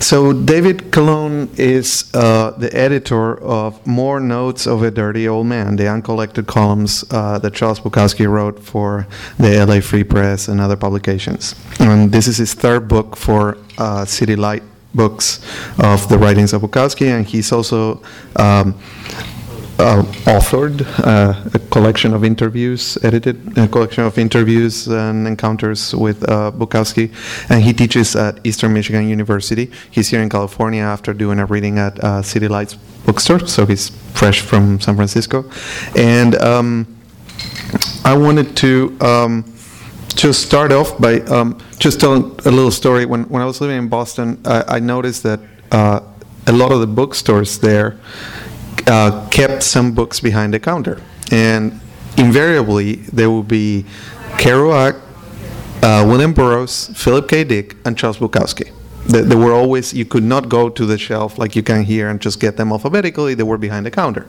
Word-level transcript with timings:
So 0.00 0.32
David 0.32 0.92
Calonne 0.92 1.48
is 1.58 2.10
uh, 2.14 2.50
the 2.52 2.74
editor 2.76 3.40
of 3.40 3.84
More 3.86 4.20
Notes 4.20 4.66
of 4.66 4.82
a 4.82 4.90
Dirty 4.90 5.26
Old 5.26 5.46
Man, 5.46 5.76
the 5.76 5.88
uncollected 5.88 6.46
columns 6.46 7.04
uh, 7.10 7.38
that 7.38 7.54
Charles 7.54 7.80
Bukowski 7.80 8.28
wrote 8.28 8.62
for 8.62 9.06
the 9.38 9.64
LA 9.64 9.80
Free 9.80 10.04
Press 10.04 10.48
and 10.48 10.60
other 10.60 10.76
publications. 10.76 11.54
And 11.80 12.12
this 12.12 12.26
is 12.28 12.36
his 12.36 12.54
third 12.54 12.86
book 12.88 13.16
for 13.16 13.58
uh, 13.78 14.04
City 14.04 14.36
Light 14.36 14.62
books 14.94 15.40
of 15.78 16.08
the 16.08 16.18
writings 16.18 16.52
of 16.52 16.62
Bukowski, 16.62 17.08
and 17.08 17.26
he's 17.26 17.50
also 17.50 18.02
um, 18.36 18.78
uh, 19.78 20.02
authored 20.26 20.86
uh, 21.04 21.34
a 21.52 21.58
collection 21.70 22.14
of 22.14 22.24
interviews, 22.24 22.96
edited 23.02 23.58
a 23.58 23.66
collection 23.68 24.04
of 24.04 24.18
interviews 24.18 24.86
and 24.86 25.26
encounters 25.26 25.94
with 25.94 26.28
uh, 26.28 26.52
Bukowski, 26.52 27.12
and 27.50 27.62
he 27.62 27.72
teaches 27.72 28.14
at 28.14 28.38
Eastern 28.44 28.72
Michigan 28.72 29.08
University. 29.08 29.70
He's 29.90 30.08
here 30.08 30.22
in 30.22 30.28
California 30.28 30.82
after 30.82 31.12
doing 31.12 31.38
a 31.38 31.46
reading 31.46 31.78
at 31.78 31.98
uh, 32.02 32.22
City 32.22 32.48
Lights 32.48 32.74
bookstore, 33.04 33.46
so 33.46 33.66
he's 33.66 33.90
fresh 34.12 34.40
from 34.40 34.80
San 34.80 34.94
Francisco. 34.94 35.44
And 35.96 36.36
um, 36.36 36.86
I 38.04 38.16
wanted 38.16 38.56
to 38.58 38.96
um, 39.00 39.44
just 40.14 40.46
start 40.46 40.72
off 40.72 40.98
by 41.00 41.20
um, 41.22 41.60
just 41.78 42.00
telling 42.00 42.22
a 42.44 42.50
little 42.50 42.70
story. 42.70 43.06
When, 43.06 43.24
when 43.24 43.42
I 43.42 43.46
was 43.46 43.60
living 43.60 43.78
in 43.78 43.88
Boston, 43.88 44.40
I, 44.44 44.76
I 44.76 44.78
noticed 44.78 45.22
that 45.24 45.40
uh, 45.72 46.00
a 46.46 46.52
lot 46.52 46.72
of 46.72 46.80
the 46.80 46.86
bookstores 46.86 47.58
there 47.58 47.98
uh, 48.86 49.26
kept 49.30 49.62
some 49.62 49.92
books 49.92 50.20
behind 50.20 50.54
the 50.54 50.60
counter. 50.60 51.00
And 51.30 51.80
invariably, 52.16 52.96
there 53.12 53.30
would 53.30 53.48
be 53.48 53.84
Kerouac, 54.36 55.00
uh, 55.82 56.04
William 56.06 56.32
Burroughs, 56.32 56.90
Philip 56.96 57.28
K. 57.28 57.44
Dick, 57.44 57.76
and 57.84 57.96
Charles 57.96 58.18
Bukowski. 58.18 58.72
They, 59.06 59.20
they 59.20 59.36
were 59.36 59.52
always, 59.52 59.92
you 59.92 60.04
could 60.04 60.22
not 60.22 60.48
go 60.48 60.68
to 60.68 60.86
the 60.86 60.96
shelf 60.96 61.38
like 61.38 61.54
you 61.54 61.62
can 61.62 61.84
here 61.84 62.08
and 62.08 62.20
just 62.20 62.40
get 62.40 62.56
them 62.56 62.72
alphabetically. 62.72 63.34
They 63.34 63.42
were 63.42 63.58
behind 63.58 63.86
the 63.86 63.90
counter. 63.90 64.26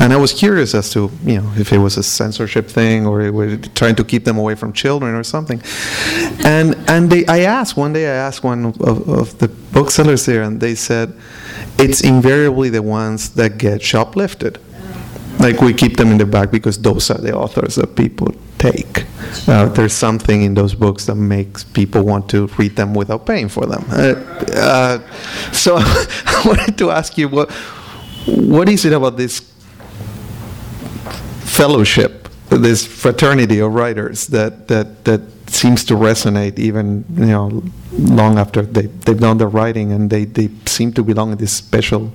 And 0.00 0.12
I 0.12 0.16
was 0.16 0.32
curious 0.32 0.74
as 0.74 0.90
to, 0.90 1.10
you 1.24 1.40
know, 1.40 1.52
if 1.56 1.72
it 1.72 1.78
was 1.78 1.96
a 1.96 2.02
censorship 2.02 2.66
thing 2.66 3.06
or 3.06 3.20
it 3.20 3.30
was 3.30 3.58
trying 3.74 3.94
to 3.96 4.04
keep 4.04 4.24
them 4.24 4.36
away 4.38 4.54
from 4.54 4.72
children 4.72 5.14
or 5.14 5.22
something. 5.24 5.62
And, 6.44 6.74
and 6.88 7.10
they, 7.10 7.24
I 7.26 7.40
asked, 7.40 7.76
one 7.76 7.92
day 7.92 8.06
I 8.06 8.14
asked 8.14 8.42
one 8.42 8.66
of, 8.66 8.80
of 9.08 9.38
the 9.38 9.48
booksellers 9.48 10.26
there, 10.26 10.42
and 10.42 10.60
they 10.60 10.74
said, 10.74 11.14
it's 11.78 12.00
invariably 12.00 12.68
the 12.70 12.82
ones 12.82 13.30
that 13.34 13.58
get 13.58 13.80
shoplifted. 13.80 14.58
Like 15.38 15.60
we 15.60 15.74
keep 15.74 15.96
them 15.98 16.10
in 16.10 16.18
the 16.18 16.26
back 16.26 16.50
because 16.50 16.78
those 16.78 17.10
are 17.10 17.18
the 17.18 17.36
authors 17.36 17.74
that 17.76 17.94
people 17.94 18.34
take. 18.58 19.04
Uh, 19.48 19.66
there's 19.66 19.92
something 19.92 20.42
in 20.42 20.54
those 20.54 20.74
books 20.74 21.06
that 21.06 21.14
makes 21.14 21.64
people 21.64 22.02
want 22.02 22.28
to 22.30 22.46
read 22.58 22.76
them 22.76 22.94
without 22.94 23.26
paying 23.26 23.48
for 23.48 23.66
them. 23.66 23.84
Uh, 23.90 24.14
uh, 24.54 24.98
so 25.52 25.76
I 25.78 26.42
wanted 26.46 26.78
to 26.78 26.90
ask 26.90 27.16
you 27.18 27.28
what 27.28 27.50
what 28.26 28.68
is 28.68 28.84
it 28.84 28.92
about 28.92 29.16
this 29.16 29.40
fellowship, 31.40 32.28
this 32.48 32.86
fraternity 32.86 33.60
of 33.60 33.72
writers 33.72 34.26
that 34.28 34.68
that 34.68 35.04
that 35.04 35.22
seems 35.48 35.84
to 35.84 35.94
resonate 35.94 36.58
even 36.58 37.04
you 37.14 37.26
know 37.26 37.62
long 37.92 38.38
after 38.38 38.62
they, 38.62 38.86
they've 38.86 39.20
done 39.20 39.38
their 39.38 39.48
writing 39.48 39.92
and 39.92 40.10
they, 40.10 40.24
they 40.24 40.50
seem 40.66 40.92
to 40.92 41.02
belong 41.02 41.32
in 41.32 41.38
this 41.38 41.52
special 41.52 42.12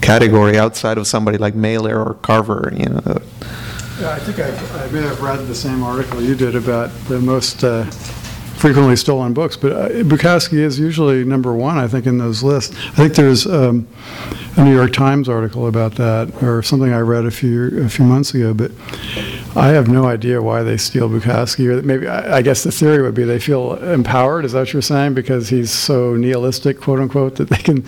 category 0.00 0.58
outside 0.58 0.98
of 0.98 1.06
somebody 1.06 1.38
like 1.38 1.54
Mailer 1.54 2.02
or 2.02 2.14
Carver 2.14 2.72
you 2.74 2.86
know 2.86 3.20
Yeah, 3.98 4.12
I 4.12 4.18
think 4.18 4.38
I, 4.38 4.84
I 4.84 4.90
may 4.90 5.00
have 5.00 5.22
read 5.22 5.46
the 5.46 5.54
same 5.54 5.82
article 5.82 6.20
you 6.20 6.34
did 6.34 6.54
about 6.54 6.90
the 7.08 7.18
most 7.18 7.64
uh, 7.64 7.84
frequently 8.56 8.94
stolen 8.94 9.32
books, 9.32 9.56
but 9.56 9.72
uh, 9.72 9.88
Bukowski 10.02 10.58
is 10.58 10.78
usually 10.78 11.24
number 11.24 11.54
one, 11.54 11.78
I 11.78 11.88
think, 11.88 12.04
in 12.04 12.18
those 12.18 12.42
lists. 12.42 12.76
I 12.88 12.90
think 12.90 13.14
there's 13.14 13.46
um, 13.46 13.88
a 14.58 14.64
New 14.64 14.74
York 14.74 14.92
Times 14.92 15.30
article 15.30 15.66
about 15.66 15.94
that, 15.94 16.42
or 16.42 16.62
something 16.62 16.92
I 16.92 17.00
read 17.00 17.24
a 17.24 17.30
few 17.30 17.84
a 17.84 17.88
few 17.88 18.04
months 18.04 18.34
ago. 18.34 18.52
But 18.52 18.70
I 19.56 19.68
have 19.68 19.88
no 19.88 20.04
idea 20.04 20.42
why 20.42 20.62
they 20.62 20.76
steal 20.76 21.08
Bukowski. 21.08 21.66
Or 21.68 21.82
maybe 21.82 22.06
I, 22.06 22.38
I 22.38 22.42
guess 22.42 22.62
the 22.62 22.70
theory 22.70 23.02
would 23.02 23.14
be 23.14 23.24
they 23.24 23.38
feel 23.38 23.74
empowered. 23.74 24.44
Is 24.44 24.52
that 24.52 24.60
what 24.60 24.72
you're 24.74 24.82
saying? 24.82 25.14
Because 25.14 25.48
he's 25.48 25.70
so 25.70 26.14
nihilistic, 26.14 26.78
quote 26.78 27.00
unquote, 27.00 27.36
that 27.36 27.48
they 27.48 27.56
can. 27.56 27.84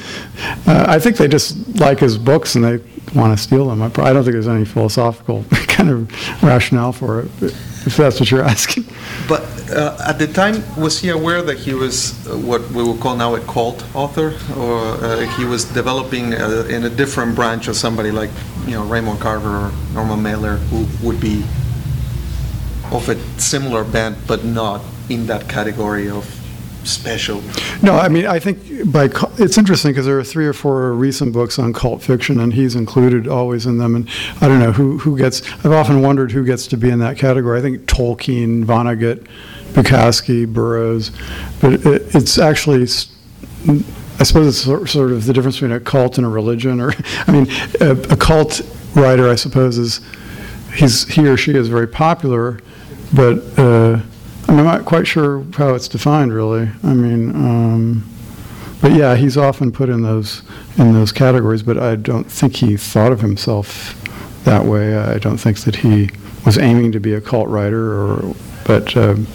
Uh, 0.66 0.86
I 0.88 0.98
think 0.98 1.18
they 1.18 1.28
just 1.28 1.78
like 1.78 1.98
his 1.98 2.16
books 2.16 2.54
and 2.54 2.64
they 2.64 2.78
want 3.14 3.36
to 3.36 3.42
steal 3.42 3.68
them. 3.68 3.82
I, 3.82 3.86
I 3.86 4.12
don't 4.12 4.24
think 4.24 4.32
there's 4.32 4.48
any 4.48 4.64
philosophical 4.64 5.44
kind 5.68 5.90
of 5.90 6.42
rationale 6.42 6.92
for 6.92 7.20
it. 7.20 7.30
If 7.42 7.96
that's 7.96 8.18
what 8.18 8.30
you're 8.30 8.42
asking. 8.42 8.84
but 9.28 9.42
uh, 9.70 9.96
at 10.06 10.18
the 10.18 10.26
time 10.26 10.62
was 10.76 10.98
he 10.98 11.10
aware 11.10 11.42
that 11.42 11.58
he 11.58 11.74
was 11.74 12.26
uh, 12.26 12.36
what 12.36 12.68
we 12.70 12.82
would 12.82 13.00
call 13.00 13.16
now 13.16 13.34
a 13.34 13.40
cult 13.40 13.84
author 13.94 14.34
or 14.56 14.94
uh, 15.04 15.20
he 15.36 15.44
was 15.44 15.64
developing 15.64 16.34
uh, 16.34 16.66
in 16.68 16.84
a 16.84 16.90
different 16.90 17.34
branch 17.34 17.68
of 17.68 17.76
somebody 17.76 18.10
like 18.10 18.30
you 18.66 18.72
know 18.72 18.84
Raymond 18.84 19.20
Carver 19.20 19.66
or 19.66 19.72
Norman 19.94 20.22
Mailer 20.22 20.56
who 20.56 20.86
would 21.06 21.20
be 21.20 21.44
of 22.92 23.08
a 23.08 23.18
similar 23.40 23.84
bent 23.84 24.16
but 24.26 24.44
not 24.44 24.82
in 25.08 25.26
that 25.26 25.48
category 25.48 26.08
of 26.08 26.24
special 26.84 27.42
No, 27.82 27.92
I 27.92 28.08
mean, 28.08 28.26
I 28.26 28.38
think 28.38 28.90
by, 28.90 29.10
it's 29.38 29.58
interesting 29.58 29.92
because 29.92 30.06
there 30.06 30.18
are 30.18 30.24
three 30.24 30.46
or 30.46 30.52
four 30.52 30.92
recent 30.92 31.32
books 31.32 31.58
on 31.58 31.72
cult 31.72 32.02
fiction, 32.02 32.40
and 32.40 32.52
he's 32.54 32.74
included 32.74 33.28
always 33.28 33.66
in 33.66 33.78
them. 33.78 33.94
And 33.94 34.08
I 34.40 34.48
don't 34.48 34.58
know 34.58 34.72
who, 34.72 34.98
who 34.98 35.16
gets, 35.16 35.42
I've 35.64 35.72
often 35.72 36.02
wondered 36.02 36.32
who 36.32 36.44
gets 36.44 36.66
to 36.68 36.76
be 36.76 36.88
in 36.88 36.98
that 37.00 37.18
category. 37.18 37.58
I 37.58 37.62
think 37.62 37.82
Tolkien, 37.82 38.64
Vonnegut, 38.64 39.26
Bukowski, 39.72 40.50
Burroughs, 40.50 41.10
but 41.60 41.74
it, 41.74 42.14
it's 42.14 42.38
actually, 42.38 42.82
I 42.82 44.24
suppose 44.24 44.46
it's 44.48 44.58
sor- 44.58 44.86
sort 44.86 45.12
of 45.12 45.26
the 45.26 45.32
difference 45.32 45.56
between 45.56 45.72
a 45.72 45.80
cult 45.80 46.16
and 46.16 46.26
a 46.26 46.30
religion, 46.30 46.80
or, 46.80 46.92
I 47.26 47.32
mean, 47.32 47.46
a, 47.80 47.90
a 48.12 48.16
cult 48.16 48.62
writer, 48.94 49.28
I 49.28 49.34
suppose, 49.34 49.78
is, 49.78 50.00
he's, 50.74 51.06
he 51.06 51.26
or 51.26 51.36
she 51.36 51.52
is 51.52 51.68
very 51.68 51.86
popular, 51.86 52.60
but, 53.12 53.58
uh, 53.58 54.00
I'm 54.48 54.56
not 54.56 54.86
quite 54.86 55.06
sure 55.06 55.44
how 55.54 55.74
it's 55.74 55.88
defined, 55.88 56.32
really. 56.32 56.70
I 56.82 56.94
mean, 56.94 57.30
um, 57.30 58.08
but 58.80 58.92
yeah, 58.92 59.14
he's 59.14 59.36
often 59.36 59.70
put 59.70 59.90
in 59.90 60.02
those 60.02 60.42
in 60.78 60.94
those 60.94 61.12
categories. 61.12 61.62
But 61.62 61.78
I 61.78 61.96
don't 61.96 62.24
think 62.24 62.56
he 62.56 62.76
thought 62.76 63.12
of 63.12 63.20
himself 63.20 63.94
that 64.44 64.64
way. 64.64 64.96
I 64.96 65.18
don't 65.18 65.36
think 65.36 65.60
that 65.60 65.76
he 65.76 66.10
was 66.46 66.56
aiming 66.56 66.92
to 66.92 67.00
be 67.00 67.12
a 67.12 67.20
cult 67.20 67.48
writer. 67.48 67.92
Or, 67.92 68.34
but 68.64 68.96
um, 68.96 69.26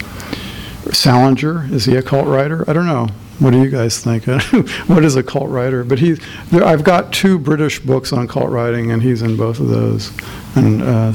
Salinger 0.90 1.72
is 1.72 1.84
he 1.84 1.94
a 1.96 2.02
cult 2.02 2.26
writer? 2.26 2.68
I 2.68 2.72
don't 2.72 2.86
know. 2.86 3.08
What 3.38 3.50
do 3.50 3.62
you 3.62 3.70
guys 3.70 4.02
think? 4.02 4.24
what 4.88 5.04
is 5.04 5.14
a 5.14 5.22
cult 5.22 5.50
writer? 5.50 5.84
But 5.84 5.98
he, 5.98 6.12
there, 6.50 6.64
I've 6.64 6.84
got 6.84 7.12
two 7.12 7.38
British 7.38 7.78
books 7.80 8.12
on 8.12 8.26
cult 8.26 8.48
writing, 8.48 8.90
and 8.90 9.02
he's 9.02 9.22
in 9.22 9.36
both 9.36 9.60
of 9.60 9.68
those. 9.68 10.12
And 10.56 10.82
uh, 10.82 11.12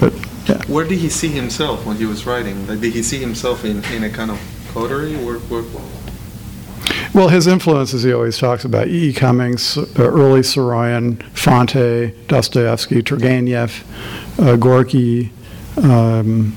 but 0.00 0.12
yeah. 0.46 0.62
Where 0.66 0.86
did 0.86 0.98
he 0.98 1.08
see 1.08 1.28
himself 1.28 1.84
when 1.84 1.96
he 1.96 2.06
was 2.06 2.24
writing? 2.24 2.66
Like, 2.68 2.80
did 2.80 2.92
he 2.92 3.02
see 3.02 3.18
himself 3.18 3.64
in, 3.64 3.84
in 3.86 4.04
a 4.04 4.10
kind 4.10 4.30
of 4.30 4.40
coterie? 4.72 5.16
Where, 5.16 5.38
where, 5.38 5.64
Well, 7.12 7.28
his 7.28 7.46
influences 7.46 8.04
he 8.04 8.12
always 8.12 8.38
talks 8.38 8.64
about 8.64 8.88
E. 8.88 9.08
E. 9.08 9.12
Cummings, 9.12 9.76
uh, 9.76 9.84
early 9.98 10.40
Saroyan, 10.40 11.16
Fante, 11.34 12.14
Dostoevsky, 12.28 13.02
Turgenev, 13.02 13.82
uh, 14.38 14.56
Gorky, 14.56 15.32
um, 15.82 16.54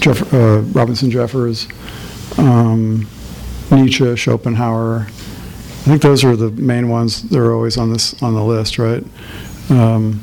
Jeff, 0.00 0.32
uh, 0.34 0.60
Robinson 0.72 1.10
Jeffers, 1.10 1.68
um, 2.36 3.06
Nietzsche, 3.70 4.16
Schopenhauer. 4.16 5.02
I 5.02 5.90
think 5.90 6.02
those 6.02 6.24
are 6.24 6.36
the 6.36 6.50
main 6.50 6.88
ones 6.88 7.22
that 7.28 7.38
are 7.38 7.54
always 7.54 7.78
on 7.78 7.92
this 7.92 8.20
on 8.22 8.34
the 8.34 8.42
list, 8.42 8.78
right? 8.78 9.04
Um, 9.70 10.22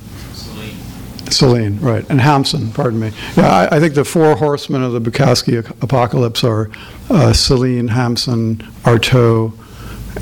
Celine, 1.31 1.79
right, 1.79 2.07
and 2.09 2.19
Hamsun, 2.19 2.73
pardon 2.73 2.99
me. 2.99 3.11
Yeah, 3.35 3.49
I, 3.49 3.77
I 3.77 3.79
think 3.79 3.93
the 3.93 4.05
four 4.05 4.35
horsemen 4.35 4.83
of 4.83 4.93
the 4.93 5.01
Bukowski 5.01 5.57
apocalypse 5.81 6.43
are 6.43 6.69
uh, 7.09 7.33
Celine, 7.33 7.89
Hamsun, 7.89 8.57
Artaud, 8.83 9.53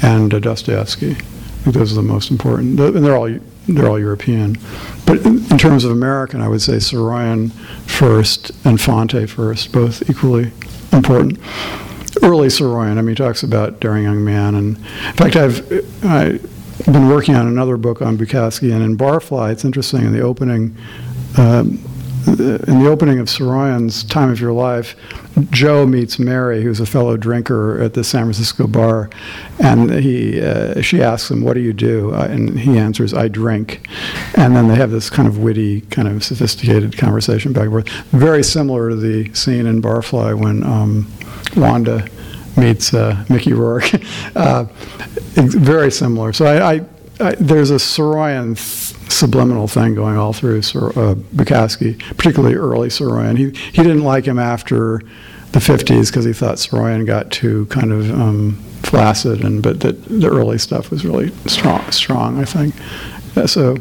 and 0.03 0.33
uh, 0.33 0.39
Dostoevsky. 0.39 1.11
I 1.11 1.15
think 1.63 1.75
those 1.75 1.91
are 1.91 1.95
the 1.95 2.01
most 2.01 2.31
important, 2.31 2.79
and 2.79 3.05
they're 3.05 3.15
all 3.15 3.29
they're 3.67 3.87
all 3.87 3.99
European. 3.99 4.57
But 5.05 5.25
in, 5.25 5.49
in 5.51 5.57
terms 5.57 5.85
of 5.85 5.91
American, 5.91 6.41
I 6.41 6.47
would 6.47 6.61
say 6.61 6.73
Saroyan 6.73 7.51
first 7.87 8.49
and 8.65 8.77
Fante 8.77 9.29
first, 9.29 9.71
both 9.71 10.09
equally 10.09 10.51
important. 10.91 11.39
Early 12.21 12.47
Saroyan, 12.47 12.97
I 12.97 13.01
mean, 13.01 13.09
he 13.09 13.15
talks 13.15 13.43
about 13.43 13.79
Daring 13.79 14.03
Young 14.03 14.23
Man, 14.23 14.55
and 14.55 14.77
in 14.77 15.13
fact, 15.13 15.35
I've 15.35 16.05
I, 16.05 16.39
been 16.85 17.07
working 17.07 17.35
on 17.35 17.47
another 17.47 17.77
book 17.77 18.01
on 18.01 18.17
Bukowski, 18.17 18.73
and 18.73 18.83
in 18.83 18.97
Barfly, 18.97 19.51
it's 19.51 19.65
interesting 19.65 20.01
in 20.01 20.13
the 20.13 20.21
opening. 20.21 20.75
Um, 21.37 21.83
in 22.25 22.83
the 22.83 22.87
opening 22.89 23.19
of 23.19 23.27
Saroyan's 23.27 24.03
Time 24.03 24.29
of 24.29 24.39
Your 24.39 24.53
Life, 24.53 24.95
Joe 25.49 25.85
meets 25.85 26.19
Mary, 26.19 26.63
who's 26.63 26.79
a 26.79 26.85
fellow 26.85 27.17
drinker 27.17 27.81
at 27.81 27.95
the 27.95 28.03
San 28.03 28.23
Francisco 28.23 28.65
bar, 28.65 29.09
and 29.59 29.91
he 29.91 30.41
uh, 30.41 30.81
she 30.81 31.01
asks 31.01 31.29
him, 31.29 31.41
"What 31.41 31.55
do 31.55 31.59
you 31.59 31.73
do?" 31.73 32.13
Uh, 32.13 32.27
and 32.29 32.59
he 32.59 32.77
answers, 32.77 33.13
"I 33.13 33.27
drink." 33.27 33.87
And 34.35 34.55
then 34.55 34.67
they 34.69 34.75
have 34.75 34.91
this 34.91 35.09
kind 35.09 35.27
of 35.27 35.39
witty, 35.39 35.81
kind 35.81 36.07
of 36.07 36.23
sophisticated 36.23 36.97
conversation 36.97 37.51
back 37.51 37.63
and 37.63 37.71
forth, 37.71 37.89
very 38.11 38.43
similar 38.43 38.89
to 38.89 38.95
the 38.95 39.33
scene 39.33 39.65
in 39.65 39.81
Barfly 39.81 40.39
when 40.39 40.63
um, 40.63 41.11
Wanda 41.57 42.07
meets 42.57 42.93
uh, 42.93 43.23
Mickey 43.29 43.53
Rourke. 43.53 43.93
uh, 44.35 44.65
very 45.35 45.91
similar. 45.91 46.33
So 46.33 46.45
I, 46.45 46.73
I, 46.73 46.81
I 47.19 47.35
there's 47.35 47.71
a 47.71 47.75
Saroyan 47.75 48.57
subliminal 49.11 49.67
thing 49.67 49.95
going 49.95 50.17
all 50.17 50.33
through 50.33 50.57
uh, 50.57 51.15
Bukowski, 51.35 51.99
particularly 52.17 52.55
early 52.55 52.89
Saroyan. 52.89 53.37
He 53.37 53.51
he 53.71 53.83
didn't 53.83 54.03
like 54.03 54.25
him 54.25 54.39
after 54.39 55.01
the 55.51 55.59
50s 55.59 56.07
because 56.07 56.25
he 56.25 56.33
thought 56.33 56.55
Saroyan 56.55 57.05
got 57.05 57.31
too 57.31 57.67
kind 57.67 57.91
of 57.91 58.09
um, 58.09 58.55
flaccid, 58.81 59.43
and 59.43 59.61
but 59.61 59.81
that 59.81 60.03
the 60.05 60.29
early 60.29 60.57
stuff 60.57 60.89
was 60.89 61.05
really 61.05 61.29
strong. 61.47 61.89
Strong, 61.91 62.39
I 62.39 62.45
think. 62.45 62.75
Yeah, 63.35 63.45
so. 63.45 63.77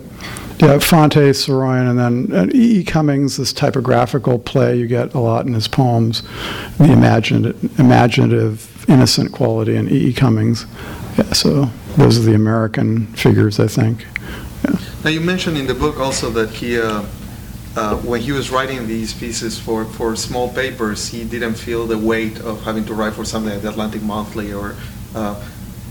Yeah, 0.62 0.78
Fante, 0.78 1.30
Saroyan, 1.30 1.90
and 1.90 2.30
then 2.30 2.52
E. 2.54 2.78
E. 2.78 2.84
Cummings, 2.84 3.36
this 3.36 3.52
typographical 3.52 4.38
play 4.38 4.76
you 4.76 4.86
get 4.86 5.12
a 5.12 5.18
lot 5.18 5.44
in 5.44 5.54
his 5.54 5.66
poems, 5.66 6.22
the 6.78 6.92
imaginative, 6.92 7.80
imaginative 7.80 8.88
innocent 8.88 9.32
quality 9.32 9.74
in 9.74 9.88
E. 9.88 10.10
E. 10.10 10.12
Cummings. 10.12 10.66
Yeah, 11.18 11.32
so 11.32 11.64
those 11.96 12.16
are 12.16 12.22
the 12.22 12.34
American 12.34 13.08
figures, 13.08 13.58
I 13.58 13.66
think. 13.66 14.06
Yeah. 14.62 14.78
Now, 15.02 15.10
you 15.10 15.20
mentioned 15.20 15.56
in 15.56 15.66
the 15.66 15.74
book 15.74 15.98
also 15.98 16.30
that 16.30 16.50
he, 16.50 16.80
uh, 16.80 17.04
uh, 17.74 17.96
when 17.96 18.20
he 18.20 18.30
was 18.30 18.52
writing 18.52 18.86
these 18.86 19.12
pieces 19.12 19.58
for, 19.58 19.84
for 19.84 20.14
small 20.14 20.48
papers, 20.48 21.08
he 21.08 21.24
didn't 21.24 21.54
feel 21.54 21.88
the 21.88 21.98
weight 21.98 22.38
of 22.38 22.62
having 22.62 22.84
to 22.84 22.94
write 22.94 23.14
for 23.14 23.24
something 23.24 23.52
like 23.52 23.62
the 23.62 23.70
Atlantic 23.70 24.02
Monthly 24.02 24.52
or. 24.52 24.76
Uh, 25.12 25.44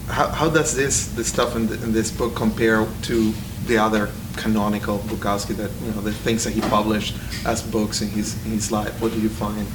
how, 0.07 0.27
how 0.27 0.49
does 0.49 0.75
this, 0.75 1.07
this 1.07 1.27
stuff 1.27 1.55
in, 1.55 1.67
the, 1.67 1.75
in 1.83 1.91
this 1.93 2.11
book 2.11 2.35
compare 2.35 2.85
to 3.03 3.33
the 3.71 3.77
other 3.77 4.09
canonical 4.35 4.99
Bukowski 4.99 5.55
that 5.55 5.71
you 5.81 5.91
know 5.91 6.01
the 6.01 6.11
things 6.11 6.43
that 6.43 6.51
he 6.51 6.61
published 6.61 7.15
as 7.45 7.61
books 7.61 8.01
in 8.01 8.09
his 8.09 8.43
in 8.45 8.51
his 8.51 8.71
life? 8.71 9.01
What 9.01 9.13
do 9.13 9.19
you 9.19 9.29
find? 9.29 9.65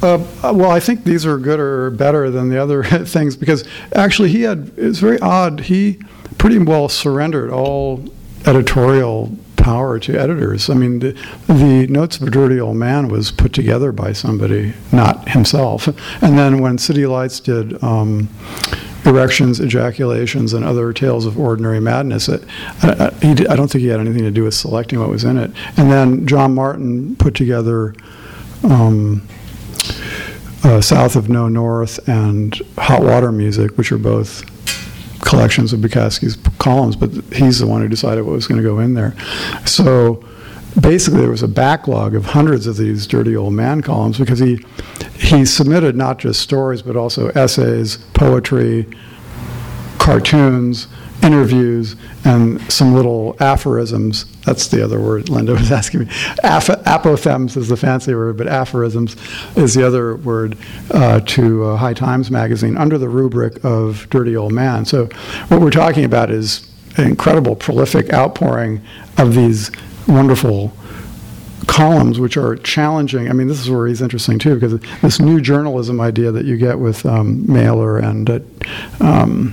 Uh, 0.00 0.22
well, 0.54 0.70
I 0.70 0.80
think 0.80 1.04
these 1.04 1.26
are 1.26 1.38
good 1.38 1.58
or 1.58 1.90
better 1.90 2.30
than 2.30 2.50
the 2.50 2.58
other 2.58 2.84
things 3.16 3.36
because 3.36 3.64
actually 3.94 4.28
he 4.28 4.42
had 4.42 4.70
it's 4.76 4.98
very 4.98 5.18
odd. 5.20 5.60
He 5.60 5.98
pretty 6.36 6.58
well 6.58 6.88
surrendered 6.88 7.50
all 7.50 8.04
editorial 8.46 9.36
power 9.56 9.98
to 9.98 10.16
editors. 10.16 10.70
I 10.70 10.74
mean, 10.74 11.00
the, 11.00 11.12
the, 11.48 11.86
Notes 11.88 12.16
of 12.20 12.28
a 12.28 12.30
Dirty 12.30 12.60
Old 12.60 12.76
Man 12.76 13.08
was 13.08 13.32
put 13.32 13.52
together 13.52 13.90
by 13.92 14.12
somebody, 14.12 14.72
not 14.92 15.28
himself. 15.30 15.88
And 16.22 16.38
then 16.38 16.60
when 16.60 16.78
City 16.78 17.06
Lights 17.06 17.40
did 17.40 17.82
um, 17.82 18.28
erections, 19.04 19.60
ejaculations, 19.60 20.52
and 20.52 20.64
other 20.64 20.92
tales 20.92 21.26
of 21.26 21.38
ordinary 21.38 21.80
madness. 21.80 22.28
It, 22.28 22.44
I, 22.82 23.10
I, 23.10 23.10
he, 23.24 23.46
I, 23.46 23.56
don't 23.56 23.68
think 23.68 23.82
he 23.82 23.88
had 23.88 24.00
anything 24.00 24.22
to 24.22 24.30
do 24.30 24.44
with 24.44 24.54
selecting 24.54 24.98
what 24.98 25.08
was 25.08 25.24
in 25.24 25.38
it. 25.38 25.50
And 25.76 25.90
then 25.90 26.26
John 26.26 26.54
Martin 26.54 27.16
put 27.16 27.34
together 27.34 27.94
um, 28.64 29.26
uh, 30.64 30.80
South 30.80 31.16
of 31.16 31.28
No 31.28 31.48
North 31.48 32.06
and 32.08 32.60
Hot 32.76 33.02
Water 33.02 33.32
Music, 33.32 33.76
which 33.78 33.92
are 33.92 33.98
both 33.98 34.44
collections 35.20 35.72
of 35.72 35.80
Bukowski's 35.80 36.38
columns, 36.58 36.96
but 36.96 37.10
he's 37.34 37.58
the 37.58 37.66
one 37.66 37.82
who 37.82 37.88
decided 37.88 38.24
what 38.24 38.32
was 38.32 38.46
going 38.46 38.60
to 38.60 38.66
go 38.66 38.78
in 38.78 38.94
there. 38.94 39.14
So 39.66 40.24
basically 40.80 41.20
there 41.20 41.30
was 41.30 41.42
a 41.42 41.48
backlog 41.48 42.14
of 42.14 42.26
hundreds 42.26 42.66
of 42.66 42.76
these 42.76 43.06
dirty 43.06 43.36
old 43.36 43.52
man 43.52 43.82
columns 43.82 44.18
because 44.18 44.38
he 44.38 44.64
he 45.14 45.44
submitted 45.44 45.96
not 45.96 46.18
just 46.18 46.40
stories 46.40 46.82
but 46.82 46.96
also 46.96 47.28
essays, 47.30 47.96
poetry, 48.14 48.86
cartoons, 49.98 50.86
interviews, 51.22 51.96
and 52.24 52.60
some 52.72 52.94
little 52.94 53.36
aphorisms. 53.40 54.24
That's 54.42 54.68
the 54.68 54.82
other 54.82 55.00
word 55.00 55.28
Linda 55.28 55.52
was 55.52 55.72
asking 55.80 56.00
me. 56.00 56.06
Aph- 56.42 56.68
is 57.56 57.68
the 57.68 57.76
fancy 57.76 58.14
word, 58.14 58.36
but 58.36 58.46
aphorisms 58.46 59.16
is 59.56 59.74
the 59.74 59.86
other 59.86 60.16
word 60.16 60.56
uh, 60.92 61.20
to 61.20 61.64
uh, 61.64 61.76
High 61.76 61.94
Times 61.94 62.30
magazine 62.30 62.76
under 62.76 62.98
the 62.98 63.08
rubric 63.08 63.64
of 63.64 64.08
dirty 64.10 64.36
old 64.36 64.52
man. 64.52 64.84
So 64.84 65.06
what 65.48 65.60
we're 65.60 65.70
talking 65.70 66.04
about 66.04 66.30
is 66.30 66.68
an 66.96 67.04
incredible 67.04 67.56
prolific 67.56 68.12
outpouring 68.12 68.80
of 69.18 69.34
these 69.34 69.70
wonderful 70.08 70.72
columns 71.66 72.18
which 72.18 72.36
are 72.36 72.56
challenging. 72.56 73.28
I 73.28 73.32
mean, 73.32 73.46
this 73.46 73.60
is 73.60 73.70
where 73.70 73.86
he's 73.86 74.00
interesting 74.00 74.38
too, 74.38 74.54
because 74.54 74.80
this 75.02 75.20
new 75.20 75.40
journalism 75.40 76.00
idea 76.00 76.32
that 76.32 76.46
you 76.46 76.56
get 76.56 76.78
with 76.78 77.04
um, 77.06 77.46
Mailer 77.50 77.98
and 77.98 78.28
uh, 78.28 78.40
um, 79.00 79.50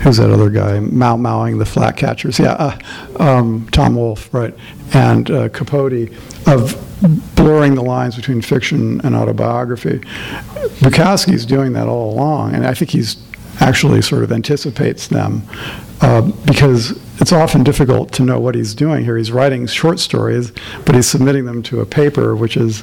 who's 0.00 0.18
that 0.18 0.30
other 0.30 0.50
guy, 0.50 0.80
Mau-Mauing 0.80 1.58
the 1.58 1.66
Flak 1.66 1.96
Catchers, 1.96 2.38
yeah, 2.38 2.52
uh, 2.52 2.78
um, 3.18 3.66
Tom 3.72 3.96
Wolfe, 3.96 4.32
right, 4.32 4.54
and 4.92 5.30
uh, 5.30 5.48
Capote 5.48 6.12
of 6.46 6.80
blurring 7.34 7.74
the 7.74 7.82
lines 7.82 8.16
between 8.16 8.40
fiction 8.40 9.00
and 9.02 9.14
autobiography. 9.14 9.98
Bukowski's 10.80 11.44
doing 11.44 11.72
that 11.72 11.88
all 11.88 12.12
along, 12.12 12.54
and 12.54 12.66
I 12.66 12.74
think 12.74 12.90
he's 12.90 13.16
actually 13.60 14.02
sort 14.02 14.22
of 14.24 14.32
anticipates 14.32 15.08
them 15.08 15.42
uh, 16.00 16.22
because 16.46 16.90
it's 17.20 17.32
often 17.32 17.62
difficult 17.62 18.12
to 18.12 18.24
know 18.24 18.40
what 18.40 18.54
he's 18.54 18.74
doing 18.74 19.04
here. 19.04 19.16
He's 19.16 19.32
writing 19.32 19.66
short 19.66 20.00
stories, 20.00 20.52
but 20.84 20.94
he's 20.94 21.06
submitting 21.06 21.44
them 21.44 21.62
to 21.64 21.80
a 21.80 21.86
paper 21.86 22.34
which 22.34 22.56
is, 22.56 22.82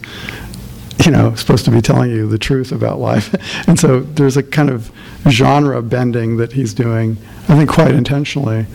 you 1.06 1.12
know, 1.12 1.36
supposed 1.36 1.66
to 1.66 1.72
be 1.72 1.82
telling 1.82 2.10
you 2.10 2.28
the 2.28 2.38
truth 2.38 2.72
about 2.72 3.00
life. 3.00 3.36
and 3.68 3.80
so 3.80 4.00
there's 4.00 4.38
a 4.38 4.44
kind 4.44 4.70
of 4.70 4.92
genre 5.30 5.82
bending 5.82 6.38
that 6.38 6.54
he's 6.54 6.74
doing, 6.74 7.18
I 7.50 7.58
think, 7.58 7.70
quite 7.70 7.94
intentionally. 7.94 8.66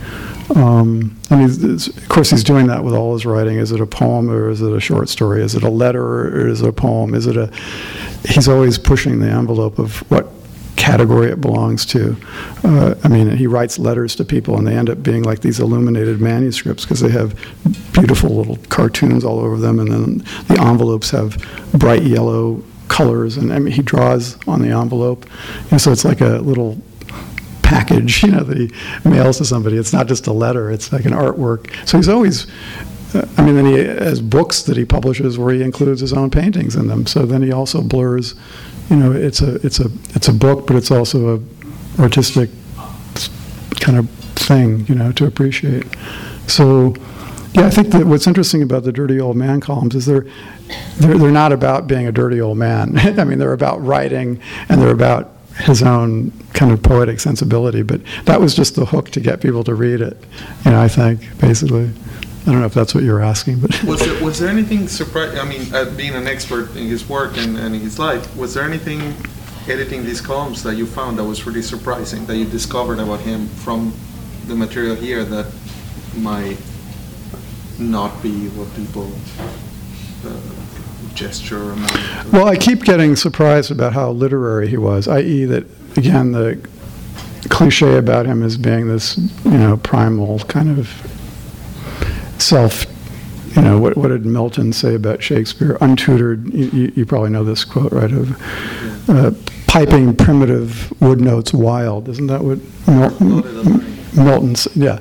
Um, 0.54 1.16
and 1.30 1.42
of 1.42 2.08
course, 2.08 2.30
he's 2.30 2.44
doing 2.44 2.68
that 2.68 2.84
with 2.84 2.94
all 2.94 3.14
his 3.14 3.26
writing. 3.26 3.58
Is 3.58 3.72
it 3.72 3.80
a 3.80 3.86
poem 3.86 4.30
or 4.30 4.48
is 4.50 4.62
it 4.62 4.72
a 4.72 4.80
short 4.80 5.08
story? 5.08 5.42
Is 5.42 5.54
it 5.54 5.64
a 5.64 5.68
letter 5.68 6.28
or 6.28 6.46
is 6.46 6.62
it 6.62 6.68
a 6.68 6.72
poem? 6.72 7.14
Is 7.14 7.26
it 7.26 7.36
a? 7.36 7.50
He's 8.28 8.48
always 8.48 8.78
pushing 8.78 9.18
the 9.18 9.28
envelope 9.28 9.78
of 9.78 9.98
what 10.10 10.30
category 10.76 11.30
it 11.30 11.40
belongs 11.40 11.84
to. 11.86 12.16
Uh, 12.62 12.94
I 13.02 13.08
mean, 13.08 13.30
he 13.36 13.46
writes 13.46 13.78
letters 13.78 14.14
to 14.16 14.24
people, 14.24 14.56
and 14.56 14.66
they 14.66 14.76
end 14.76 14.90
up 14.90 15.02
being 15.02 15.22
like 15.22 15.40
these 15.40 15.60
illuminated 15.60 16.20
manuscripts 16.20 16.84
because 16.84 17.00
they 17.00 17.10
have 17.10 17.34
beautiful 17.92 18.30
little 18.30 18.56
cartoons 18.68 19.24
all 19.24 19.40
over 19.40 19.56
them, 19.56 19.78
and 19.80 19.90
then 19.90 20.18
the 20.48 20.60
envelopes 20.60 21.10
have 21.10 21.36
bright 21.72 22.02
yellow 22.02 22.62
colors, 22.88 23.36
and 23.36 23.52
I 23.52 23.58
mean, 23.58 23.72
he 23.72 23.82
draws 23.82 24.38
on 24.46 24.62
the 24.62 24.68
envelope, 24.68 25.26
and 25.70 25.80
so 25.80 25.92
it's 25.92 26.04
like 26.04 26.20
a 26.20 26.38
little 26.38 26.80
package, 27.62 28.22
you 28.22 28.30
know, 28.30 28.44
that 28.44 28.56
he 28.56 28.70
mails 29.08 29.38
to 29.38 29.44
somebody. 29.44 29.76
It's 29.76 29.92
not 29.92 30.06
just 30.06 30.26
a 30.26 30.32
letter; 30.32 30.70
it's 30.70 30.92
like 30.92 31.04
an 31.04 31.12
artwork. 31.12 31.70
So 31.86 31.98
he's 31.98 32.08
always 32.08 32.46
I 33.38 33.42
mean, 33.44 33.54
then 33.54 33.66
he 33.66 33.74
has 33.74 34.20
books 34.20 34.62
that 34.62 34.76
he 34.76 34.84
publishes 34.84 35.38
where 35.38 35.52
he 35.52 35.62
includes 35.62 36.00
his 36.00 36.12
own 36.12 36.30
paintings 36.30 36.74
in 36.74 36.86
them. 36.86 37.06
So 37.06 37.26
then 37.26 37.42
he 37.42 37.52
also 37.52 37.82
blurs, 37.82 38.34
you 38.88 38.96
know, 38.96 39.12
it's 39.12 39.42
a 39.42 39.56
it's 39.56 39.78
a 39.78 39.90
it's 40.14 40.28
a 40.28 40.32
book, 40.32 40.66
but 40.66 40.76
it's 40.76 40.90
also 40.90 41.36
a 41.36 42.00
artistic 42.00 42.50
kind 43.80 43.98
of 43.98 44.10
thing, 44.34 44.86
you 44.86 44.94
know, 44.94 45.12
to 45.12 45.26
appreciate. 45.26 45.86
So, 46.46 46.94
yeah, 47.52 47.66
I 47.66 47.70
think 47.70 47.88
that 47.88 48.06
what's 48.06 48.26
interesting 48.26 48.62
about 48.62 48.84
the 48.84 48.92
dirty 48.92 49.20
old 49.20 49.36
man 49.36 49.60
columns 49.60 49.94
is 49.94 50.06
they're 50.06 50.26
they're, 50.98 51.18
they're 51.18 51.30
not 51.30 51.52
about 51.52 51.86
being 51.86 52.06
a 52.06 52.12
dirty 52.12 52.40
old 52.40 52.58
man. 52.58 52.98
I 53.20 53.24
mean, 53.24 53.38
they're 53.38 53.52
about 53.52 53.82
writing 53.84 54.40
and 54.68 54.80
they're 54.80 54.90
about 54.90 55.32
his 55.58 55.82
own 55.82 56.32
kind 56.52 56.70
of 56.70 56.82
poetic 56.82 57.20
sensibility. 57.20 57.82
But 57.82 58.02
that 58.24 58.40
was 58.40 58.54
just 58.54 58.76
the 58.76 58.86
hook 58.86 59.10
to 59.10 59.20
get 59.20 59.40
people 59.40 59.64
to 59.64 59.74
read 59.74 60.00
it, 60.00 60.16
you 60.64 60.70
know, 60.70 60.80
I 60.80 60.88
think, 60.88 61.38
basically. 61.38 61.90
I 62.46 62.52
don't 62.52 62.60
know 62.60 62.66
if 62.66 62.74
that's 62.74 62.94
what 62.94 63.02
you're 63.02 63.22
asking, 63.22 63.58
but 63.58 63.82
was 63.82 63.98
there, 63.98 64.22
was 64.22 64.38
there 64.38 64.48
anything 64.48 64.86
surprising? 64.86 65.40
I 65.40 65.44
mean, 65.44 65.74
uh, 65.74 65.90
being 65.96 66.14
an 66.14 66.28
expert 66.28 66.76
in 66.76 66.86
his 66.86 67.08
work 67.08 67.36
and, 67.36 67.58
and 67.58 67.74
in 67.74 67.80
his 67.80 67.98
life, 67.98 68.36
was 68.36 68.54
there 68.54 68.62
anything 68.62 69.00
editing 69.68 70.04
these 70.04 70.20
columns 70.20 70.62
that 70.62 70.76
you 70.76 70.86
found 70.86 71.18
that 71.18 71.24
was 71.24 71.44
really 71.44 71.62
surprising 71.62 72.24
that 72.26 72.36
you 72.36 72.44
discovered 72.44 73.00
about 73.00 73.18
him 73.18 73.48
from 73.48 73.92
the 74.46 74.54
material 74.54 74.94
here 74.94 75.24
that 75.24 75.52
might 76.16 76.56
not 77.80 78.22
be 78.22 78.48
what 78.50 78.72
people 78.76 79.10
uh, 80.24 81.14
gesture 81.14 81.72
among? 81.72 81.90
Well, 82.30 82.46
I 82.46 82.54
keep 82.54 82.84
getting 82.84 83.16
surprised 83.16 83.72
about 83.72 83.92
how 83.92 84.12
literary 84.12 84.68
he 84.68 84.76
was, 84.76 85.08
i.e., 85.08 85.46
that, 85.46 85.66
again, 85.96 86.30
the 86.30 86.64
cliche 87.48 87.96
about 87.96 88.26
him 88.26 88.44
as 88.44 88.56
being 88.56 88.86
this, 88.86 89.18
you 89.44 89.50
know, 89.50 89.76
primal 89.78 90.38
kind 90.40 90.78
of 90.78 91.15
self, 92.38 92.86
you 93.54 93.62
know, 93.62 93.78
what, 93.78 93.96
what 93.96 94.08
did 94.08 94.26
Milton 94.26 94.72
say 94.72 94.94
about 94.94 95.22
Shakespeare? 95.22 95.78
Untutored, 95.80 96.52
you, 96.52 96.92
you- 96.94 97.06
probably 97.06 97.30
know 97.30 97.44
this 97.44 97.64
quote, 97.64 97.92
right, 97.92 98.12
of 98.12 99.08
uh, 99.08 99.32
piping 99.66 100.14
primitive 100.14 100.92
wood 101.00 101.20
notes 101.20 101.52
wild. 101.54 102.08
Isn't 102.08 102.26
that 102.26 102.42
what 102.42 102.58
Milton, 102.86 103.96
Milton's, 104.14 104.68
yeah. 104.74 104.98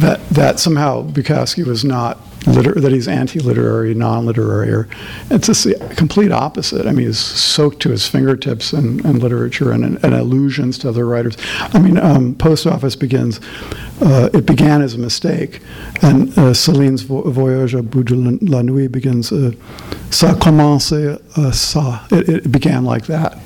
That, 0.00 0.28
that 0.28 0.58
somehow 0.58 1.08
Bukowski 1.08 1.64
was 1.66 1.82
not 1.82 2.18
liter, 2.46 2.74
that 2.74 2.92
he's 2.92 3.08
anti-literary, 3.08 3.94
non-literary, 3.94 4.70
or, 4.70 4.88
it's 5.30 5.46
just 5.46 5.64
the 5.64 5.74
complete 5.96 6.30
opposite. 6.30 6.86
I 6.86 6.92
mean, 6.92 7.06
he's 7.06 7.18
soaked 7.18 7.80
to 7.82 7.90
his 7.90 8.06
fingertips 8.06 8.74
in, 8.74 9.04
in 9.06 9.20
literature 9.20 9.72
and, 9.72 9.84
and 10.04 10.14
allusions 10.14 10.76
to 10.78 10.90
other 10.90 11.06
writers. 11.06 11.38
I 11.58 11.78
mean, 11.78 11.96
um, 11.98 12.34
Post 12.34 12.66
Office 12.66 12.94
begins, 12.94 13.40
uh, 14.00 14.28
it 14.34 14.44
began 14.46 14.82
as 14.82 14.94
a 14.94 14.98
mistake, 14.98 15.60
and 16.02 16.28
uh, 16.38 16.52
Céline's 16.52 17.02
vo- 17.02 17.22
Voyage 17.30 17.74
au 17.74 17.82
bout 17.82 18.04
de 18.04 18.14
la- 18.14 18.62
nuit 18.62 18.88
begins, 18.88 19.32
uh, 19.32 19.52
ça 20.10 20.34
commence 20.40 20.92
euh, 20.92 21.16
ça. 21.52 22.02
It, 22.12 22.28
it 22.28 22.52
began 22.52 22.84
like 22.84 23.06
that. 23.06 23.38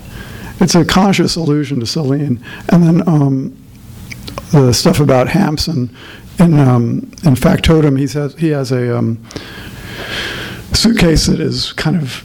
It's 0.61 0.75
a 0.75 0.85
conscious 0.85 1.37
allusion 1.37 1.81
to 1.81 1.87
Celine. 1.87 2.45
And 2.69 2.83
then 2.83 3.09
um, 3.09 3.57
the 4.53 4.73
stuff 4.73 5.01
about 5.01 5.29
Hamsun 5.29 5.89
in 6.39 6.59
um, 6.59 7.11
in 7.25 7.35
Factotum, 7.35 7.97
he 7.99 8.07
says 8.07 8.35
he 8.35 8.49
has 8.49 8.73
a 8.73 8.97
um, 8.99 9.19
suitcase 10.73 11.27
that 11.27 11.41
is 11.41 11.73
kind 11.73 11.97
of 11.97 12.25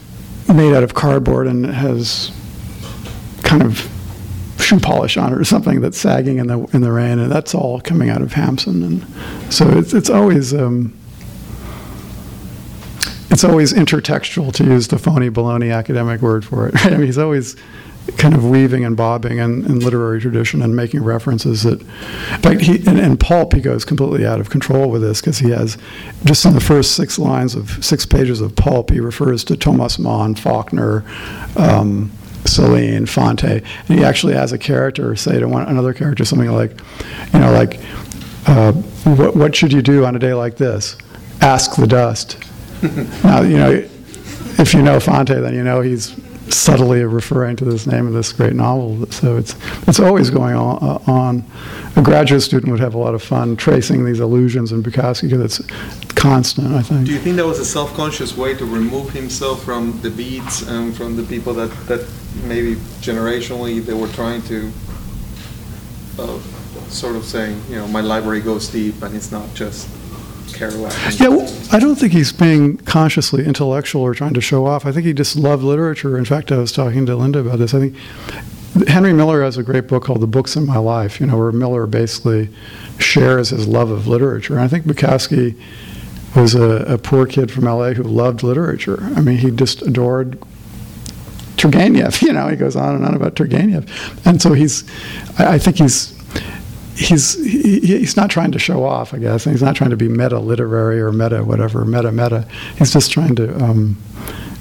made 0.53 0.73
out 0.73 0.83
of 0.83 0.93
cardboard 0.93 1.47
and 1.47 1.65
has 1.65 2.31
kind 3.43 3.63
of 3.63 3.89
shoe 4.65 4.79
polish 4.79 5.17
on 5.17 5.31
it 5.31 5.37
or 5.37 5.45
something 5.45 5.81
that's 5.81 5.97
sagging 5.97 6.37
in 6.39 6.47
the 6.47 6.59
in 6.73 6.81
the 6.81 6.91
rain, 6.91 7.19
and 7.19 7.31
that's 7.31 7.53
all 7.53 7.79
coming 7.81 8.09
out 8.09 8.21
of 8.21 8.33
Hamsun. 8.33 8.83
And 8.83 9.53
so 9.53 9.69
it's 9.77 9.93
it's 9.93 10.09
always. 10.09 10.53
Um, 10.53 10.97
it's 13.31 13.43
always 13.43 13.73
intertextual 13.73 14.53
to 14.53 14.63
use 14.63 14.87
the 14.87 14.97
phony 14.97 15.29
baloney 15.29 15.75
academic 15.75 16.21
word 16.21 16.45
for 16.45 16.69
it. 16.69 16.73
Right? 16.85 16.93
I 16.93 16.97
mean, 16.97 17.07
he's 17.07 17.17
always 17.17 17.57
kind 18.17 18.33
of 18.33 18.45
weaving 18.45 18.85
and 18.85 18.95
bobbing 18.95 19.39
in, 19.39 19.65
in 19.65 19.79
literary 19.79 20.21
tradition 20.21 20.61
and 20.61 20.73
making 20.73 21.03
references 21.03 21.63
that, 21.63 21.81
in 21.81 22.41
fact, 22.41 22.61
he 22.61 22.77
and, 22.87 22.99
and 22.99 23.19
Pulp 23.19 23.53
he 23.53 23.59
goes 23.59 23.83
completely 23.83 24.25
out 24.25 24.39
of 24.39 24.49
control 24.49 24.89
with 24.89 25.01
this 25.01 25.19
because 25.19 25.39
he 25.39 25.49
has 25.49 25.77
just 26.23 26.45
in 26.45 26.53
the 26.53 26.61
first 26.61 26.95
six 26.95 27.19
lines 27.19 27.55
of 27.55 27.83
six 27.83 28.05
pages 28.05 28.39
of 28.39 28.55
Pulp 28.55 28.91
he 28.91 29.01
refers 29.01 29.43
to 29.45 29.57
Thomas 29.57 29.99
Mann, 29.99 30.35
Faulkner. 30.35 31.03
Um, 31.57 32.11
Celine, 32.45 33.05
Fante, 33.05 33.65
and 33.87 33.99
he 33.99 34.05
actually 34.05 34.33
has 34.33 34.51
a 34.51 34.57
character 34.57 35.15
say 35.15 35.39
to 35.39 35.47
one 35.47 35.67
another 35.67 35.93
character 35.93 36.25
something 36.25 36.51
like, 36.51 36.71
you 37.33 37.39
know, 37.39 37.51
like, 37.51 37.79
uh, 38.47 38.71
what, 38.71 39.35
what 39.35 39.55
should 39.55 39.73
you 39.73 39.81
do 39.81 40.05
on 40.05 40.15
a 40.15 40.19
day 40.19 40.33
like 40.33 40.55
this? 40.57 40.97
Ask 41.41 41.75
the 41.75 41.87
dust. 41.87 42.37
now, 43.23 43.41
you 43.41 43.57
know, 43.57 43.71
if 44.57 44.73
you 44.73 44.81
know 44.81 44.97
Fante, 44.97 45.41
then 45.41 45.53
you 45.53 45.63
know 45.63 45.81
he's 45.81 46.15
subtly 46.49 47.03
referring 47.03 47.55
to 47.57 47.65
this 47.65 47.87
name 47.87 48.07
of 48.07 48.13
this 48.13 48.31
great 48.31 48.53
novel. 48.53 49.05
So 49.07 49.37
it's 49.37 49.55
it's 49.87 49.99
always 49.99 50.29
going 50.29 50.55
on. 50.55 50.77
Uh, 50.81 51.11
on. 51.11 51.43
A 51.97 52.01
graduate 52.01 52.41
student 52.41 52.71
would 52.71 52.81
have 52.81 52.93
a 52.93 52.97
lot 52.97 53.15
of 53.15 53.23
fun 53.23 53.55
tracing 53.55 54.03
these 54.03 54.19
allusions 54.19 54.73
in 54.73 54.83
Bukowski 54.83 55.29
because 55.29 55.59
it's 55.59 56.13
constant. 56.15 56.73
I 56.73 56.81
think. 56.81 57.05
Do 57.05 57.13
you 57.13 57.19
think 57.19 57.37
that 57.37 57.45
was 57.45 57.59
a 57.59 57.65
self-conscious 57.65 58.35
way 58.35 58.53
to 58.55 58.65
remove 58.65 59.11
himself 59.11 59.63
from 59.63 59.99
the 60.01 60.09
beats 60.09 60.67
and 60.67 60.95
from 60.95 61.15
the 61.15 61.23
people 61.23 61.53
that, 61.53 61.69
that 61.87 62.05
maybe 62.43 62.75
generationally 62.99 63.83
they 63.85 63.93
were 63.93 64.09
trying 64.09 64.41
to 64.43 64.71
uh, 66.19 66.39
sort 66.89 67.15
of 67.15 67.23
saying, 67.23 67.61
you 67.69 67.77
know, 67.77 67.87
my 67.87 68.01
library 68.01 68.41
goes 68.41 68.67
deep 68.67 69.01
and 69.01 69.15
it's 69.15 69.31
not 69.31 69.53
just 69.53 69.87
Kerouac. 70.55 71.19
Yeah, 71.19 71.29
well, 71.29 71.53
I 71.71 71.79
don't 71.79 71.95
think 71.95 72.13
he's 72.13 72.31
being 72.31 72.77
consciously 72.77 73.45
intellectual 73.45 74.01
or 74.01 74.13
trying 74.13 74.33
to 74.33 74.41
show 74.41 74.65
off. 74.65 74.85
I 74.85 74.91
think 74.91 75.05
he 75.05 75.13
just 75.13 75.35
loved 75.35 75.63
literature. 75.63 76.17
In 76.17 76.25
fact, 76.25 76.51
I 76.51 76.57
was 76.57 76.71
talking 76.71 77.05
to 77.05 77.15
Linda 77.15 77.39
about 77.39 77.59
this. 77.59 77.73
I 77.73 77.79
think 77.79 77.95
Henry 78.87 79.13
Miller 79.13 79.41
has 79.43 79.57
a 79.57 79.63
great 79.63 79.87
book 79.87 80.03
called 80.03 80.21
The 80.21 80.27
Books 80.27 80.55
in 80.55 80.65
My 80.65 80.77
Life, 80.77 81.19
you 81.19 81.27
know, 81.27 81.37
where 81.37 81.51
Miller 81.51 81.87
basically 81.87 82.49
shares 82.99 83.49
his 83.49 83.67
love 83.67 83.89
of 83.89 84.07
literature. 84.07 84.53
And 84.53 84.63
I 84.63 84.67
think 84.67 84.85
Bukowski 84.85 85.57
was 86.35 86.55
a, 86.55 86.93
a 86.93 86.97
poor 86.97 87.25
kid 87.25 87.51
from 87.51 87.65
LA 87.65 87.91
who 87.91 88.03
loved 88.03 88.43
literature. 88.43 88.99
I 89.15 89.21
mean, 89.21 89.37
he 89.37 89.51
just 89.51 89.81
adored 89.81 90.39
Turgenev. 91.55 92.21
You 92.25 92.33
know, 92.33 92.47
he 92.47 92.55
goes 92.55 92.75
on 92.75 92.95
and 92.95 93.05
on 93.05 93.15
about 93.15 93.35
Turgenev, 93.35 93.87
and 94.25 94.41
so 94.41 94.53
he's. 94.53 94.83
I, 95.39 95.55
I 95.55 95.59
think 95.59 95.77
he's. 95.77 96.14
He's 96.95 97.33
he, 97.43 97.79
he's 97.81 98.15
not 98.15 98.29
trying 98.29 98.51
to 98.51 98.59
show 98.59 98.85
off, 98.85 99.13
I 99.13 99.17
guess. 99.17 99.43
He's 99.43 99.61
not 99.61 99.75
trying 99.75 99.89
to 99.89 99.97
be 99.97 100.07
meta 100.07 100.39
literary 100.39 101.01
or 101.01 101.11
meta 101.11 101.43
whatever 101.43 101.83
meta 101.83 102.11
meta. 102.11 102.47
He's 102.77 102.93
just 102.93 103.11
trying 103.11 103.35
to 103.35 103.55
um, 103.63 104.01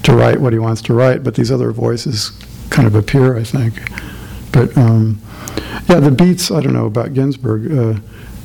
to 0.03 0.15
write 0.15 0.41
what 0.41 0.53
he 0.53 0.59
wants 0.59 0.83
to 0.83 0.95
write. 0.95 1.23
But 1.23 1.37
these 1.37 1.51
other 1.51 1.71
voices 1.71 2.33
kind 2.71 2.89
of 2.89 2.95
appear, 2.95 3.37
I 3.37 3.45
think. 3.45 3.75
But 4.53 4.77
um, 4.77 5.21
yeah, 5.89 6.01
the 6.01 6.11
beats. 6.11 6.51
I 6.51 6.61
don't 6.61 6.73
know 6.73 6.87
about 6.87 7.15
Ginsberg. 7.15 7.73
Uh, 7.73 8.01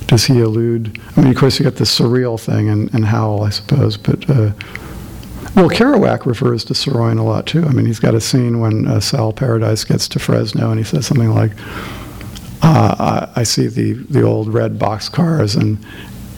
does 0.05 0.25
he 0.25 0.39
allude? 0.39 0.99
I 1.15 1.21
mean, 1.21 1.29
of 1.31 1.37
course, 1.37 1.59
you 1.59 1.63
got 1.63 1.75
the 1.75 1.83
surreal 1.83 2.39
thing 2.39 2.67
and, 2.69 2.93
and 2.93 3.05
Howl, 3.05 3.43
I 3.43 3.49
suppose. 3.49 3.95
But 3.95 4.29
uh, 4.29 4.51
well, 5.55 5.69
Kerouac 5.69 6.25
refers 6.25 6.63
to 6.65 6.73
Saroyan 6.73 7.19
a 7.19 7.23
lot 7.23 7.45
too. 7.45 7.63
I 7.63 7.69
mean, 7.69 7.85
he's 7.85 7.99
got 7.99 8.15
a 8.15 8.21
scene 8.21 8.59
when 8.59 8.87
uh, 8.87 8.99
Sal 8.99 9.33
Paradise 9.33 9.83
gets 9.83 10.07
to 10.09 10.19
Fresno, 10.19 10.69
and 10.69 10.79
he 10.79 10.83
says 10.83 11.05
something 11.05 11.31
like, 11.31 11.51
uh, 12.61 13.27
I, 13.35 13.41
"I 13.41 13.43
see 13.43 13.67
the 13.67 13.93
the 13.93 14.21
old 14.21 14.53
red 14.53 14.77
box 14.79 15.09
cars, 15.09 15.55
and 15.55 15.83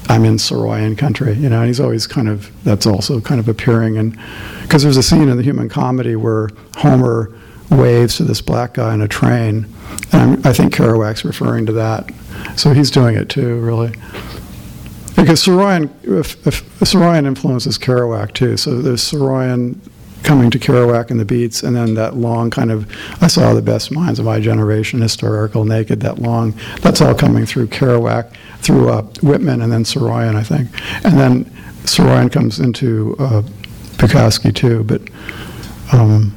I'm 0.09 0.25
in 0.25 0.35
Saroyan 0.35 0.97
country." 0.97 1.33
You 1.33 1.49
know, 1.49 1.59
and 1.59 1.67
he's 1.67 1.79
always 1.79 2.07
kind 2.07 2.29
of 2.29 2.51
that's 2.63 2.85
also 2.85 3.21
kind 3.21 3.39
of 3.39 3.47
appearing, 3.47 3.97
and 3.97 4.17
because 4.61 4.83
there's 4.83 4.97
a 4.97 5.03
scene 5.03 5.29
in 5.29 5.37
the 5.37 5.43
Human 5.43 5.69
Comedy 5.69 6.15
where 6.15 6.49
Homer 6.77 7.31
waves 7.69 8.17
to 8.17 8.23
this 8.23 8.41
black 8.41 8.73
guy 8.75 8.93
in 8.93 9.01
a 9.01 9.07
train, 9.07 9.65
and 10.11 10.45
I 10.45 10.53
think 10.53 10.75
Kerouac's 10.75 11.23
referring 11.23 11.65
to 11.67 11.71
that. 11.73 12.09
So 12.55 12.73
he's 12.73 12.91
doing 12.91 13.15
it 13.15 13.29
too, 13.29 13.59
really. 13.59 13.93
Because 15.15 15.43
Saroyan, 15.43 15.89
if, 16.03 16.47
if 16.47 16.63
Saroyan 16.79 17.25
influences 17.25 17.77
Kerouac 17.77 18.33
too. 18.33 18.57
So 18.57 18.81
there's 18.81 19.03
Saroyan 19.03 19.77
coming 20.23 20.51
to 20.51 20.59
Kerouac 20.59 21.11
and 21.11 21.19
the 21.19 21.25
Beats, 21.25 21.63
and 21.63 21.75
then 21.75 21.93
that 21.95 22.15
long 22.15 22.49
kind 22.49 22.71
of 22.71 22.91
I 23.21 23.27
saw 23.27 23.53
the 23.53 23.61
best 23.61 23.91
minds 23.91 24.19
of 24.19 24.25
my 24.25 24.39
generation, 24.39 25.01
historical, 25.01 25.65
naked. 25.65 26.01
That 26.01 26.19
long, 26.19 26.53
that's 26.81 27.01
all 27.01 27.15
coming 27.15 27.45
through 27.45 27.67
Kerouac, 27.67 28.35
through 28.59 28.89
uh, 28.89 29.01
Whitman, 29.21 29.61
and 29.61 29.71
then 29.71 29.83
Saroyan, 29.83 30.35
I 30.35 30.43
think, 30.43 30.69
and 31.05 31.17
then 31.19 31.45
Saroyan 31.85 32.31
comes 32.31 32.59
into 32.59 33.15
uh, 33.19 33.41
Bukowski 33.97 34.53
too. 34.53 34.83
But 34.83 35.01
um, 35.91 36.35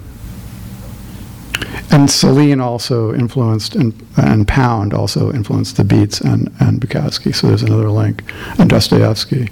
and 1.91 2.11
Celine 2.11 2.61
also 2.61 3.15
influenced, 3.15 3.77
and, 3.77 3.95
and 4.17 4.49
Pound 4.49 4.95
also 4.95 5.33
influenced 5.33 5.77
the 5.77 5.85
Beats 5.85 6.21
and, 6.21 6.53
and 6.59 6.81
Bukowski. 6.81 7.35
So 7.35 7.49
there's 7.49 7.63
another 7.63 7.91
link, 7.91 8.25
and 8.59 8.69
Dostoevsky. 8.69 9.51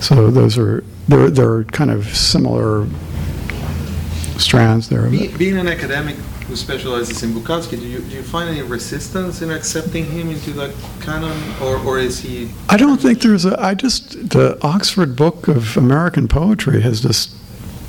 So 0.00 0.30
those 0.30 0.56
are 0.58 0.84
they're 1.08 1.30
they're 1.30 1.64
kind 1.64 1.90
of 1.90 2.06
similar 2.16 2.86
strands 4.38 4.88
there. 4.88 5.08
Be, 5.08 5.28
being 5.36 5.56
an 5.56 5.68
academic 5.68 6.16
who 6.46 6.56
specializes 6.56 7.22
in 7.22 7.32
Bukowski, 7.32 7.78
do 7.78 7.86
you, 7.86 8.00
do 8.00 8.16
you 8.16 8.22
find 8.22 8.50
any 8.50 8.62
resistance 8.62 9.42
in 9.42 9.50
accepting 9.50 10.04
him 10.04 10.30
into 10.30 10.50
the 10.50 10.74
canon, 11.00 11.36
or, 11.62 11.78
or 11.78 11.98
is 11.98 12.20
he? 12.20 12.50
I 12.68 12.76
don't 12.76 13.00
think 13.00 13.20
there's 13.20 13.44
a. 13.44 13.60
I 13.60 13.74
just 13.74 14.30
the 14.30 14.58
Oxford 14.62 15.16
Book 15.16 15.48
of 15.48 15.76
American 15.76 16.28
Poetry 16.28 16.80
has 16.82 17.00
just 17.00 17.34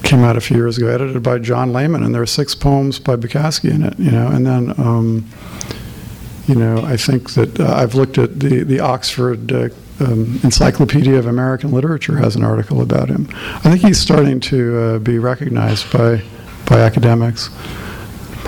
came 0.03 0.23
out 0.23 0.37
a 0.37 0.41
few 0.41 0.57
years 0.57 0.77
ago, 0.77 0.87
edited 0.87 1.23
by 1.23 1.39
John 1.39 1.73
Lehman, 1.73 2.03
and 2.03 2.13
there 2.13 2.21
are 2.21 2.27
six 2.27 2.55
poems 2.55 2.99
by 2.99 3.15
Bukowski 3.15 3.71
in 3.71 3.83
it. 3.83 3.97
You 3.99 4.11
know, 4.11 4.27
and 4.27 4.45
then. 4.45 4.73
Um, 4.79 5.29
you 6.47 6.53
know, 6.53 6.77
I 6.85 6.95
think 6.95 7.31
that 7.31 7.59
uh, 7.59 7.73
I've 7.75 7.95
looked 7.95 8.19
at 8.19 8.39
the 8.39 8.63
the 8.63 8.79
Oxford 8.79 9.51
uh, 9.51 9.69
um, 9.99 10.39
Encyclopedia 10.43 11.17
of 11.17 11.25
American 11.25 11.71
Literature 11.71 12.17
has 12.17 12.35
an 12.35 12.43
article 12.43 12.81
about 12.81 13.09
him. 13.09 13.27
I 13.33 13.59
think 13.59 13.81
he's 13.81 13.99
starting 13.99 14.39
to 14.41 14.77
uh, 14.77 14.99
be 14.99 15.19
recognized 15.19 15.91
by 15.91 16.21
by 16.65 16.79
academics. 16.79 17.49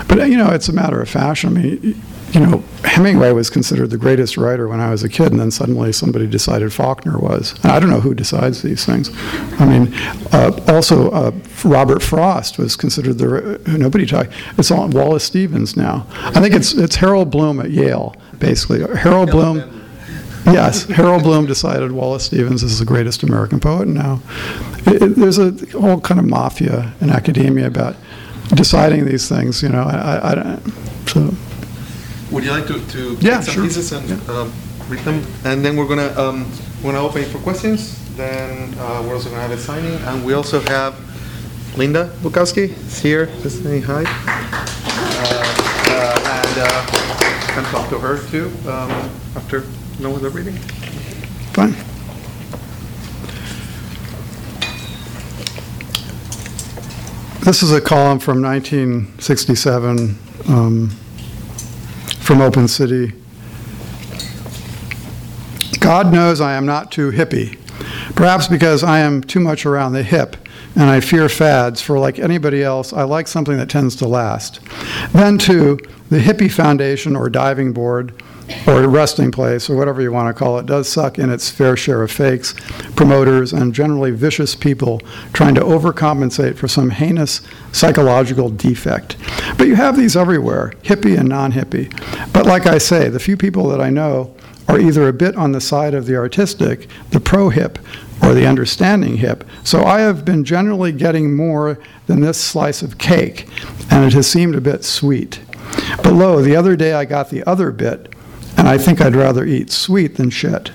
But 0.08 0.28
you 0.28 0.36
know, 0.36 0.50
it's 0.50 0.68
a 0.68 0.72
matter 0.72 1.00
of 1.00 1.08
fashion. 1.08 1.56
I 1.56 1.60
mean, 1.60 2.02
you 2.32 2.40
know, 2.40 2.62
Hemingway 2.84 3.32
was 3.32 3.48
considered 3.48 3.90
the 3.90 3.96
greatest 3.96 4.36
writer 4.36 4.68
when 4.68 4.80
I 4.80 4.90
was 4.90 5.02
a 5.02 5.08
kid, 5.08 5.32
and 5.32 5.40
then 5.40 5.50
suddenly 5.50 5.92
somebody 5.92 6.26
decided 6.26 6.72
Faulkner 6.72 7.18
was. 7.18 7.52
And 7.62 7.72
I 7.72 7.80
don't 7.80 7.90
know 7.90 8.00
who 8.00 8.14
decides 8.14 8.62
these 8.62 8.84
things. 8.84 9.10
I 9.58 9.64
mean, 9.64 9.94
uh, 10.32 10.58
also 10.68 11.10
uh, 11.10 11.32
Robert 11.64 12.02
Frost 12.02 12.58
was 12.58 12.76
considered 12.76 13.18
the 13.18 13.60
nobody 13.66 14.06
talk. 14.06 14.28
It's 14.58 14.70
all 14.70 14.88
Wallace 14.88 15.24
Stevens 15.24 15.76
now. 15.76 16.06
I 16.10 16.40
think 16.40 16.54
it's 16.54 16.74
it's 16.74 16.96
Harold 16.96 17.30
Bloom 17.30 17.60
at 17.60 17.70
Yale, 17.70 18.14
basically. 18.38 18.80
Harold 18.96 19.30
Bloom. 19.30 19.74
yes, 20.44 20.84
Harold 20.84 21.22
Bloom 21.22 21.46
decided 21.46 21.92
Wallace 21.92 22.24
Stevens 22.24 22.62
is 22.62 22.78
the 22.78 22.84
greatest 22.84 23.22
American 23.22 23.58
poet, 23.58 23.88
now 23.88 24.20
it, 24.86 25.02
it, 25.02 25.16
there's 25.16 25.38
a 25.38 25.50
whole 25.72 26.00
kind 26.00 26.20
of 26.20 26.26
mafia 26.26 26.94
in 27.00 27.10
academia 27.10 27.66
about 27.66 27.96
deciding 28.54 29.04
these 29.04 29.28
things. 29.28 29.62
You 29.62 29.68
know, 29.70 29.82
I, 29.82 30.32
I, 30.32 30.34
don't. 30.34 30.62
So 31.08 31.34
Would 32.30 32.44
you 32.44 32.50
like 32.50 32.66
to, 32.66 32.80
to 32.86 33.16
Yeah, 33.20 33.36
take 33.36 33.44
some 33.44 33.54
sure. 33.54 33.64
pieces 33.64 33.92
and 33.92 34.30
um, 34.30 34.52
read 34.88 35.00
them? 35.00 35.24
And 35.44 35.64
then 35.64 35.76
we're 35.76 35.88
gonna 35.88 36.12
um, 36.20 36.50
we're 36.82 36.92
gonna 36.92 37.04
open 37.06 37.22
it 37.22 37.28
for 37.28 37.38
questions. 37.38 37.96
Then 38.16 38.74
uh, 38.78 39.02
we're 39.06 39.14
also 39.14 39.30
gonna 39.30 39.42
have 39.42 39.52
a 39.52 39.58
signing, 39.58 39.94
and 40.08 40.24
we 40.24 40.34
also 40.34 40.60
have 40.60 40.94
Linda 41.76 42.10
Bukowski 42.22 42.70
is 42.76 42.98
here. 43.00 43.26
Just 43.42 43.62
saying 43.62 43.82
hi. 43.82 44.04
Uh, 44.04 45.44
uh, 45.90 46.42
and 46.42 46.58
uh, 46.58 46.86
can 47.54 47.64
talk 47.64 47.88
to 47.90 47.98
her 47.98 48.18
too 48.30 48.50
um, 48.68 48.90
after 49.36 49.64
know 50.00 50.16
the 50.18 50.30
reading. 50.30 50.56
fine. 51.54 51.74
This 57.48 57.62
is 57.62 57.72
a 57.72 57.80
column 57.80 58.18
from 58.18 58.42
1967 58.42 60.18
um, 60.48 60.90
from 62.20 62.42
Open 62.42 62.68
City. 62.68 63.14
God 65.80 66.12
knows 66.12 66.42
I 66.42 66.52
am 66.52 66.66
not 66.66 66.92
too 66.92 67.10
hippie, 67.10 67.58
perhaps 68.14 68.48
because 68.48 68.84
I 68.84 68.98
am 68.98 69.22
too 69.22 69.40
much 69.40 69.64
around 69.64 69.94
the 69.94 70.02
hip 70.02 70.36
and 70.74 70.90
I 70.90 71.00
fear 71.00 71.26
fads, 71.30 71.80
for 71.80 71.98
like 71.98 72.18
anybody 72.18 72.62
else, 72.62 72.92
I 72.92 73.04
like 73.04 73.26
something 73.26 73.56
that 73.56 73.70
tends 73.70 73.96
to 73.96 74.06
last. 74.06 74.60
Then, 75.14 75.38
too, 75.38 75.78
the 76.10 76.18
hippie 76.18 76.52
foundation 76.52 77.16
or 77.16 77.30
diving 77.30 77.72
board 77.72 78.12
or 78.66 78.86
resting 78.88 79.30
place 79.30 79.68
or 79.68 79.76
whatever 79.76 80.00
you 80.00 80.12
want 80.12 80.34
to 80.34 80.38
call 80.38 80.58
it 80.58 80.66
does 80.66 80.88
suck 80.88 81.18
in 81.18 81.30
its 81.30 81.50
fair 81.50 81.76
share 81.76 82.02
of 82.02 82.10
fakes, 82.10 82.54
promoters, 82.96 83.52
and 83.52 83.74
generally 83.74 84.10
vicious 84.10 84.54
people 84.54 85.00
trying 85.32 85.54
to 85.54 85.60
overcompensate 85.60 86.56
for 86.56 86.68
some 86.68 86.90
heinous 86.90 87.40
psychological 87.72 88.48
defect. 88.48 89.16
But 89.56 89.66
you 89.66 89.74
have 89.74 89.96
these 89.96 90.16
everywhere, 90.16 90.72
hippie 90.82 91.18
and 91.18 91.28
non 91.28 91.52
hippie. 91.52 91.92
But 92.32 92.46
like 92.46 92.66
I 92.66 92.78
say, 92.78 93.08
the 93.08 93.20
few 93.20 93.36
people 93.36 93.68
that 93.68 93.80
I 93.80 93.90
know 93.90 94.34
are 94.68 94.78
either 94.78 95.08
a 95.08 95.12
bit 95.12 95.34
on 95.36 95.52
the 95.52 95.60
side 95.60 95.94
of 95.94 96.06
the 96.06 96.16
artistic, 96.16 96.88
the 97.10 97.20
pro 97.20 97.48
hip, 97.48 97.78
or 98.22 98.34
the 98.34 98.46
understanding 98.46 99.16
hip. 99.16 99.44
So 99.64 99.84
I 99.84 100.00
have 100.00 100.24
been 100.24 100.44
generally 100.44 100.92
getting 100.92 101.34
more 101.34 101.78
than 102.06 102.20
this 102.20 102.38
slice 102.38 102.82
of 102.82 102.98
cake, 102.98 103.48
and 103.90 104.04
it 104.04 104.12
has 104.12 104.30
seemed 104.30 104.54
a 104.54 104.60
bit 104.60 104.84
sweet. 104.84 105.40
But 106.02 106.12
lo, 106.12 106.42
the 106.42 106.56
other 106.56 106.76
day 106.76 106.92
I 106.92 107.04
got 107.04 107.30
the 107.30 107.44
other 107.44 107.70
bit, 107.70 108.14
and 108.68 108.78
I 108.80 108.84
think 108.84 109.00
I'd 109.00 109.16
rather 109.16 109.46
eat 109.46 109.70
sweet 109.70 110.16
than 110.16 110.28
shit. 110.28 110.70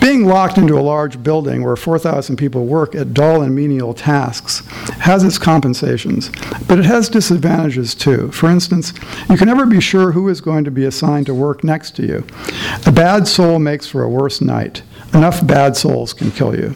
Being 0.00 0.26
locked 0.26 0.58
into 0.58 0.76
a 0.76 0.80
large 0.80 1.22
building 1.22 1.62
where 1.62 1.76
4,000 1.76 2.36
people 2.36 2.66
work 2.66 2.96
at 2.96 3.14
dull 3.14 3.42
and 3.42 3.54
menial 3.54 3.94
tasks 3.94 4.66
has 4.98 5.22
its 5.22 5.38
compensations, 5.38 6.30
but 6.66 6.80
it 6.80 6.84
has 6.84 7.08
disadvantages 7.08 7.94
too. 7.94 8.32
For 8.32 8.50
instance, 8.50 8.92
you 9.30 9.36
can 9.36 9.46
never 9.46 9.66
be 9.66 9.80
sure 9.80 10.10
who 10.10 10.28
is 10.28 10.40
going 10.40 10.64
to 10.64 10.72
be 10.72 10.84
assigned 10.84 11.26
to 11.26 11.34
work 11.34 11.62
next 11.62 11.94
to 11.96 12.02
you. 12.06 12.26
A 12.86 12.92
bad 12.92 13.28
soul 13.28 13.60
makes 13.60 13.86
for 13.86 14.02
a 14.02 14.08
worse 14.08 14.40
night. 14.40 14.82
Enough 15.14 15.46
bad 15.46 15.76
souls 15.76 16.12
can 16.12 16.32
kill 16.32 16.56
you. 16.56 16.74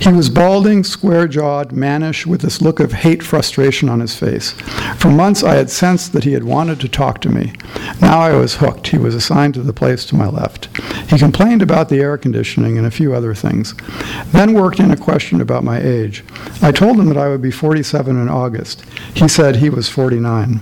He 0.00 0.12
was 0.12 0.30
balding, 0.30 0.84
square 0.84 1.26
jawed, 1.26 1.72
mannish, 1.72 2.26
with 2.26 2.40
this 2.40 2.60
look 2.60 2.78
of 2.78 2.92
hate 2.92 3.22
frustration 3.22 3.88
on 3.88 3.98
his 3.98 4.14
face. 4.14 4.52
For 4.96 5.10
months 5.10 5.42
I 5.42 5.54
had 5.54 5.70
sensed 5.70 6.12
that 6.12 6.24
he 6.24 6.32
had 6.32 6.44
wanted 6.44 6.80
to 6.80 6.88
talk 6.88 7.20
to 7.22 7.28
me. 7.28 7.52
Now 8.00 8.20
I 8.20 8.36
was 8.36 8.56
hooked. 8.56 8.88
He 8.88 8.98
was 8.98 9.14
assigned 9.14 9.54
to 9.54 9.62
the 9.62 9.72
place 9.72 10.06
to 10.06 10.16
my 10.16 10.28
left. 10.28 10.68
He 11.10 11.18
complained 11.18 11.62
about 11.62 11.88
the 11.88 12.00
air 12.00 12.16
conditioning 12.16 12.78
and 12.78 12.86
a 12.86 12.92
few 12.92 13.12
other 13.12 13.34
things. 13.34 13.74
Then 14.26 14.54
worked 14.54 14.78
in 14.78 14.92
a 14.92 14.96
question 14.96 15.40
about 15.40 15.64
my 15.64 15.80
age. 15.80 16.24
I 16.62 16.70
told 16.70 16.98
him 17.00 17.06
that 17.08 17.18
I 17.18 17.28
would 17.28 17.42
be 17.42 17.50
47 17.50 18.16
in 18.16 18.28
August. 18.28 18.84
He 19.14 19.26
said 19.26 19.56
he 19.56 19.68
was 19.68 19.88
49. 19.88 20.60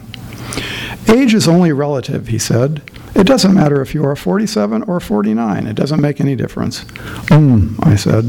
Age 1.08 1.34
is 1.34 1.46
only 1.46 1.72
relative, 1.72 2.28
he 2.28 2.38
said. 2.38 2.82
It 3.16 3.26
doesn't 3.26 3.54
matter 3.54 3.80
if 3.80 3.94
you 3.94 4.04
are 4.04 4.14
47 4.14 4.82
or 4.82 5.00
49. 5.00 5.66
It 5.66 5.74
doesn't 5.74 6.02
make 6.02 6.20
any 6.20 6.36
difference. 6.36 6.84
Mm, 7.30 7.74
I 7.86 7.96
said. 7.96 8.24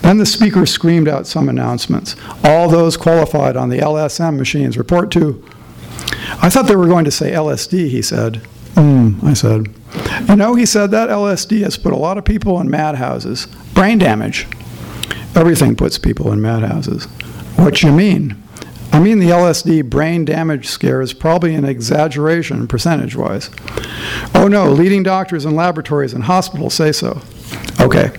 Then 0.00 0.16
the 0.16 0.24
speaker 0.24 0.64
screamed 0.64 1.06
out 1.06 1.26
some 1.26 1.50
announcements. 1.50 2.16
All 2.42 2.68
those 2.68 2.96
qualified 2.96 3.56
on 3.58 3.68
the 3.68 3.78
LSM 3.78 4.38
machines 4.38 4.78
report 4.78 5.10
to. 5.12 5.44
I 6.40 6.48
thought 6.48 6.66
they 6.66 6.76
were 6.76 6.86
going 6.86 7.04
to 7.04 7.10
say 7.10 7.32
LSD, 7.32 7.90
he 7.90 8.00
said. 8.00 8.40
Mm, 8.74 9.22
I 9.22 9.34
said. 9.34 9.68
You 10.28 10.36
know, 10.36 10.54
he 10.54 10.64
said, 10.64 10.90
that 10.92 11.10
LSD 11.10 11.62
has 11.62 11.76
put 11.76 11.92
a 11.92 11.96
lot 11.96 12.16
of 12.16 12.24
people 12.24 12.58
in 12.58 12.70
madhouses. 12.70 13.46
Brain 13.74 13.98
damage. 13.98 14.46
Everything 15.34 15.76
puts 15.76 15.98
people 15.98 16.32
in 16.32 16.40
madhouses. 16.40 17.04
What 17.56 17.82
you 17.82 17.92
mean? 17.92 18.41
I 18.92 19.00
mean, 19.00 19.18
the 19.20 19.30
LSD 19.30 19.88
brain 19.88 20.26
damage 20.26 20.68
scare 20.68 21.00
is 21.00 21.14
probably 21.14 21.54
an 21.54 21.64
exaggeration 21.64 22.68
percentage 22.68 23.16
wise. 23.16 23.48
Oh 24.34 24.48
no, 24.48 24.70
leading 24.70 25.02
doctors 25.02 25.46
and 25.46 25.56
laboratories 25.56 26.12
and 26.12 26.24
hospitals 26.24 26.74
say 26.74 26.92
so. 26.92 27.22
Okay. 27.80 28.12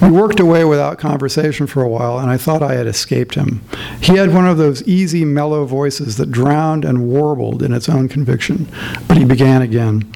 We 0.00 0.10
worked 0.10 0.40
away 0.40 0.64
without 0.64 0.98
conversation 0.98 1.66
for 1.66 1.82
a 1.82 1.88
while, 1.88 2.18
and 2.18 2.30
I 2.30 2.36
thought 2.36 2.62
I 2.62 2.74
had 2.74 2.86
escaped 2.86 3.34
him. 3.34 3.62
He 4.00 4.16
had 4.16 4.32
one 4.32 4.46
of 4.46 4.56
those 4.56 4.82
easy, 4.84 5.24
mellow 5.24 5.64
voices 5.64 6.16
that 6.16 6.30
drowned 6.30 6.84
and 6.84 7.08
warbled 7.08 7.62
in 7.62 7.72
its 7.72 7.88
own 7.88 8.08
conviction. 8.08 8.68
But 9.08 9.16
he 9.16 9.24
began 9.24 9.60
again 9.60 10.10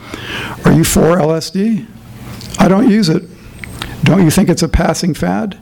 Are 0.65 0.73
you 0.73 0.85
for 0.85 1.17
LSD? 1.17 1.87
I 2.59 2.69
don't 2.69 2.89
use 2.89 3.09
it. 3.09 3.25
Don't 4.05 4.23
you 4.23 4.31
think 4.31 4.49
it's 4.49 4.63
a 4.63 4.69
passing 4.69 5.15
fad? 5.15 5.59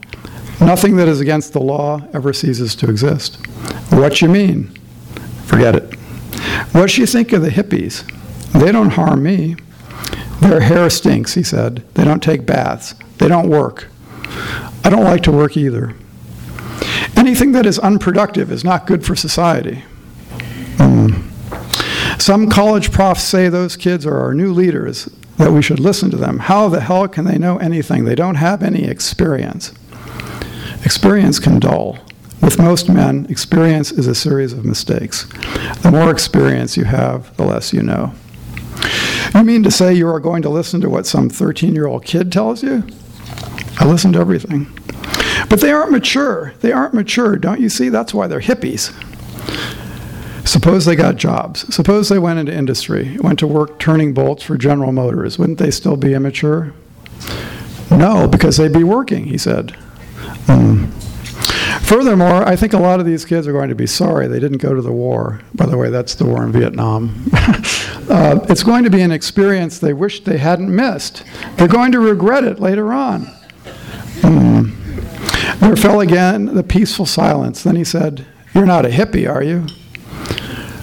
Nothing 0.61 0.97
that 0.97 1.09
is 1.09 1.21
against 1.21 1.53
the 1.53 1.61
law 1.61 2.03
ever 2.13 2.33
ceases 2.33 2.77
to 2.77 2.91
exist. 2.91 3.39
What 3.93 4.23
you 4.23 4.29
mean? 4.29 4.69
Forget 5.45 5.77
it. 5.77 5.95
What 6.73 6.97
you 6.97 7.05
think 7.05 7.33
of 7.33 7.43
the 7.43 7.51
hippies? 7.51 8.09
They 8.53 8.73
don't 8.73 8.91
harm 8.91 9.23
me. 9.23 9.57
Their 10.41 10.61
hair 10.61 10.89
stinks, 10.89 11.35
he 11.35 11.43
said. 11.43 11.85
They 11.95 12.03
don't 12.03 12.23
take 12.23 12.47
baths. 12.47 12.95
They 13.19 13.29
don't 13.29 13.51
work. 13.51 13.89
I 14.83 14.89
don't 14.89 15.05
like 15.05 15.23
to 15.25 15.31
work 15.31 15.57
either. 15.59 15.95
Anything 17.17 17.53
that 17.53 17.67
is 17.67 17.79
unproductive 17.79 18.51
is 18.51 18.65
not 18.65 18.87
good 18.87 19.05
for 19.05 19.15
society. 19.15 19.85
Mm. 20.79 21.23
Some 22.21 22.49
college 22.49 22.93
profs 22.93 23.23
say 23.23 23.49
those 23.49 23.77
kids 23.77 24.07
are 24.07 24.19
our 24.19 24.33
new 24.33 24.53
leaders, 24.53 25.05
that 25.37 25.53
we 25.53 25.61
should 25.61 25.79
listen 25.79 26.11
to 26.11 26.17
them. 26.17 26.39
How 26.39 26.69
the 26.71 26.81
hell 26.81 27.07
can 27.09 27.27
they 27.27 27.39
know 27.39 27.59
anything? 27.59 28.05
They 28.05 28.15
don't 28.15 28.37
have 28.37 28.63
any 28.63 28.85
experience. 28.85 29.73
Experience 30.85 31.39
can 31.39 31.61
dull. 31.61 31.99
With 32.43 32.59
most 32.59 32.89
men, 32.89 33.27
experience 33.31 33.93
is 33.93 34.09
a 34.09 34.17
series 34.17 34.53
of 34.53 34.65
mistakes. 34.65 35.27
The 35.83 35.93
more 35.93 36.11
experience 36.11 36.77
you 36.77 36.85
have, 36.85 37.35
the 37.37 37.45
less 37.45 37.73
you 37.73 37.83
know. 37.83 38.13
You 39.33 39.45
mean 39.45 39.63
to 39.63 39.71
say 39.71 39.95
you 39.95 40.09
are 40.09 40.21
going 40.21 40.43
to 40.43 40.49
listen 40.49 40.81
to 40.81 40.91
what 40.91 41.07
some 41.07 41.31
13 41.31 41.75
year 41.75 41.87
old 41.87 42.05
kid 42.05 42.33
tells 42.33 42.63
you? 42.63 42.85
I 43.79 43.87
listen 43.87 44.13
to 44.15 44.19
everything. 44.19 44.67
But 45.49 45.61
they 45.61 45.71
aren't 45.71 45.93
mature. 45.93 46.53
They 46.61 46.73
aren't 46.73 46.95
mature. 46.95 47.37
Don't 47.37 47.61
you 47.61 47.69
see? 47.69 47.89
That's 47.89 48.13
why 48.13 48.27
they're 48.27 48.41
hippies. 48.41 48.93
Suppose 50.47 50.85
they 50.85 50.97
got 50.97 51.17
jobs. 51.17 51.73
Suppose 51.73 52.09
they 52.09 52.19
went 52.19 52.41
into 52.41 52.53
industry, 52.53 53.17
went 53.21 53.39
to 53.39 53.47
work 53.47 53.79
turning 53.79 54.13
bolts 54.13 54.43
for 54.43 54.59
General 54.59 54.91
Motors. 54.91 55.39
Wouldn't 55.39 55.59
they 55.59 55.71
still 55.71 55.97
be 55.97 56.13
immature? 56.13 56.75
No, 57.91 58.27
because 58.27 58.57
they'd 58.57 58.73
be 58.73 58.83
working, 58.83 59.27
he 59.27 59.39
said. 59.39 59.77
Mm. 60.47 60.91
Furthermore, 61.83 62.49
I 62.49 62.57
think 62.57 62.73
a 62.73 62.79
lot 62.79 63.01
of 63.01 63.07
these 63.07 63.25
kids 63.25 63.47
are 63.47 63.53
going 63.53 63.69
to 63.69 63.75
be 63.75 63.87
sorry 63.87 64.27
they 64.27 64.41
didn't 64.41 64.59
go 64.59 64.75
to 64.75 64.81
the 64.81 64.93
war. 64.93 65.41
By 65.55 65.67
the 65.67 65.77
way, 65.77 65.91
that's 65.91 66.15
the 66.15 66.25
war 66.25 66.43
in 66.45 66.53
Vietnam. 66.53 67.27
uh, 68.09 68.41
it's 68.49 68.63
going 68.63 68.85
to 68.85 68.91
be 68.91 69.03
an 69.03 69.13
experience 69.13 69.79
they 69.79 69.93
wish 69.93 70.25
they 70.25 70.39
hadn't 70.39 70.75
missed. 70.75 71.23
They're 71.57 71.69
going 71.69 71.93
to 71.93 72.01
regret 72.01 72.45
it 72.45 72.61
later 72.61 72.93
on. 72.93 73.27
Mm. 74.23 74.73
There 75.61 75.77
fell 75.77 76.01
again 76.01 76.47
the 76.47 76.63
peaceful 76.63 77.07
silence. 77.07 77.63
Then 77.63 77.77
he 77.77 77.85
said, 77.85 78.27
You're 78.55 78.67
not 78.67 78.87
a 78.87 78.89
hippie, 78.89 79.31
are 79.31 79.43
you? 79.43 79.67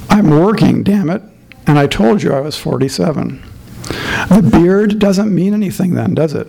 I'm 0.10 0.30
working, 0.30 0.84
damn 0.84 1.10
it. 1.10 1.22
And 1.66 1.80
I 1.80 1.88
told 1.88 2.24
you 2.24 2.34
I 2.34 2.40
was 2.40 2.58
47. 2.58 3.44
The 4.30 4.50
beard 4.52 5.00
doesn't 5.00 5.34
mean 5.34 5.54
anything 5.54 5.96
then, 5.96 6.14
does 6.14 6.34
it? 6.34 6.48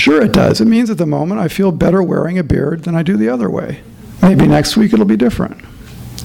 Sure, 0.00 0.22
it 0.22 0.32
does. 0.32 0.62
It 0.62 0.64
means 0.64 0.88
at 0.88 0.96
the 0.96 1.04
moment 1.04 1.42
I 1.42 1.48
feel 1.48 1.70
better 1.72 2.02
wearing 2.02 2.38
a 2.38 2.42
beard 2.42 2.84
than 2.84 2.94
I 2.94 3.02
do 3.02 3.18
the 3.18 3.28
other 3.28 3.50
way. 3.50 3.82
Maybe 4.22 4.46
next 4.46 4.74
week 4.74 4.94
it'll 4.94 5.04
be 5.04 5.14
different. 5.14 5.62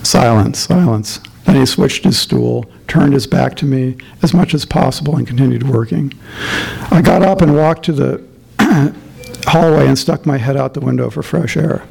Silence, 0.01 0.59
silence. 0.59 1.19
Then 1.43 1.57
he 1.57 1.65
switched 1.65 2.05
his 2.05 2.17
stool, 2.17 2.71
turned 2.87 3.11
his 3.11 3.27
back 3.27 3.57
to 3.57 3.65
me 3.65 3.97
as 4.21 4.33
much 4.33 4.53
as 4.53 4.63
possible, 4.63 5.17
and 5.17 5.27
continued 5.27 5.67
working. 5.67 6.13
I 6.89 7.01
got 7.01 7.21
up 7.21 7.41
and 7.41 7.53
walked 7.53 7.83
to 7.85 7.91
the 7.91 8.23
hallway 9.45 9.87
and 9.87 9.99
stuck 9.99 10.25
my 10.25 10.37
head 10.37 10.55
out 10.55 10.73
the 10.73 10.79
window 10.79 11.09
for 11.09 11.21
fresh 11.21 11.57
air. 11.57 11.85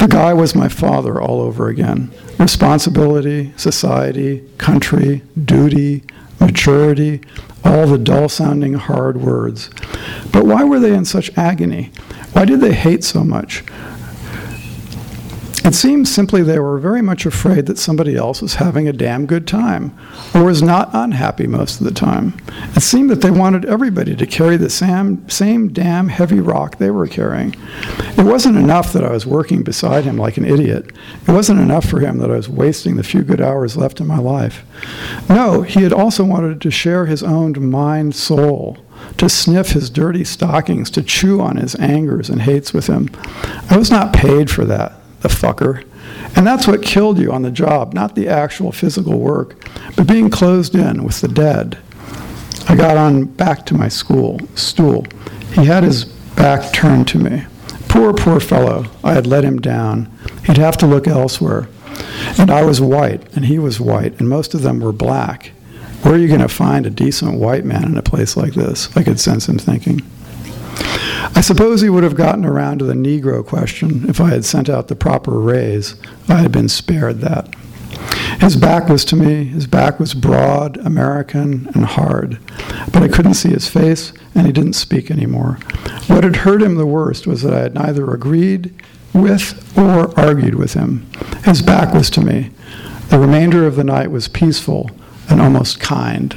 The 0.00 0.08
guy 0.10 0.34
was 0.34 0.56
my 0.56 0.68
father 0.68 1.22
all 1.22 1.42
over 1.42 1.68
again. 1.68 2.10
Responsibility, 2.40 3.52
society, 3.56 4.42
country, 4.58 5.22
duty, 5.44 6.02
maturity, 6.40 7.20
all 7.64 7.86
the 7.86 7.98
dull 7.98 8.28
sounding 8.28 8.74
hard 8.74 9.16
words. 9.16 9.70
But 10.32 10.46
why 10.46 10.64
were 10.64 10.78
they 10.78 10.94
in 10.94 11.04
such 11.04 11.36
agony? 11.36 11.90
Why 12.32 12.44
did 12.44 12.60
they 12.60 12.74
hate 12.74 13.04
so 13.04 13.24
much? 13.24 13.64
It 15.64 15.74
seemed 15.74 16.06
simply 16.06 16.42
they 16.42 16.58
were 16.58 16.78
very 16.78 17.00
much 17.00 17.24
afraid 17.24 17.64
that 17.66 17.78
somebody 17.78 18.16
else 18.16 18.42
was 18.42 18.56
having 18.56 18.86
a 18.86 18.92
damn 18.92 19.24
good 19.24 19.46
time, 19.46 19.96
or 20.34 20.44
was 20.44 20.62
not 20.62 20.90
unhappy 20.92 21.46
most 21.46 21.80
of 21.80 21.86
the 21.86 21.94
time. 21.94 22.36
It 22.76 22.82
seemed 22.82 23.08
that 23.08 23.22
they 23.22 23.30
wanted 23.30 23.64
everybody 23.64 24.14
to 24.14 24.26
carry 24.26 24.58
the 24.58 24.68
same, 24.68 25.26
same 25.30 25.68
damn 25.68 26.08
heavy 26.08 26.38
rock 26.38 26.76
they 26.76 26.90
were 26.90 27.06
carrying. 27.06 27.56
It 28.18 28.26
wasn't 28.26 28.58
enough 28.58 28.92
that 28.92 29.04
I 29.04 29.10
was 29.10 29.24
working 29.24 29.62
beside 29.62 30.04
him 30.04 30.18
like 30.18 30.36
an 30.36 30.44
idiot. 30.44 30.92
It 31.26 31.32
wasn't 31.32 31.60
enough 31.60 31.86
for 31.86 31.98
him 31.98 32.18
that 32.18 32.30
I 32.30 32.36
was 32.36 32.48
wasting 32.48 32.96
the 32.96 33.02
few 33.02 33.22
good 33.22 33.40
hours 33.40 33.74
left 33.74 34.00
in 34.00 34.06
my 34.06 34.18
life. 34.18 34.66
No, 35.30 35.62
he 35.62 35.82
had 35.82 35.94
also 35.94 36.26
wanted 36.26 36.60
to 36.60 36.70
share 36.70 37.06
his 37.06 37.22
own 37.22 37.70
mind 37.70 38.14
soul 38.14 38.76
to 39.16 39.30
sniff 39.30 39.70
his 39.70 39.88
dirty 39.88 40.24
stockings, 40.24 40.90
to 40.90 41.02
chew 41.02 41.40
on 41.40 41.56
his 41.56 41.74
angers 41.76 42.28
and 42.28 42.42
hates 42.42 42.74
with 42.74 42.86
him. 42.86 43.08
I 43.70 43.78
was 43.78 43.90
not 43.90 44.12
paid 44.12 44.50
for 44.50 44.66
that 44.66 45.00
the 45.24 45.28
fucker. 45.28 45.84
And 46.36 46.46
that's 46.46 46.66
what 46.68 46.82
killed 46.82 47.18
you 47.18 47.32
on 47.32 47.42
the 47.42 47.50
job, 47.50 47.94
not 47.94 48.14
the 48.14 48.28
actual 48.28 48.70
physical 48.70 49.18
work, 49.18 49.56
but 49.96 50.06
being 50.06 50.30
closed 50.30 50.74
in 50.74 51.02
with 51.02 51.20
the 51.22 51.28
dead. 51.28 51.78
I 52.68 52.76
got 52.76 52.96
on 52.96 53.24
back 53.24 53.64
to 53.66 53.74
my 53.74 53.88
school 53.88 54.38
stool. 54.54 55.06
He 55.54 55.64
had 55.64 55.82
his 55.82 56.04
back 56.04 56.72
turned 56.72 57.08
to 57.08 57.18
me. 57.18 57.46
Poor, 57.88 58.12
poor 58.12 58.38
fellow. 58.38 58.86
I 59.02 59.14
had 59.14 59.26
let 59.26 59.44
him 59.44 59.60
down. 59.60 60.10
He'd 60.44 60.58
have 60.58 60.76
to 60.78 60.86
look 60.86 61.08
elsewhere. 61.08 61.68
And 62.38 62.50
I 62.50 62.64
was 62.64 62.80
white, 62.80 63.34
and 63.34 63.46
he 63.46 63.58
was 63.58 63.80
white, 63.80 64.18
and 64.18 64.28
most 64.28 64.52
of 64.52 64.62
them 64.62 64.80
were 64.80 64.92
black. 64.92 65.52
Where 66.02 66.14
are 66.14 66.18
you 66.18 66.28
going 66.28 66.40
to 66.40 66.48
find 66.48 66.84
a 66.84 66.90
decent 66.90 67.38
white 67.38 67.64
man 67.64 67.84
in 67.84 67.96
a 67.96 68.02
place 68.02 68.36
like 68.36 68.52
this? 68.52 68.94
I 68.94 69.02
could 69.02 69.20
sense 69.20 69.48
him 69.48 69.58
thinking. 69.58 70.02
I 71.36 71.40
suppose 71.40 71.80
he 71.80 71.90
would 71.90 72.04
have 72.04 72.16
gotten 72.16 72.44
around 72.44 72.78
to 72.78 72.84
the 72.84 72.94
Negro 72.94 73.44
question 73.44 74.08
if 74.08 74.20
I 74.20 74.30
had 74.30 74.44
sent 74.44 74.68
out 74.68 74.88
the 74.88 74.96
proper 74.96 75.38
rays. 75.38 75.96
I 76.28 76.36
had 76.36 76.52
been 76.52 76.68
spared 76.68 77.20
that. 77.20 77.54
His 78.40 78.56
back 78.56 78.88
was 78.88 79.04
to 79.06 79.16
me, 79.16 79.44
his 79.44 79.66
back 79.66 79.98
was 79.98 80.14
broad, 80.14 80.76
American, 80.78 81.68
and 81.74 81.84
hard. 81.84 82.38
But 82.92 83.02
I 83.02 83.08
couldn't 83.08 83.34
see 83.34 83.50
his 83.50 83.68
face, 83.68 84.12
and 84.34 84.46
he 84.46 84.52
didn't 84.52 84.74
speak 84.74 85.10
anymore. 85.10 85.58
What 86.08 86.24
had 86.24 86.36
hurt 86.36 86.62
him 86.62 86.74
the 86.74 86.86
worst 86.86 87.26
was 87.26 87.42
that 87.42 87.54
I 87.54 87.60
had 87.60 87.74
neither 87.74 88.12
agreed 88.12 88.74
with 89.12 89.78
or 89.78 90.18
argued 90.18 90.56
with 90.56 90.74
him. 90.74 91.06
His 91.44 91.62
back 91.62 91.94
was 91.94 92.10
to 92.10 92.20
me. 92.20 92.50
The 93.08 93.18
remainder 93.18 93.66
of 93.66 93.76
the 93.76 93.84
night 93.84 94.10
was 94.10 94.28
peaceful 94.28 94.90
and 95.28 95.40
almost 95.40 95.80
kind. 95.80 96.36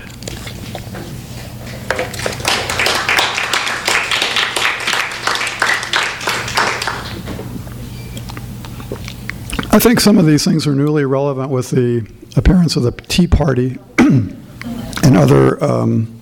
I 9.78 9.80
think 9.80 10.00
some 10.00 10.18
of 10.18 10.26
these 10.26 10.44
things 10.44 10.66
are 10.66 10.74
newly 10.74 11.06
relevant 11.06 11.52
with 11.52 11.70
the 11.70 12.04
appearance 12.36 12.76
of 12.78 12.82
the 12.82 12.92
Tea 12.92 13.28
Party 13.28 13.78
and 14.00 15.16
other 15.16 15.64
um, 15.64 16.20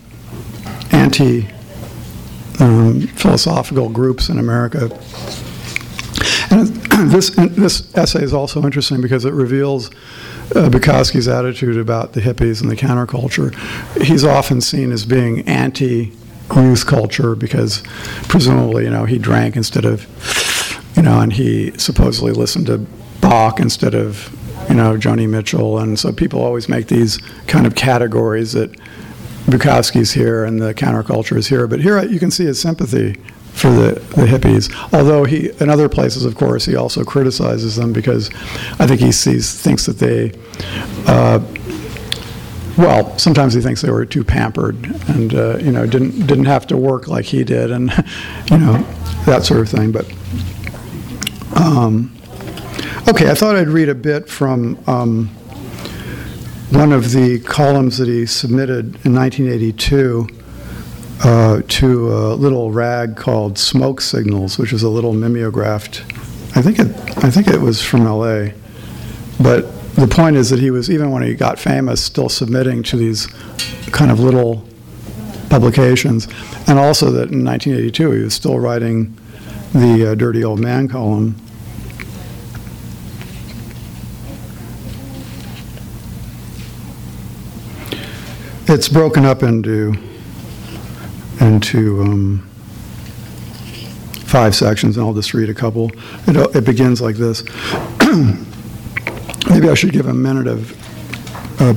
anti 0.92 1.48
um, 2.60 3.08
philosophical 3.16 3.88
groups 3.88 4.28
in 4.28 4.40
America. 4.40 4.90
And 6.52 6.68
this, 7.10 7.30
this 7.30 7.96
essay 7.96 8.24
is 8.24 8.34
also 8.34 8.62
interesting 8.62 9.00
because 9.00 9.24
it 9.24 9.32
reveals 9.32 9.90
uh, 10.54 10.68
Bukowski's 10.68 11.30
attitude 11.30 11.78
about 11.78 12.12
the 12.12 12.20
hippies 12.20 12.62
and 12.62 12.70
the 12.70 12.76
counterculture. 12.76 13.56
He's 14.04 14.26
often 14.26 14.60
seen 14.60 14.92
as 14.92 15.06
being 15.06 15.48
anti 15.48 16.12
youth 16.54 16.86
culture 16.86 17.36
because 17.36 17.84
presumably, 18.28 18.84
you 18.84 18.90
know, 18.90 19.06
he 19.06 19.18
drank 19.18 19.56
instead 19.56 19.86
of, 19.86 20.06
you 20.98 21.04
know, 21.04 21.22
and 21.22 21.32
he 21.32 21.72
supposedly 21.78 22.34
listened 22.34 22.66
to 22.66 22.86
Bach 23.22 23.60
instead 23.60 23.94
of, 23.94 24.30
you 24.70 24.76
know, 24.76 24.98
Joni 24.98 25.28
Mitchell. 25.28 25.80
And 25.80 25.98
so 25.98 26.12
people 26.12 26.42
always 26.42 26.70
make 26.70 26.88
these 26.88 27.18
kind 27.48 27.66
of 27.66 27.76
categories 27.76 28.54
that 28.54 28.72
Bukowski's 29.46 30.12
here 30.12 30.44
and 30.44 30.62
the 30.62 30.74
counterculture 30.74 31.38
is 31.38 31.48
here. 31.48 31.68
But 31.68 31.82
here 31.82 32.04
you 32.04 32.20
can 32.20 32.32
see 32.32 32.46
his 32.46 32.60
sympathy 32.60 33.16
for 33.56 33.70
the, 33.70 33.94
the 34.16 34.26
hippies. 34.26 34.74
Although 34.94 35.24
he, 35.24 35.52
in 35.60 35.70
other 35.70 35.88
places, 35.88 36.26
of 36.26 36.36
course, 36.36 36.66
he 36.66 36.76
also 36.76 37.04
criticizes 37.04 37.76
them 37.76 37.94
because 37.94 38.30
I 38.80 38.88
think 38.88 39.00
he 39.00 39.12
sees, 39.12 39.60
thinks 39.60 39.86
that 39.86 39.98
they, 39.98 40.34
uh, 41.08 41.40
well, 42.78 43.18
sometimes 43.18 43.54
he 43.54 43.62
thinks 43.62 43.82
they 43.82 43.92
were 43.92 44.06
too 44.06 44.24
pampered 44.24 44.84
and, 45.10 45.34
uh, 45.34 45.58
you 45.58 45.72
know, 45.72 45.86
didn't, 45.86 46.28
didn't 46.28 46.46
have 46.46 46.68
to 46.68 46.78
work 46.78 47.08
like 47.08 47.26
he 47.26 47.44
did 47.44 47.72
and, 47.72 47.92
you 48.52 48.58
know, 48.58 48.86
that 49.26 49.44
sort 49.44 49.62
of 49.62 49.70
thing. 49.70 49.92
But, 49.92 50.06
um, 51.56 52.15
Okay, 53.08 53.30
I 53.30 53.36
thought 53.36 53.56
I'd 53.56 53.68
read 53.68 53.88
a 53.88 53.94
bit 53.94 54.28
from 54.28 54.80
um, 54.88 55.28
one 56.72 56.92
of 56.92 57.12
the 57.12 57.40
columns 57.40 58.00
that 58.00 58.08
he 58.08 58.26
submitted 58.26 58.96
in 59.06 59.14
1982 59.14 60.28
uh, 61.24 61.62
to 61.68 62.12
a 62.12 62.34
little 62.34 62.72
rag 62.72 63.16
called 63.16 63.60
Smoke 63.60 64.02
Signals, 64.02 64.58
which 64.58 64.74
is 64.74 64.82
a 64.82 64.90
little 64.90 65.14
mimeographed. 65.14 66.02
I 66.56 66.64
think 66.64 66.80
it, 66.80 66.88
I 67.24 67.30
think 67.30 67.48
it 67.48 67.62
was 67.62 67.80
from 67.80 68.08
L.A. 68.08 68.56
But 69.40 69.72
the 69.94 70.08
point 70.08 70.36
is 70.36 70.50
that 70.50 70.60
he 70.60 70.72
was, 70.72 70.90
even 70.90 71.12
when 71.12 71.22
he 71.22 71.36
got 71.36 71.60
famous, 71.60 72.04
still 72.04 72.28
submitting 72.28 72.82
to 72.84 72.98
these 72.98 73.28
kind 73.92 74.10
of 74.10 74.20
little 74.20 74.68
publications, 75.52 76.28
and 76.68 76.80
also 76.80 77.12
that 77.12 77.30
in 77.30 77.46
1982 77.46 78.12
he 78.12 78.24
was 78.24 78.34
still 78.34 78.58
writing 78.58 79.16
the 79.74 80.14
uh, 80.14 80.16
Dirty 80.16 80.44
Old 80.44 80.60
Man 80.60 80.88
column. 80.88 81.36
It's 88.76 88.90
broken 88.90 89.24
up 89.24 89.42
into 89.42 89.96
into 91.40 92.02
um, 92.02 92.40
five 94.26 94.54
sections, 94.54 94.98
and 94.98 95.06
I'll 95.06 95.14
just 95.14 95.34
read 95.34 95.50
a 95.50 95.54
couple. 95.54 95.92
It, 96.28 96.56
it 96.58 96.66
begins 96.66 97.00
like 97.00 97.16
this. 97.16 97.46
Maybe 99.50 99.70
I 99.70 99.76
should 99.76 99.94
give 99.94 100.08
a 100.08 100.14
minute 100.14 100.48
of 100.48 100.74
uh, 101.62 101.74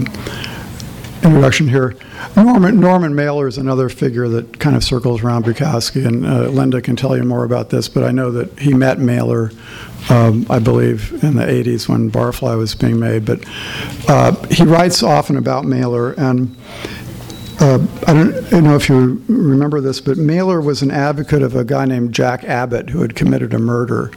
introduction 1.28 1.68
here. 1.68 1.94
Norman, 2.36 2.80
Norman 2.80 3.14
Mailer 3.14 3.46
is 3.46 3.58
another 3.58 3.88
figure 3.88 4.28
that 4.28 4.58
kind 4.58 4.74
of 4.74 4.82
circles 4.82 5.22
around 5.22 5.44
Bukowski, 5.44 6.06
and 6.06 6.26
uh, 6.26 6.48
Linda 6.48 6.80
can 6.80 6.96
tell 6.96 7.16
you 7.16 7.22
more 7.22 7.44
about 7.44 7.70
this, 7.70 7.88
but 7.88 8.02
I 8.02 8.10
know 8.10 8.30
that 8.32 8.58
he 8.58 8.72
met 8.72 8.98
Mailer, 8.98 9.50
um, 10.08 10.46
I 10.48 10.58
believe, 10.58 11.12
in 11.22 11.36
the 11.36 11.44
80s 11.44 11.88
when 11.88 12.10
Barfly 12.10 12.56
was 12.56 12.74
being 12.74 12.98
made. 12.98 13.24
But 13.24 13.44
uh, 14.08 14.34
he 14.48 14.64
writes 14.64 15.02
often 15.02 15.36
about 15.36 15.64
Mailer, 15.64 16.12
and 16.12 16.56
uh, 17.60 17.84
I, 18.06 18.14
don't, 18.14 18.62
know 18.64 18.76
if 18.76 18.88
you 18.88 19.20
remember 19.26 19.80
this, 19.80 20.00
but 20.00 20.16
Mailer 20.16 20.60
was 20.60 20.80
an 20.82 20.92
advocate 20.92 21.42
of 21.42 21.56
a 21.56 21.64
guy 21.64 21.86
named 21.86 22.14
Jack 22.14 22.44
Abbott 22.44 22.90
who 22.90 23.00
had 23.00 23.16
committed 23.16 23.52
a 23.52 23.58
murder. 23.58 24.12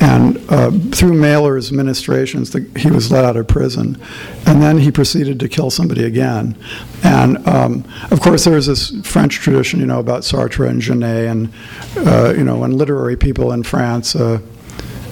And 0.00 0.38
uh, 0.48 0.70
through 0.92 1.14
Mailer's 1.14 1.72
ministrations, 1.72 2.50
the, 2.50 2.60
he 2.76 2.90
was 2.90 3.10
let 3.10 3.24
out 3.24 3.36
of 3.36 3.48
prison. 3.48 4.00
And 4.46 4.62
then 4.62 4.78
he 4.78 4.92
proceeded 4.92 5.40
to 5.40 5.48
kill 5.48 5.70
somebody 5.70 6.04
again. 6.04 6.56
And 7.02 7.44
um, 7.48 7.84
of 8.12 8.20
course, 8.20 8.44
there's 8.44 8.66
this 8.66 8.90
French 9.04 9.40
tradition, 9.40 9.80
you 9.80 9.86
know, 9.86 9.98
about 9.98 10.22
Sartre 10.22 10.68
and 10.68 10.80
Genet, 10.80 11.26
and, 11.28 11.52
uh, 11.96 12.32
you 12.36 12.44
know, 12.44 12.58
when 12.58 12.78
literary 12.78 13.16
people 13.16 13.50
in 13.50 13.64
France 13.64 14.14
uh, 14.14 14.40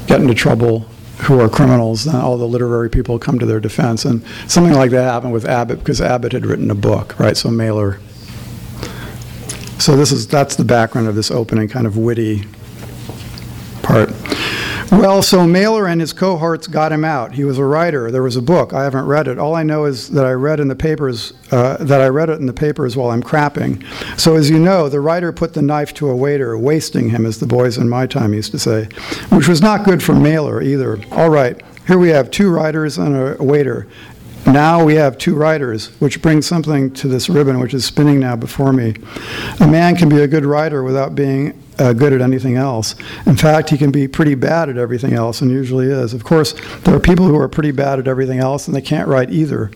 get 0.07 0.21
into 0.21 0.35
trouble 0.35 0.87
who 1.23 1.41
are 1.41 1.49
criminals, 1.49 2.05
then 2.05 2.17
all 2.17 2.37
the 2.37 2.47
literary 2.47 2.91
people 2.91 3.19
come 3.19 3.39
to 3.39 3.47
their 3.47 3.61
defense. 3.61 4.05
And 4.05 4.25
something 4.49 4.75
like 4.75 4.91
that 4.91 5.05
happened 5.05 5.33
with 5.33 5.45
Abbott 5.45 5.79
because 5.79 6.01
Abbott 6.01 6.33
had 6.33 6.45
written 6.45 6.71
a 6.71 6.75
book, 6.75 7.19
right? 7.19 7.37
So 7.37 7.51
Mailer. 7.51 8.01
So 9.79 9.97
this 9.97 10.13
is 10.13 10.27
that's 10.27 10.57
the 10.57 10.65
background 10.65 11.09
of 11.09 11.15
this 11.15 11.31
opening 11.31 11.69
kind 11.69 11.87
of 11.87 11.97
witty 11.97 12.45
part. 13.83 14.11
Well, 14.93 15.23
so 15.23 15.47
Mailer 15.47 15.87
and 15.87 16.03
his 16.03 16.13
cohorts 16.13 16.67
got 16.67 16.93
him 16.93 17.03
out. 17.03 17.33
He 17.33 17.45
was 17.45 17.57
a 17.57 17.65
writer. 17.65 18.11
There 18.11 18.23
was 18.23 18.37
a 18.37 18.43
book. 18.43 18.75
I 18.75 18.85
haven't 18.85 19.07
read 19.07 19.27
it. 19.27 19.39
All 19.39 19.55
I 19.55 19.63
know 19.63 19.87
is 19.87 20.11
that 20.11 20.27
I 20.27 20.33
read 20.33 20.61
in 20.61 20.69
the 20.69 20.77
papers 20.77 21.33
uh, 21.51 21.79
that 21.79 22.03
I 22.03 22.09
read 22.09 22.29
it 22.29 22.39
in 22.41 22.45
the 22.45 22.53
papers 22.53 22.95
while 22.95 23.11
I'm 23.11 23.23
crapping. 23.23 23.83
So 24.21 24.37
as 24.37 24.51
you 24.51 24.59
know, 24.59 24.91
the 24.91 25.01
writer 25.01 25.33
put 25.33 25.55
the 25.55 25.63
knife 25.63 25.95
to 25.95 26.11
a 26.11 26.15
waiter, 26.15 26.59
wasting 26.59 27.09
him, 27.09 27.25
as 27.25 27.41
the 27.41 27.47
boys 27.47 27.79
in 27.79 27.89
my 27.89 28.07
time 28.07 28.35
used 28.35 28.51
to 28.51 28.59
say, 28.59 28.85
which 29.31 29.49
was 29.49 29.63
not 29.63 29.87
good 29.87 30.03
for 30.03 30.15
Mailer 30.15 30.61
either. 30.61 31.01
All 31.13 31.31
right, 31.31 31.59
here 31.87 31.99
we 31.99 32.11
have 32.11 32.31
two 32.31 32.51
writers 32.51 32.99
and 32.99 33.17
a 33.17 33.43
waiter. 33.43 33.89
Now 34.45 34.85
we 34.85 34.97
have 34.97 35.17
two 35.17 35.35
writers, 35.35 35.89
which 36.01 36.21
brings 36.21 36.47
something 36.47 36.93
to 36.95 37.09
this 37.09 37.31
ribbon, 37.31 37.61
which 37.61 37.73
is 37.73 37.87
spinning 37.87 38.21
now 38.21 38.37
before 38.37 38.75
me. 38.75 38.95
A 39.61 39.67
man 39.67 39.97
can 39.97 40.11
be 40.11 40.21
a 40.21 40.29
good 40.29 40.45
writer 40.45 40.83
without 40.83 41.15
being 41.15 41.62
uh, 41.79 41.93
good 41.93 42.13
at 42.13 42.21
anything 42.21 42.57
else. 42.57 42.95
In 43.27 43.37
fact, 43.37 43.71
he 43.71 43.79
can 43.79 43.91
be 43.91 44.07
pretty 44.09 44.35
bad 44.35 44.69
at 44.69 44.77
everything 44.77 45.13
else, 45.15 45.41
and 45.41 45.51
usually 45.51 45.87
is. 45.87 46.15
Of 46.15 46.25
course, 46.25 46.55
there 46.81 46.95
are 46.95 47.01
people 47.01 47.27
who 47.27 47.39
are 47.39 47.49
pretty 47.49 47.73
bad 47.73 47.99
at 47.99 48.09
everything 48.09 48.39
else, 48.39 48.67
and 48.67 48.77
they 48.77 48.83
can't 48.83 49.09
write 49.09 49.31
either. 49.31 49.71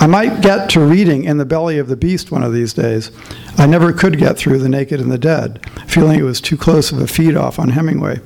I 0.00 0.06
might 0.06 0.42
get 0.42 0.70
to 0.70 0.80
reading 0.80 1.24
In 1.24 1.38
the 1.38 1.44
Belly 1.44 1.78
of 1.78 1.88
the 1.88 1.96
Beast 1.96 2.30
one 2.30 2.42
of 2.42 2.52
these 2.52 2.72
days. 2.72 3.10
I 3.56 3.66
never 3.66 3.92
could 3.92 4.18
get 4.18 4.38
through 4.38 4.58
The 4.58 4.68
Naked 4.68 5.00
and 5.00 5.10
the 5.10 5.18
Dead, 5.18 5.60
feeling 5.86 6.18
it 6.18 6.24
was 6.24 6.40
too 6.40 6.56
close 6.56 6.92
of 6.92 7.00
a 7.00 7.06
feed 7.06 7.36
off 7.36 7.58
on 7.58 7.70
Hemingway. 7.70 8.20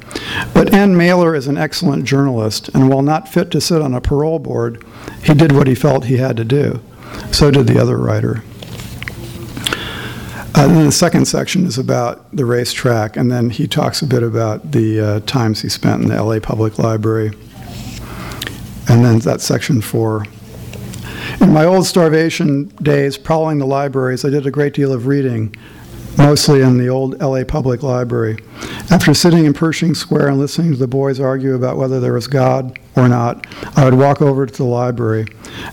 But 0.52 0.72
Ann 0.72 0.96
Mailer 0.96 1.34
is 1.34 1.48
an 1.48 1.58
excellent 1.58 2.04
journalist, 2.04 2.68
and 2.68 2.88
while 2.88 3.02
not 3.02 3.28
fit 3.28 3.50
to 3.52 3.60
sit 3.60 3.82
on 3.82 3.94
a 3.94 4.00
parole 4.00 4.38
board, 4.38 4.84
he 5.22 5.34
did 5.34 5.52
what 5.52 5.66
he 5.66 5.74
felt 5.74 6.04
he 6.04 6.18
had 6.18 6.37
to 6.37 6.44
do. 6.44 6.80
So 7.32 7.50
did 7.50 7.66
the 7.66 7.80
other 7.80 7.96
writer. 7.96 8.42
Uh, 10.57 10.69
then 10.69 10.87
the 10.87 10.93
second 10.93 11.27
section 11.27 11.67
is 11.67 11.79
about 11.79 12.31
the 12.35 12.45
racetrack, 12.45 13.17
and 13.17 13.31
then 13.31 13.51
he 13.51 13.67
talks 13.67 14.03
a 14.03 14.07
bit 14.07 14.23
about 14.23 14.71
the 14.71 15.01
uh, 15.01 15.21
times 15.21 15.62
he 15.62 15.69
spent 15.69 16.03
in 16.03 16.09
the 16.09 16.23
LA 16.23 16.38
Public 16.38 16.79
Library. 16.79 17.33
And 18.88 19.05
then 19.05 19.19
that's 19.19 19.43
section 19.43 19.81
four. 19.81 20.27
In 21.40 21.53
my 21.53 21.64
old 21.64 21.87
starvation 21.87 22.67
days, 22.83 23.19
prowling 23.19 23.59
the 23.59 23.67
libraries, 23.67 24.25
I 24.25 24.31
did 24.31 24.47
a 24.47 24.51
great 24.51 24.75
deal 24.75 24.93
of 24.93 25.07
reading, 25.09 25.57
mostly 26.16 26.61
in 26.61 26.79
the 26.79 26.88
old 26.88 27.20
LA 27.20 27.44
Public 27.44 27.83
Library. 27.83 28.38
After 28.90 29.14
sitting 29.14 29.44
in 29.44 29.55
Pershing 29.55 29.94
Square 29.94 30.29
and 30.29 30.38
listening 30.38 30.72
to 30.72 30.79
the 30.79 30.87
boys 30.87 31.20
argue 31.20 31.55
about 31.55 31.77
whether 31.77 32.00
there 32.00 32.12
was 32.12 32.27
God 32.27 32.79
or 32.96 33.09
not, 33.09 33.46
I 33.77 33.85
would 33.85 33.94
walk 33.94 34.22
over 34.22 34.46
to 34.46 34.57
the 34.57 34.64
library. 34.64 35.27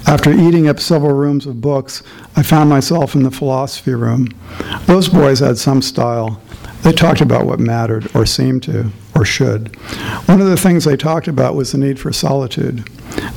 After 0.08 0.32
eating 0.32 0.68
up 0.68 0.80
several 0.80 1.14
rooms 1.14 1.46
of 1.46 1.62
books, 1.62 2.04
I 2.36 2.44
found 2.44 2.70
myself 2.70 3.16
in 3.16 3.24
the 3.24 3.32
philosophy 3.32 3.94
room. 3.94 4.30
Those 4.86 5.10
boys 5.10 5.40
had 5.40 5.58
some 5.58 5.82
style. 5.82 6.42
They 6.84 6.92
talked 6.92 7.22
about 7.22 7.46
what 7.46 7.60
mattered, 7.60 8.14
or 8.16 8.26
seemed 8.26 8.64
to, 8.64 8.92
or 9.16 9.24
should. 9.24 9.76
One 10.26 10.42
of 10.42 10.48
the 10.48 10.58
things 10.58 10.86
they 10.86 10.98
talked 10.98 11.28
about 11.28 11.56
was 11.56 11.72
the 11.72 11.78
need 11.78 12.00
for 12.00 12.12
solitude. 12.12 12.80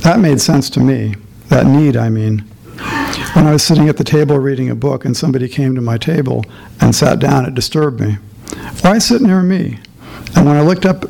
That 0.01 0.19
made 0.19 0.41
sense 0.41 0.69
to 0.71 0.79
me. 0.79 1.15
That 1.49 1.67
need, 1.67 1.95
I 1.95 2.09
mean. 2.09 2.43
When 3.35 3.47
I 3.47 3.51
was 3.51 3.63
sitting 3.63 3.89
at 3.89 3.97
the 3.97 4.05
table 4.05 4.39
reading 4.39 4.69
a 4.69 4.75
book 4.75 5.03
and 5.03 5.15
somebody 5.15 5.49
came 5.49 5.75
to 5.75 5.81
my 5.81 5.97
table 5.97 6.45
and 6.79 6.95
sat 6.95 7.19
down, 7.19 7.45
it 7.45 7.53
disturbed 7.53 7.99
me. 7.99 8.13
Why 8.79 8.97
sit 8.97 9.21
near 9.21 9.43
me? 9.43 9.79
And 10.37 10.45
when 10.45 10.55
I 10.55 10.61
looked 10.61 10.85
up 10.85 11.03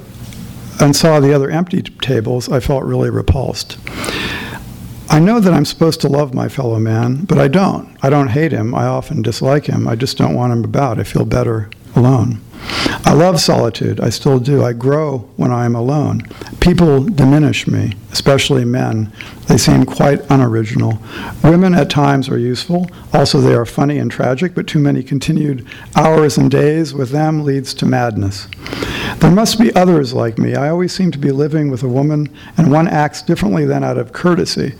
and 0.81 0.95
saw 0.95 1.19
the 1.19 1.35
other 1.35 1.51
empty 1.51 1.83
tables, 1.83 2.49
I 2.49 2.59
felt 2.59 2.83
really 2.83 3.11
repulsed. 3.11 3.77
I 5.07 5.19
know 5.19 5.39
that 5.39 5.53
I'm 5.53 5.65
supposed 5.65 6.01
to 6.01 6.09
love 6.09 6.33
my 6.33 6.49
fellow 6.49 6.79
man, 6.79 7.25
but 7.25 7.37
I 7.37 7.47
don't. 7.47 7.95
I 8.01 8.09
don't 8.09 8.29
hate 8.29 8.51
him. 8.51 8.73
I 8.73 8.87
often 8.87 9.21
dislike 9.21 9.67
him. 9.67 9.87
I 9.87 9.93
just 9.95 10.17
don't 10.17 10.33
want 10.33 10.51
him 10.51 10.63
about. 10.63 10.99
I 10.99 11.03
feel 11.03 11.25
better 11.25 11.69
alone. 11.95 12.41
I 13.05 13.13
love 13.13 13.39
solitude. 13.39 13.99
I 13.99 14.09
still 14.09 14.39
do. 14.39 14.63
I 14.63 14.73
grow 14.73 15.19
when 15.35 15.51
I 15.51 15.65
am 15.65 15.75
alone. 15.75 16.23
People 16.59 17.03
diminish 17.03 17.67
me, 17.67 17.93
especially 18.11 18.65
men. 18.65 19.11
They 19.47 19.57
seem 19.57 19.85
quite 19.85 20.21
unoriginal. 20.31 20.99
Women 21.43 21.75
at 21.75 21.89
times 21.89 22.29
are 22.29 22.37
useful. 22.37 22.89
Also, 23.13 23.39
they 23.39 23.53
are 23.53 23.65
funny 23.65 23.99
and 23.99 24.09
tragic, 24.09 24.55
but 24.55 24.65
too 24.65 24.79
many 24.79 25.03
continued 25.03 25.67
hours 25.95 26.37
and 26.37 26.49
days 26.49 26.93
with 26.93 27.11
them 27.11 27.43
leads 27.43 27.73
to 27.75 27.85
madness. 27.85 28.47
There 29.19 29.31
must 29.31 29.59
be 29.59 29.73
others 29.75 30.13
like 30.13 30.37
me. 30.37 30.55
I 30.55 30.69
always 30.69 30.93
seem 30.93 31.11
to 31.11 31.19
be 31.19 31.31
living 31.31 31.69
with 31.69 31.83
a 31.83 31.87
woman, 31.87 32.35
and 32.57 32.71
one 32.71 32.87
acts 32.87 33.21
differently 33.21 33.65
than 33.65 33.83
out 33.83 33.97
of 33.97 34.13
courtesy. 34.13 34.73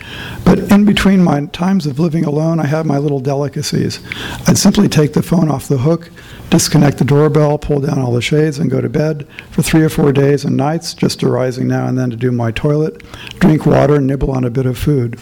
But 0.55 0.71
in 0.71 0.85
between 0.85 1.21
my 1.21 1.47
times 1.47 1.85
of 1.85 1.99
living 1.99 2.23
alone, 2.23 2.61
I 2.61 2.65
have 2.65 2.85
my 2.85 2.97
little 2.97 3.19
delicacies. 3.19 3.99
I'd 4.47 4.57
simply 4.57 4.87
take 4.87 5.11
the 5.11 5.21
phone 5.21 5.51
off 5.51 5.67
the 5.67 5.79
hook, 5.79 6.09
disconnect 6.49 6.97
the 6.97 7.03
doorbell, 7.03 7.57
pull 7.57 7.81
down 7.81 7.99
all 7.99 8.13
the 8.13 8.21
shades, 8.21 8.57
and 8.57 8.71
go 8.71 8.79
to 8.79 8.87
bed 8.87 9.27
for 9.51 9.61
three 9.63 9.83
or 9.83 9.89
four 9.89 10.13
days 10.13 10.45
and 10.45 10.55
nights, 10.55 10.93
just 10.93 11.23
arising 11.23 11.67
now 11.67 11.87
and 11.87 11.97
then 11.97 12.09
to 12.09 12.15
do 12.15 12.31
my 12.31 12.51
toilet, 12.51 13.03
drink 13.39 13.65
water, 13.65 13.95
and 13.95 14.07
nibble 14.07 14.31
on 14.31 14.45
a 14.45 14.49
bit 14.49 14.65
of 14.65 14.77
food. 14.77 15.19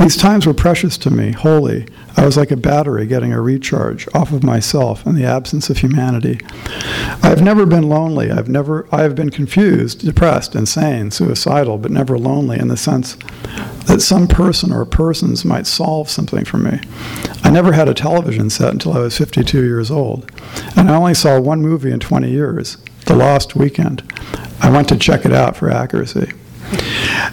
These 0.00 0.16
times 0.16 0.46
were 0.46 0.54
precious 0.54 0.96
to 0.98 1.10
me, 1.10 1.32
holy. 1.32 1.86
I 2.16 2.24
was 2.24 2.38
like 2.38 2.50
a 2.50 2.56
battery 2.56 3.06
getting 3.06 3.34
a 3.34 3.42
recharge 3.42 4.08
off 4.14 4.32
of 4.32 4.42
myself 4.42 5.04
in 5.04 5.14
the 5.14 5.24
absence 5.24 5.68
of 5.68 5.78
humanity. 5.78 6.40
I've 7.22 7.42
never 7.42 7.66
been 7.66 7.88
lonely. 7.88 8.30
I've 8.30 8.48
never 8.48 8.86
I 8.90 9.02
have 9.02 9.14
been 9.14 9.30
confused, 9.30 10.06
depressed, 10.06 10.54
insane, 10.54 11.10
suicidal, 11.10 11.76
but 11.76 11.90
never 11.90 12.16
lonely 12.16 12.58
in 12.58 12.68
the 12.68 12.76
sense 12.76 13.18
that 13.86 14.00
some 14.00 14.26
person 14.26 14.72
or 14.72 14.84
persons 14.84 15.44
might 15.44 15.66
solve 15.66 16.08
something 16.08 16.44
for 16.44 16.58
me. 16.58 16.80
I 17.42 17.50
never 17.50 17.72
had 17.72 17.88
a 17.88 17.94
television 17.94 18.50
set 18.50 18.72
until 18.72 18.94
I 18.94 19.00
was 19.00 19.16
52 19.16 19.62
years 19.62 19.90
old, 19.90 20.30
and 20.76 20.90
I 20.90 20.96
only 20.96 21.14
saw 21.14 21.38
one 21.40 21.62
movie 21.62 21.92
in 21.92 22.00
20 22.00 22.30
years, 22.30 22.78
The 23.06 23.16
Lost 23.16 23.54
Weekend. 23.54 24.02
I 24.60 24.70
went 24.70 24.88
to 24.88 24.96
check 24.96 25.24
it 25.26 25.32
out 25.32 25.56
for 25.56 25.70
accuracy. 25.70 26.32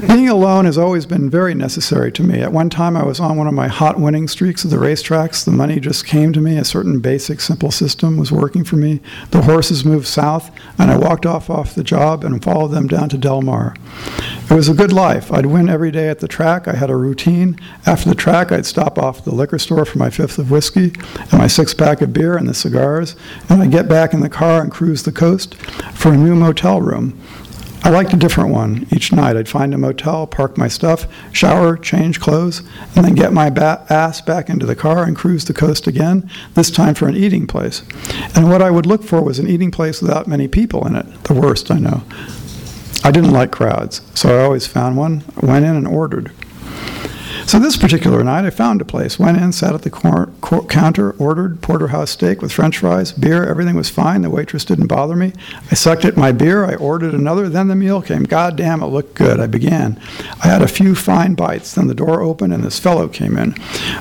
Being 0.07 0.29
alone 0.29 0.65
has 0.65 0.77
always 0.77 1.05
been 1.05 1.29
very 1.29 1.53
necessary 1.53 2.11
to 2.13 2.23
me. 2.23 2.41
At 2.41 2.51
one 2.51 2.69
time, 2.69 2.97
I 2.97 3.03
was 3.03 3.19
on 3.19 3.37
one 3.37 3.47
of 3.47 3.53
my 3.53 3.67
hot 3.67 3.99
winning 3.99 4.27
streaks 4.27 4.63
of 4.63 4.71
the 4.71 4.77
racetracks. 4.77 5.45
The 5.45 5.51
money 5.51 5.79
just 5.79 6.05
came 6.05 6.33
to 6.33 6.41
me. 6.41 6.57
A 6.57 6.65
certain 6.65 6.99
basic, 6.99 7.39
simple 7.39 7.71
system 7.71 8.17
was 8.17 8.31
working 8.31 8.63
for 8.63 8.77
me. 8.77 8.99
The 9.31 9.43
horses 9.43 9.85
moved 9.85 10.07
south, 10.07 10.51
and 10.77 10.89
I 10.89 10.97
walked 10.97 11.25
off 11.25 11.49
off 11.49 11.75
the 11.75 11.83
job 11.83 12.23
and 12.23 12.43
followed 12.43 12.69
them 12.69 12.87
down 12.87 13.09
to 13.09 13.17
Del 13.17 13.41
Mar. 13.41 13.75
It 14.49 14.53
was 14.53 14.67
a 14.67 14.73
good 14.73 14.91
life. 14.91 15.31
I'd 15.31 15.45
win 15.45 15.69
every 15.69 15.91
day 15.91 16.09
at 16.09 16.19
the 16.19 16.27
track. 16.27 16.67
I 16.67 16.75
had 16.75 16.89
a 16.89 16.95
routine. 16.95 17.57
After 17.85 18.09
the 18.09 18.15
track, 18.15 18.51
I'd 18.51 18.65
stop 18.65 18.97
off 18.97 19.19
at 19.19 19.25
the 19.25 19.35
liquor 19.35 19.59
store 19.59 19.85
for 19.85 19.97
my 19.97 20.09
fifth 20.09 20.37
of 20.39 20.51
whiskey 20.51 20.93
and 21.17 21.33
my 21.33 21.47
six 21.47 21.73
pack 21.73 22.01
of 22.01 22.11
beer 22.11 22.35
and 22.35 22.47
the 22.47 22.53
cigars, 22.53 23.15
and 23.49 23.61
I'd 23.61 23.71
get 23.71 23.87
back 23.87 24.13
in 24.13 24.19
the 24.19 24.29
car 24.29 24.61
and 24.61 24.71
cruise 24.71 25.03
the 25.03 25.11
coast 25.11 25.55
for 25.93 26.11
a 26.11 26.17
new 26.17 26.35
motel 26.35 26.81
room. 26.81 27.17
I 27.83 27.89
liked 27.89 28.13
a 28.13 28.17
different 28.17 28.51
one. 28.51 28.85
Each 28.91 29.11
night 29.11 29.35
I'd 29.35 29.49
find 29.49 29.73
a 29.73 29.77
motel, 29.77 30.27
park 30.27 30.55
my 30.55 30.67
stuff, 30.67 31.07
shower, 31.31 31.75
change 31.75 32.19
clothes, 32.19 32.61
and 32.95 33.03
then 33.03 33.15
get 33.15 33.33
my 33.33 33.49
ba- 33.49 33.85
ass 33.89 34.21
back 34.21 34.49
into 34.49 34.67
the 34.67 34.75
car 34.75 35.03
and 35.03 35.15
cruise 35.15 35.45
the 35.45 35.53
coast 35.53 35.87
again, 35.87 36.29
this 36.53 36.69
time 36.69 36.93
for 36.93 37.07
an 37.07 37.15
eating 37.15 37.47
place. 37.47 37.81
And 38.35 38.49
what 38.49 38.61
I 38.61 38.69
would 38.69 38.85
look 38.85 39.03
for 39.03 39.23
was 39.23 39.39
an 39.39 39.47
eating 39.47 39.71
place 39.71 39.99
without 39.99 40.27
many 40.27 40.47
people 40.47 40.85
in 40.85 40.95
it. 40.95 41.23
The 41.23 41.33
worst, 41.33 41.71
I 41.71 41.79
know. 41.79 42.03
I 43.03 43.09
didn't 43.09 43.31
like 43.31 43.51
crowds, 43.51 44.01
so 44.13 44.37
I 44.37 44.43
always 44.43 44.67
found 44.67 44.95
one, 44.95 45.23
went 45.41 45.65
in 45.65 45.75
and 45.75 45.87
ordered. 45.87 46.31
So 47.47 47.59
this 47.59 47.75
particular 47.75 48.23
night, 48.23 48.45
I 48.45 48.49
found 48.49 48.81
a 48.81 48.85
place. 48.85 49.19
Went 49.19 49.37
in, 49.37 49.51
sat 49.51 49.73
at 49.73 49.81
the 49.81 49.89
cor- 49.89 50.29
cor- 50.41 50.65
counter, 50.65 51.11
ordered 51.13 51.61
porterhouse 51.61 52.11
steak 52.11 52.41
with 52.41 52.51
French 52.51 52.77
fries, 52.77 53.11
beer. 53.11 53.45
Everything 53.45 53.75
was 53.75 53.89
fine. 53.89 54.21
The 54.21 54.29
waitress 54.29 54.63
didn't 54.63 54.87
bother 54.87 55.15
me. 55.15 55.33
I 55.69 55.75
sucked 55.75 56.05
at 56.05 56.15
my 56.15 56.31
beer. 56.31 56.63
I 56.65 56.75
ordered 56.75 57.13
another. 57.13 57.49
Then 57.49 57.67
the 57.67 57.75
meal 57.75 58.01
came. 58.01 58.23
God 58.23 58.55
damn, 58.55 58.81
it 58.81 58.87
looked 58.87 59.15
good. 59.15 59.39
I 59.39 59.47
began. 59.47 59.99
I 60.43 60.47
had 60.47 60.61
a 60.61 60.67
few 60.67 60.95
fine 60.95 61.35
bites. 61.35 61.73
Then 61.75 61.87
the 61.87 61.93
door 61.95 62.21
opened 62.21 62.53
and 62.53 62.63
this 62.63 62.79
fellow 62.79 63.07
came 63.07 63.37
in. 63.37 63.55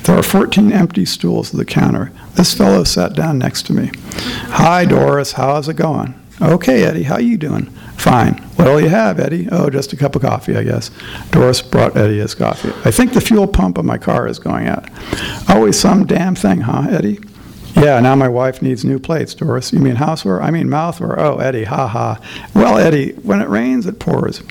There 0.04 0.16
are 0.16 0.22
14 0.22 0.72
empty 0.72 1.04
stools 1.04 1.52
at 1.52 1.58
the 1.58 1.64
counter. 1.64 2.12
This 2.34 2.54
fellow 2.54 2.84
sat 2.84 3.14
down 3.14 3.38
next 3.38 3.66
to 3.66 3.72
me. 3.72 3.90
Hi, 4.52 4.84
Doris. 4.84 5.32
How's 5.32 5.68
it 5.68 5.74
going? 5.74 6.14
Okay, 6.40 6.84
Eddie. 6.84 7.02
How 7.02 7.18
you 7.18 7.36
doing? 7.36 7.72
Fine. 8.00 8.38
What'll 8.56 8.80
you 8.80 8.88
have, 8.88 9.20
Eddie? 9.20 9.46
Oh, 9.52 9.68
just 9.68 9.92
a 9.92 9.96
cup 9.96 10.16
of 10.16 10.22
coffee, 10.22 10.56
I 10.56 10.64
guess. 10.64 10.90
Doris 11.32 11.60
brought 11.60 11.98
Eddie 11.98 12.18
his 12.18 12.34
coffee. 12.34 12.72
I 12.86 12.90
think 12.90 13.12
the 13.12 13.20
fuel 13.20 13.46
pump 13.46 13.76
of 13.76 13.84
my 13.84 13.98
car 13.98 14.26
is 14.26 14.38
going 14.38 14.68
out. 14.68 14.88
Always 15.50 15.78
some 15.78 16.06
damn 16.06 16.34
thing, 16.34 16.62
huh, 16.62 16.86
Eddie? 16.90 17.20
Yeah, 17.80 17.98
now 18.00 18.14
my 18.14 18.28
wife 18.28 18.60
needs 18.60 18.84
new 18.84 18.98
plates, 18.98 19.32
Doris. 19.32 19.72
You 19.72 19.78
mean 19.78 19.96
houseware? 19.96 20.42
I 20.42 20.50
mean 20.50 20.66
mouthware. 20.66 21.14
Oh, 21.16 21.38
Eddie, 21.38 21.64
ha 21.64 21.88
ha. 21.88 22.20
Well, 22.54 22.76
Eddie, 22.76 23.12
when 23.22 23.40
it 23.40 23.48
rains, 23.48 23.86
it 23.86 23.98
pours. 23.98 24.42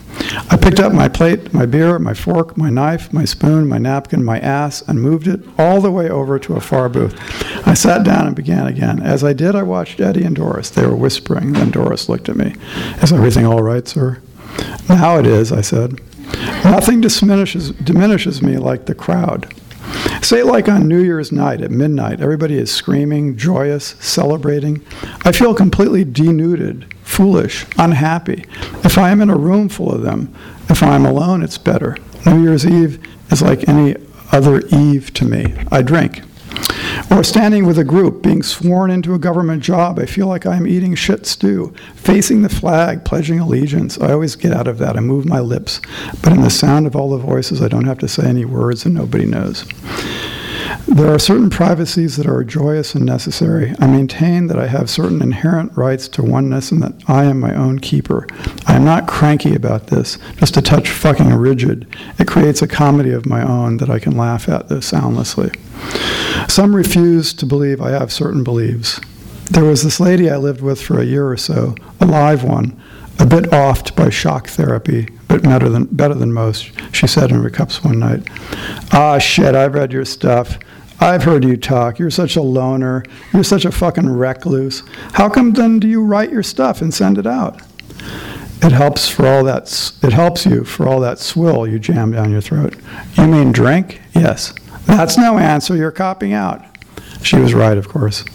I 0.50 0.58
picked 0.58 0.80
up 0.80 0.94
my 0.94 1.10
plate, 1.10 1.54
my 1.54 1.68
beer, 1.68 2.00
my 2.00 2.16
fork, 2.16 2.58
my 2.58 2.72
knife, 2.72 3.14
my 3.14 3.26
spoon, 3.26 3.68
my 3.68 3.78
napkin, 3.78 4.24
my 4.24 4.40
ass, 4.40 4.82
and 4.82 5.00
moved 5.00 5.28
it 5.28 5.42
all 5.60 5.80
the 5.80 5.92
way 5.92 6.10
over 6.10 6.40
to 6.40 6.56
a 6.56 6.60
far 6.60 6.90
booth. 6.90 7.16
I 7.68 7.76
sat 7.76 8.04
down 8.04 8.26
and 8.26 8.36
began 8.36 8.66
again. 8.66 9.00
As 9.00 9.24
I 9.24 9.34
did, 9.34 9.54
I 9.54 9.62
watched 9.62 10.00
Eddie 10.00 10.24
and 10.24 10.36
Doris. 10.36 10.72
They 10.72 10.88
were 10.88 10.96
whispering. 10.96 11.54
Then 11.54 11.70
Doris 11.70 12.10
looked 12.10 12.30
at 12.30 12.36
me. 12.36 12.56
Is 13.04 13.14
everything 13.14 13.46
all 13.46 13.62
right, 13.62 13.88
sir? 13.88 14.20
Now 14.90 15.20
it 15.20 15.28
is, 15.28 15.52
I 15.52 15.62
said. 15.62 16.02
Nothing 16.64 17.02
diminishes, 17.02 17.72
diminishes 17.74 18.42
me 18.42 18.58
like 18.58 18.88
the 18.88 18.96
crowd. 18.96 19.54
Say, 20.22 20.44
like 20.44 20.68
on 20.68 20.88
New 20.88 21.02
Year's 21.02 21.32
night 21.32 21.62
at 21.62 21.72
midnight, 21.72 22.22
everybody 22.22 22.58
is 22.58 22.74
screaming, 22.74 23.38
joyous, 23.38 23.96
celebrating. 24.00 24.86
I 25.24 25.32
feel 25.32 25.54
completely 25.54 26.04
denuded, 26.04 26.94
foolish, 27.04 27.66
unhappy. 27.78 28.46
If 28.84 28.98
I 28.98 29.10
am 29.10 29.22
in 29.22 29.30
a 29.30 29.38
room 29.38 29.70
full 29.70 29.92
of 29.92 30.02
them, 30.02 30.34
if 30.70 30.84
I'm 30.84 31.06
alone, 31.06 31.42
it's 31.42 31.58
better. 31.58 31.98
New 32.26 32.44
Year's 32.44 32.66
Eve 32.66 33.02
is 33.32 33.42
like 33.42 33.68
any 33.68 33.96
other 34.32 34.62
eve 34.68 35.14
to 35.16 35.26
me. 35.26 35.56
I 35.72 35.82
drink. 35.82 36.22
Or 37.12 37.24
standing 37.24 37.66
with 37.66 37.80
a 37.80 37.84
group, 37.84 38.22
being 38.24 38.44
sworn 38.44 38.92
into 38.92 39.14
a 39.14 39.20
government 39.20 39.64
job, 39.64 40.00
I 40.00 40.06
feel 40.06 40.28
like 40.28 40.46
I'm 40.46 40.68
eating 40.68 40.96
shit 40.96 41.26
stew, 41.26 41.74
facing 41.96 42.42
the 42.42 42.50
flag, 42.50 43.04
pledging 43.06 43.40
allegiance. 43.40 44.00
I 44.00 44.12
always 44.12 44.36
get 44.36 44.54
out 44.54 44.68
of 44.68 44.78
that. 44.80 44.96
I 44.96 45.00
move 45.00 45.26
my 45.26 45.40
lips. 45.40 45.82
But 46.22 46.34
in 46.34 46.42
the 46.42 46.50
sound 46.50 46.88
of 46.88 46.96
all 46.96 47.10
the 47.10 47.18
voices, 47.18 47.62
I 47.62 47.68
don't 47.68 47.86
have 47.86 48.00
to 48.00 48.08
say 48.08 48.28
any 48.28 48.46
words 48.46 48.86
and 48.86 48.96
nobody 48.96 49.26
knows. 49.26 49.66
There 50.88 51.14
are 51.14 51.20
certain 51.20 51.50
privacies 51.50 52.18
that 52.18 52.28
are 52.28 52.44
joyous 52.44 52.96
and 52.96 53.06
necessary. 53.06 53.76
I 53.80 53.88
maintain 53.88 54.48
that 54.48 54.58
I 54.58 54.68
have 54.68 54.90
certain 54.90 55.22
inherent 55.22 55.76
rights 55.78 56.08
to 56.10 56.24
oneness 56.24 56.72
and 56.72 56.82
that 56.82 56.94
I 57.08 57.26
am 57.26 57.40
my 57.40 57.54
own 57.54 57.80
keeper. 57.80 58.28
I 58.66 58.76
am 58.76 58.86
not 58.86 59.08
cranky 59.08 59.56
about 59.56 59.88
this, 59.88 60.18
just 60.38 60.58
a 60.58 60.62
touch 60.62 60.90
fucking 60.90 61.34
rigid. 61.34 61.88
It 62.18 62.28
creates 62.28 62.62
a 62.62 62.68
comedy 62.68 63.12
of 63.12 63.26
my 63.26 63.42
own 63.42 63.78
that 63.78 63.90
I 63.90 64.00
can 64.00 64.18
laugh 64.18 64.50
at, 64.50 64.68
though 64.68 64.80
soundlessly. 64.80 65.52
Some 66.48 66.76
refuse 66.76 67.34
to 67.34 67.46
believe 67.46 67.82
I 67.82 67.92
have 67.92 68.12
certain 68.12 68.44
beliefs. 68.44 69.00
There 69.52 69.66
was 69.66 69.84
this 69.84 70.00
lady 70.00 70.30
I 70.30 70.38
lived 70.38 70.62
with 70.62 70.82
for 70.82 71.00
a 71.00 71.06
year 71.06 71.30
or 71.30 71.38
so, 71.38 71.76
a 72.00 72.06
live 72.06 72.44
one, 72.44 72.80
a 73.20 73.26
bit 73.26 73.46
offed 73.52 73.96
by 73.96 74.10
shock 74.10 74.48
therapy, 74.48 75.10
but 75.28 75.44
better 75.44 75.70
than, 75.70 75.86
better 75.86 76.14
than 76.14 76.32
most, 76.34 76.72
she 76.94 77.06
said 77.06 77.32
in 77.32 77.44
her 77.44 77.50
cups 77.50 77.84
one 77.84 78.00
night. 78.00 78.28
Ah, 78.92 79.18
shit, 79.18 79.56
I've 79.56 79.76
read 79.76 79.92
your 79.92 80.06
stuff. 80.06 80.58
I've 81.02 81.24
heard 81.24 81.44
you 81.44 81.56
talk. 81.56 82.00
You're 82.00 82.10
such 82.10 82.36
a 82.36 82.42
loner. 82.42 83.04
You're 83.34 83.44
such 83.44 83.66
a 83.66 83.72
fucking 83.72 84.10
recluse. 84.10 84.84
How 85.14 85.30
come 85.30 85.54
then 85.54 85.80
do 85.80 85.88
you 85.88 86.04
write 86.04 86.32
your 86.32 86.44
stuff 86.44 86.82
and 86.82 86.94
send 86.94 87.18
it 87.18 87.28
out? 87.28 87.62
It 88.62 88.74
helps 88.74 89.08
for 89.08 89.26
all 89.26 89.44
that. 89.46 89.94
It 90.04 90.12
helps 90.12 90.46
you 90.46 90.66
for 90.66 90.88
all 90.88 91.00
that 91.00 91.20
swill 91.20 91.66
you 91.66 91.80
jam 91.80 92.12
down 92.12 92.32
your 92.32 92.42
throat. 92.42 92.76
You 93.16 93.28
mean 93.28 93.54
drink? 93.54 94.02
Yes. 94.14 94.54
That's 94.86 95.18
no 95.18 95.38
answer. 95.38 95.76
You're 95.76 95.92
copying 95.92 96.34
out. 96.34 96.66
She 97.22 97.38
was 97.38 97.54
right, 97.54 97.78
of 97.78 97.88
course. 97.88 98.26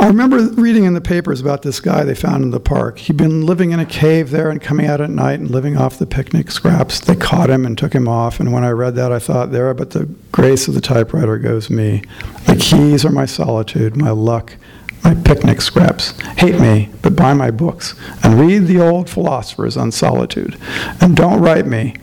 I 0.00 0.06
remember 0.06 0.38
reading 0.58 0.84
in 0.84 0.94
the 0.94 1.02
papers 1.02 1.42
about 1.42 1.60
this 1.60 1.78
guy 1.78 2.04
they 2.04 2.14
found 2.14 2.42
in 2.42 2.52
the 2.52 2.58
park. 2.58 2.98
He'd 2.98 3.18
been 3.18 3.44
living 3.44 3.72
in 3.72 3.80
a 3.80 3.84
cave 3.84 4.30
there 4.30 4.48
and 4.48 4.58
coming 4.58 4.86
out 4.86 5.02
at 5.02 5.10
night 5.10 5.40
and 5.40 5.50
living 5.50 5.76
off 5.76 5.98
the 5.98 6.06
picnic 6.06 6.50
scraps. 6.50 7.00
They 7.00 7.14
caught 7.14 7.50
him 7.50 7.66
and 7.66 7.76
took 7.76 7.94
him 7.94 8.08
off. 8.08 8.40
And 8.40 8.50
when 8.50 8.64
I 8.64 8.70
read 8.70 8.94
that, 8.94 9.12
I 9.12 9.18
thought, 9.18 9.52
there, 9.52 9.74
but 9.74 9.90
the 9.90 10.06
grace 10.32 10.68
of 10.68 10.74
the 10.74 10.80
typewriter 10.80 11.36
goes 11.36 11.68
me. 11.68 12.02
The 12.46 12.56
keys 12.56 13.04
are 13.04 13.10
my 13.10 13.26
solitude, 13.26 13.94
my 13.94 14.08
luck, 14.08 14.56
my 15.04 15.12
picnic 15.12 15.60
scraps. 15.60 16.18
Hate 16.38 16.58
me, 16.58 16.88
but 17.02 17.14
buy 17.14 17.34
my 17.34 17.50
books 17.50 17.94
and 18.22 18.40
read 18.40 18.68
the 18.68 18.80
old 18.80 19.10
philosophers 19.10 19.76
on 19.76 19.92
solitude. 19.92 20.58
And 21.02 21.14
don't 21.14 21.42
write 21.42 21.66
me, 21.66 21.94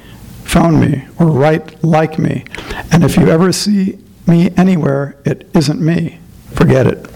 phone 0.44 0.80
me, 0.80 1.08
or 1.18 1.32
write 1.32 1.84
like 1.84 2.20
me. 2.20 2.46
And 2.92 3.04
if 3.04 3.18
you 3.18 3.28
ever 3.28 3.52
see 3.52 3.98
me 4.28 4.52
anywhere, 4.56 5.18
it 5.26 5.50
isn't 5.56 5.82
me. 5.82 6.20
Forget 6.54 6.86
it. 6.86 7.08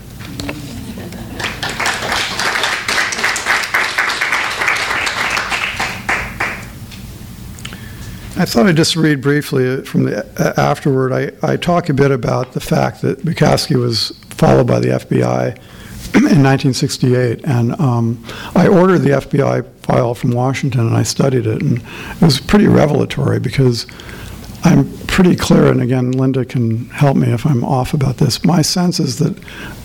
I 8.41 8.45
thought 8.45 8.65
I'd 8.65 8.75
just 8.75 8.95
read 8.95 9.21
briefly 9.21 9.84
from 9.84 10.06
the 10.06 10.25
uh, 10.41 10.60
afterward. 10.60 11.13
I, 11.13 11.32
I 11.47 11.58
talk 11.58 11.89
a 11.89 11.93
bit 11.93 12.10
about 12.10 12.54
the 12.54 12.60
fact 12.60 13.04
that 13.04 13.19
Bukowski 13.19 13.75
was 13.75 14.17
followed 14.32 14.65
by 14.65 14.80
the 14.80 14.88
FBI 14.88 15.56
in 16.15 16.41
1968, 16.41 17.45
and 17.45 17.80
um, 17.80 18.25
I 18.56 18.67
ordered 18.67 18.99
the 18.99 19.12
FBI 19.12 19.67
file 19.84 20.15
from 20.15 20.32
Washington 20.32 20.88
and 20.88 20.97
I 20.97 21.04
studied 21.04 21.45
it, 21.45 21.62
and 21.62 21.84
it 21.84 22.21
was 22.21 22.41
pretty 22.41 22.65
revelatory 22.65 23.39
because 23.39 23.86
I'm 24.63 24.91
pretty 25.06 25.36
clear, 25.36 25.67
and 25.67 25.80
again, 25.80 26.12
Linda 26.12 26.43
can 26.43 26.89
help 26.89 27.17
me 27.17 27.32
if 27.32 27.45
I'm 27.45 27.63
off 27.63 27.93
about 27.93 28.17
this. 28.17 28.43
My 28.43 28.63
sense 28.63 28.99
is 28.99 29.19
that 29.19 29.36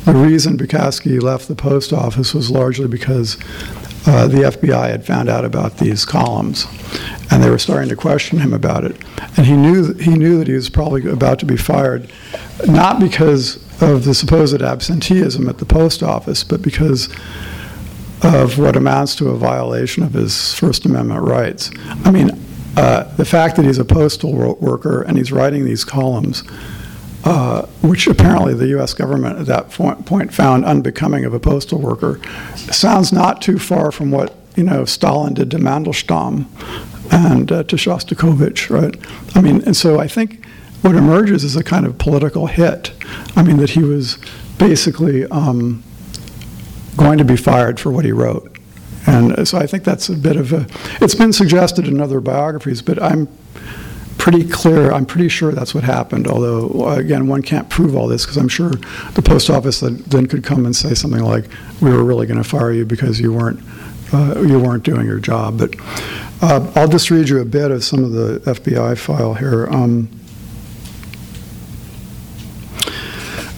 the 0.06 0.14
reason 0.14 0.56
Bukowski 0.56 1.20
left 1.20 1.48
the 1.48 1.56
post 1.56 1.92
office 1.92 2.32
was 2.32 2.50
largely 2.50 2.88
because 2.88 3.36
uh, 4.06 4.28
the 4.28 4.38
FBI 4.38 4.88
had 4.88 5.04
found 5.04 5.28
out 5.28 5.44
about 5.44 5.78
these 5.78 6.04
columns, 6.04 6.66
and 7.30 7.42
they 7.42 7.50
were 7.50 7.58
starting 7.58 7.88
to 7.88 7.96
question 7.96 8.38
him 8.38 8.52
about 8.52 8.84
it. 8.84 8.96
And 9.36 9.46
he 9.46 9.54
knew 9.54 9.94
he 9.94 10.14
knew 10.14 10.38
that 10.38 10.46
he 10.46 10.54
was 10.54 10.70
probably 10.70 11.08
about 11.10 11.38
to 11.40 11.46
be 11.46 11.56
fired, 11.56 12.10
not 12.66 13.00
because 13.00 13.56
of 13.82 14.04
the 14.04 14.14
supposed 14.14 14.62
absenteeism 14.62 15.48
at 15.48 15.58
the 15.58 15.66
post 15.66 16.02
office, 16.02 16.44
but 16.44 16.62
because 16.62 17.08
of 18.22 18.58
what 18.58 18.76
amounts 18.76 19.14
to 19.16 19.28
a 19.28 19.36
violation 19.36 20.02
of 20.02 20.14
his 20.14 20.54
First 20.54 20.86
Amendment 20.86 21.22
rights. 21.22 21.70
I 22.04 22.10
mean, 22.10 22.30
uh, 22.76 23.04
the 23.16 23.24
fact 23.24 23.56
that 23.56 23.64
he's 23.64 23.78
a 23.78 23.84
postal 23.84 24.34
worker 24.34 25.02
and 25.02 25.18
he's 25.18 25.32
writing 25.32 25.64
these 25.64 25.84
columns 25.84 26.42
uh, 27.26 27.66
which 27.82 28.06
apparently 28.06 28.54
the 28.54 28.68
U.S. 28.68 28.94
government 28.94 29.40
at 29.40 29.46
that 29.46 29.68
point 29.70 30.32
found 30.32 30.64
unbecoming 30.64 31.24
of 31.24 31.34
a 31.34 31.40
postal 31.40 31.80
worker, 31.80 32.20
sounds 32.54 33.12
not 33.12 33.42
too 33.42 33.58
far 33.58 33.90
from 33.90 34.12
what 34.12 34.32
you 34.54 34.62
know 34.62 34.84
Stalin 34.84 35.34
did 35.34 35.50
to 35.50 35.58
Mandelstam 35.58 36.46
and 37.12 37.50
uh, 37.50 37.64
to 37.64 37.74
Shostakovich, 37.74 38.70
right? 38.70 38.96
I 39.36 39.40
mean, 39.40 39.60
and 39.62 39.76
so 39.76 39.98
I 39.98 40.06
think 40.06 40.46
what 40.82 40.94
emerges 40.94 41.42
is 41.42 41.56
a 41.56 41.64
kind 41.64 41.84
of 41.84 41.98
political 41.98 42.46
hit. 42.46 42.92
I 43.34 43.42
mean, 43.42 43.56
that 43.56 43.70
he 43.70 43.82
was 43.82 44.18
basically 44.56 45.24
um, 45.26 45.82
going 46.96 47.18
to 47.18 47.24
be 47.24 47.36
fired 47.36 47.80
for 47.80 47.90
what 47.90 48.04
he 48.04 48.12
wrote. 48.12 48.56
And 49.08 49.48
so 49.48 49.58
I 49.58 49.66
think 49.66 49.82
that's 49.82 50.08
a 50.08 50.14
bit 50.14 50.36
of 50.36 50.52
a, 50.52 50.66
it's 51.00 51.14
been 51.16 51.32
suggested 51.32 51.88
in 51.88 52.00
other 52.00 52.20
biographies, 52.20 52.82
but 52.82 53.02
I'm 53.02 53.28
pretty 54.26 54.42
clear, 54.42 54.90
I'm 54.90 55.06
pretty 55.06 55.28
sure 55.28 55.52
that's 55.52 55.72
what 55.72 55.84
happened, 55.84 56.26
although, 56.26 56.88
again, 56.88 57.28
one 57.28 57.42
can't 57.42 57.70
prove 57.70 57.94
all 57.94 58.08
this 58.08 58.24
because 58.24 58.36
I'm 58.36 58.48
sure 58.48 58.70
the 58.70 59.22
post 59.22 59.48
office 59.50 59.78
then 59.78 60.26
could 60.26 60.42
come 60.42 60.66
and 60.66 60.74
say 60.74 60.94
something 60.94 61.22
like, 61.22 61.44
we 61.80 61.92
were 61.92 62.02
really 62.02 62.26
going 62.26 62.42
to 62.42 62.48
fire 62.48 62.72
you 62.72 62.84
because 62.84 63.20
you 63.20 63.32
weren't, 63.32 63.60
uh, 64.12 64.42
you 64.44 64.58
weren't 64.58 64.82
doing 64.82 65.06
your 65.06 65.20
job. 65.20 65.58
But 65.58 65.76
uh, 66.42 66.72
I'll 66.74 66.88
just 66.88 67.08
read 67.08 67.28
you 67.28 67.38
a 67.38 67.44
bit 67.44 67.70
of 67.70 67.84
some 67.84 68.02
of 68.02 68.10
the 68.10 68.40
FBI 68.40 68.98
file 68.98 69.34
here. 69.34 69.68
Um, 69.68 70.08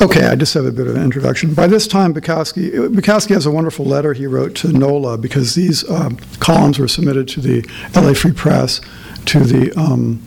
Okay, 0.00 0.26
I 0.26 0.36
just 0.36 0.54
have 0.54 0.64
a 0.64 0.70
bit 0.70 0.86
of 0.86 0.94
an 0.94 1.02
introduction. 1.02 1.54
By 1.54 1.66
this 1.66 1.88
time, 1.88 2.14
Bukowski, 2.14 2.70
Bukowski 2.88 3.30
has 3.30 3.46
a 3.46 3.50
wonderful 3.50 3.84
letter 3.84 4.12
he 4.12 4.28
wrote 4.28 4.54
to 4.56 4.68
NOLA 4.68 5.18
because 5.18 5.56
these 5.56 5.82
uh, 5.90 6.10
columns 6.38 6.78
were 6.78 6.86
submitted 6.86 7.26
to 7.30 7.40
the 7.40 7.68
LA 7.96 8.12
Free 8.12 8.32
Press, 8.32 8.80
to 9.28 9.40
the 9.40 9.70
um, 9.78 10.22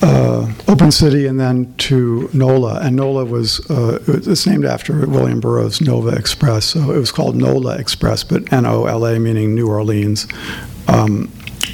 uh, 0.00 0.50
Open 0.68 0.90
City 0.90 1.26
and 1.26 1.38
then 1.38 1.74
to 1.76 2.30
NOLA. 2.32 2.80
And 2.80 2.96
NOLA 2.96 3.26
was 3.26 3.68
uh, 3.70 4.02
it's 4.08 4.46
named 4.46 4.64
after 4.64 5.06
William 5.06 5.38
Burroughs' 5.38 5.80
Nova 5.82 6.16
Express. 6.16 6.64
So 6.64 6.92
it 6.92 6.98
was 6.98 7.12
called 7.12 7.36
NOLA 7.36 7.76
Express, 7.76 8.24
but 8.24 8.50
N-O-L-A 8.52 9.18
meaning 9.18 9.54
New 9.54 9.68
Orleans. 9.68 10.26
Um, 10.88 11.30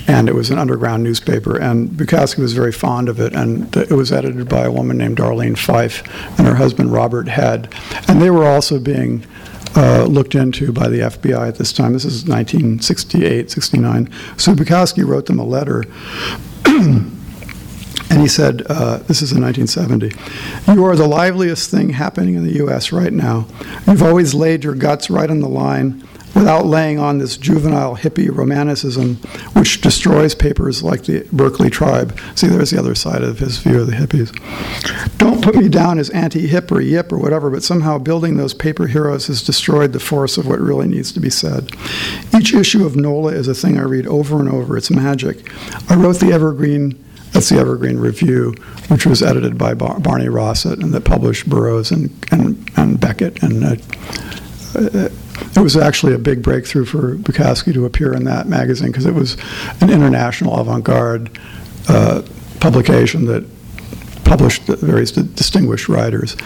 and 0.08 0.28
it 0.28 0.34
was 0.34 0.50
an 0.50 0.58
underground 0.58 1.04
newspaper. 1.04 1.56
And 1.56 1.90
Bukowski 1.90 2.38
was 2.38 2.54
very 2.54 2.72
fond 2.72 3.08
of 3.08 3.20
it. 3.20 3.32
And 3.34 3.74
it 3.76 3.92
was 3.92 4.10
edited 4.10 4.48
by 4.48 4.64
a 4.64 4.72
woman 4.72 4.98
named 4.98 5.18
Darlene 5.18 5.56
Fife 5.56 6.02
and 6.38 6.46
her 6.46 6.56
husband 6.56 6.92
Robert 6.92 7.28
Head. 7.28 7.72
And 8.08 8.20
they 8.20 8.30
were 8.30 8.46
also 8.46 8.80
being 8.80 9.24
uh, 9.76 10.04
looked 10.04 10.34
into 10.34 10.72
by 10.72 10.88
the 10.88 11.00
FBI 11.00 11.48
at 11.48 11.56
this 11.56 11.72
time. 11.72 11.92
This 11.92 12.04
is 12.04 12.24
1968, 12.26 13.50
69. 13.50 14.10
So 14.36 14.54
Bukowski 14.54 15.06
wrote 15.06 15.26
them 15.26 15.38
a 15.38 15.44
letter. 15.44 15.84
And 18.10 18.22
he 18.22 18.28
said, 18.28 18.62
uh, 18.70 18.98
this 18.98 19.20
is 19.20 19.32
in 19.32 19.42
1970, 19.42 20.12
You 20.72 20.84
are 20.86 20.96
the 20.96 21.06
liveliest 21.06 21.70
thing 21.70 21.90
happening 21.90 22.36
in 22.36 22.44
the 22.44 22.54
U.S. 22.54 22.90
right 22.90 23.12
now. 23.12 23.46
You've 23.86 24.02
always 24.02 24.32
laid 24.32 24.64
your 24.64 24.74
guts 24.74 25.10
right 25.10 25.28
on 25.28 25.40
the 25.40 25.48
line 25.48 26.08
without 26.34 26.66
laying 26.66 26.98
on 26.98 27.18
this 27.18 27.36
juvenile 27.36 27.96
hippie 27.96 28.34
romanticism 28.34 29.16
which 29.54 29.80
destroys 29.80 30.34
papers 30.34 30.82
like 30.82 31.04
the 31.04 31.26
Berkeley 31.32 31.70
Tribe. 31.70 32.18
See, 32.34 32.46
there's 32.46 32.70
the 32.70 32.78
other 32.78 32.94
side 32.94 33.22
of 33.22 33.38
his 33.38 33.58
view 33.58 33.80
of 33.80 33.86
the 33.86 33.94
hippies. 33.94 34.32
Don't 35.18 35.42
put 35.42 35.56
me 35.56 35.68
down 35.68 35.98
as 35.98 36.10
anti 36.10 36.46
hip 36.46 36.70
or 36.70 36.80
yip 36.80 37.12
or 37.12 37.18
whatever, 37.18 37.50
but 37.50 37.62
somehow 37.62 37.98
building 37.98 38.36
those 38.36 38.54
paper 38.54 38.86
heroes 38.86 39.26
has 39.26 39.42
destroyed 39.42 39.92
the 39.92 40.00
force 40.00 40.38
of 40.38 40.46
what 40.46 40.60
really 40.60 40.86
needs 40.86 41.12
to 41.12 41.20
be 41.20 41.30
said. 41.30 41.70
Each 42.36 42.54
issue 42.54 42.86
of 42.86 42.96
NOLA 42.96 43.32
is 43.32 43.48
a 43.48 43.54
thing 43.54 43.78
I 43.78 43.82
read 43.82 44.06
over 44.06 44.38
and 44.40 44.48
over. 44.48 44.76
It's 44.76 44.90
magic. 44.90 45.50
I 45.90 45.96
wrote 45.96 46.20
the 46.20 46.32
Evergreen. 46.32 47.04
That's 47.32 47.50
the 47.50 47.58
Evergreen 47.58 47.98
Review, 47.98 48.54
which 48.88 49.04
was 49.04 49.22
edited 49.22 49.58
by 49.58 49.74
Bar- 49.74 50.00
Barney 50.00 50.28
Rosset 50.28 50.78
and 50.78 50.94
that 50.94 51.04
published 51.04 51.48
Burroughs 51.48 51.90
and, 51.90 52.10
and, 52.32 52.70
and 52.76 52.98
Beckett 52.98 53.42
and 53.42 53.64
uh, 53.64 53.76
it 54.78 55.60
was 55.60 55.76
actually 55.76 56.14
a 56.14 56.18
big 56.18 56.42
breakthrough 56.42 56.84
for 56.84 57.16
Bukowski 57.16 57.72
to 57.74 57.84
appear 57.84 58.12
in 58.12 58.24
that 58.24 58.46
magazine 58.46 58.88
because 58.88 59.06
it 59.06 59.14
was 59.14 59.36
an 59.80 59.90
international 59.90 60.58
avant-garde 60.58 61.38
uh, 61.88 62.22
publication 62.60 63.24
that 63.26 63.44
published 64.24 64.62
various 64.64 65.10
distinguished 65.10 65.88
writers. 65.88 66.36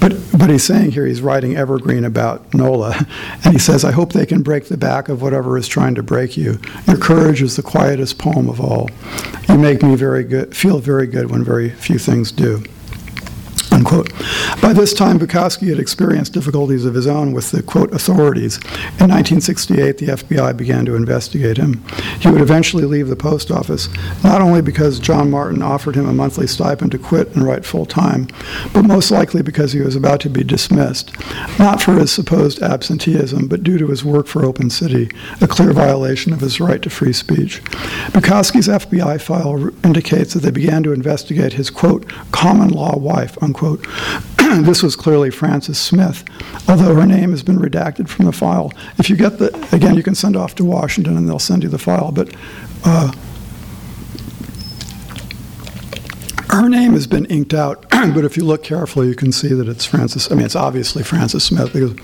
But, 0.00 0.16
but 0.36 0.50
he's 0.50 0.64
saying 0.64 0.92
here 0.92 1.06
he's 1.06 1.22
writing 1.22 1.56
evergreen 1.56 2.04
about 2.04 2.52
NOLA, 2.52 3.06
and 3.44 3.52
he 3.52 3.58
says, 3.58 3.84
I 3.84 3.92
hope 3.92 4.12
they 4.12 4.26
can 4.26 4.42
break 4.42 4.68
the 4.68 4.76
back 4.76 5.08
of 5.08 5.22
whatever 5.22 5.56
is 5.56 5.66
trying 5.66 5.94
to 5.94 6.02
break 6.02 6.36
you. 6.36 6.60
Your 6.86 6.98
courage 6.98 7.40
is 7.40 7.56
the 7.56 7.62
quietest 7.62 8.18
poem 8.18 8.48
of 8.48 8.60
all. 8.60 8.90
You 9.48 9.56
make 9.56 9.82
me 9.82 9.94
very 9.94 10.24
good, 10.24 10.54
feel 10.54 10.78
very 10.78 11.06
good 11.06 11.30
when 11.30 11.42
very 11.42 11.70
few 11.70 11.98
things 11.98 12.30
do. 12.32 12.62
Unquote. 13.76 14.10
By 14.62 14.72
this 14.72 14.94
time, 14.94 15.18
Bukowski 15.18 15.68
had 15.68 15.78
experienced 15.78 16.32
difficulties 16.32 16.86
of 16.86 16.94
his 16.94 17.06
own 17.06 17.32
with 17.32 17.50
the, 17.50 17.62
quote, 17.62 17.92
authorities. 17.92 18.56
In 18.98 19.10
1968, 19.12 19.98
the 19.98 20.06
FBI 20.06 20.56
began 20.56 20.86
to 20.86 20.94
investigate 20.94 21.58
him. 21.58 21.84
He 22.18 22.30
would 22.30 22.40
eventually 22.40 22.86
leave 22.86 23.08
the 23.08 23.16
post 23.16 23.50
office, 23.50 23.90
not 24.24 24.40
only 24.40 24.62
because 24.62 24.98
John 24.98 25.30
Martin 25.30 25.60
offered 25.60 25.94
him 25.94 26.08
a 26.08 26.14
monthly 26.14 26.46
stipend 26.46 26.90
to 26.92 26.98
quit 26.98 27.34
and 27.34 27.44
write 27.44 27.66
full 27.66 27.84
time, 27.84 28.28
but 28.72 28.86
most 28.86 29.10
likely 29.10 29.42
because 29.42 29.72
he 29.72 29.80
was 29.80 29.94
about 29.94 30.20
to 30.20 30.30
be 30.30 30.42
dismissed, 30.42 31.12
not 31.58 31.82
for 31.82 31.96
his 31.96 32.10
supposed 32.10 32.62
absenteeism, 32.62 33.46
but 33.46 33.62
due 33.62 33.76
to 33.76 33.88
his 33.88 34.02
work 34.02 34.26
for 34.26 34.42
Open 34.42 34.70
City, 34.70 35.10
a 35.42 35.46
clear 35.46 35.74
violation 35.74 36.32
of 36.32 36.40
his 36.40 36.60
right 36.60 36.80
to 36.80 36.88
free 36.88 37.12
speech. 37.12 37.62
Bukowski's 38.12 38.68
FBI 38.68 39.20
file 39.20 39.68
indicates 39.84 40.32
that 40.32 40.40
they 40.40 40.50
began 40.50 40.82
to 40.82 40.94
investigate 40.94 41.52
his, 41.52 41.68
quote, 41.68 42.08
common 42.32 42.70
law 42.70 42.96
wife, 42.96 43.36
unquote, 43.42 43.65
quote. 43.66 43.86
this 44.64 44.82
was 44.82 44.94
clearly 44.94 45.30
Frances 45.30 45.78
Smith, 45.78 46.24
although 46.68 46.94
her 46.94 47.06
name 47.06 47.30
has 47.30 47.42
been 47.42 47.58
redacted 47.58 48.08
from 48.08 48.26
the 48.26 48.32
file. 48.32 48.72
If 48.98 49.10
you 49.10 49.16
get 49.16 49.38
the, 49.38 49.48
again, 49.72 49.96
you 49.96 50.02
can 50.02 50.14
send 50.14 50.36
off 50.36 50.54
to 50.56 50.64
Washington 50.64 51.16
and 51.16 51.28
they'll 51.28 51.38
send 51.38 51.62
you 51.62 51.68
the 51.68 51.78
file, 51.78 52.12
but 52.12 52.32
uh, 52.84 53.12
her 56.50 56.68
name 56.68 56.92
has 56.92 57.06
been 57.06 57.26
inked 57.26 57.54
out, 57.54 57.88
but 57.90 58.24
if 58.24 58.36
you 58.36 58.44
look 58.44 58.62
carefully, 58.62 59.08
you 59.08 59.14
can 59.14 59.32
see 59.32 59.48
that 59.48 59.68
it's 59.68 59.84
Frances. 59.84 60.30
I 60.30 60.36
mean, 60.36 60.46
it's 60.46 60.56
obviously 60.56 61.02
Frances 61.02 61.44
Smith 61.44 61.72
because 61.72 61.94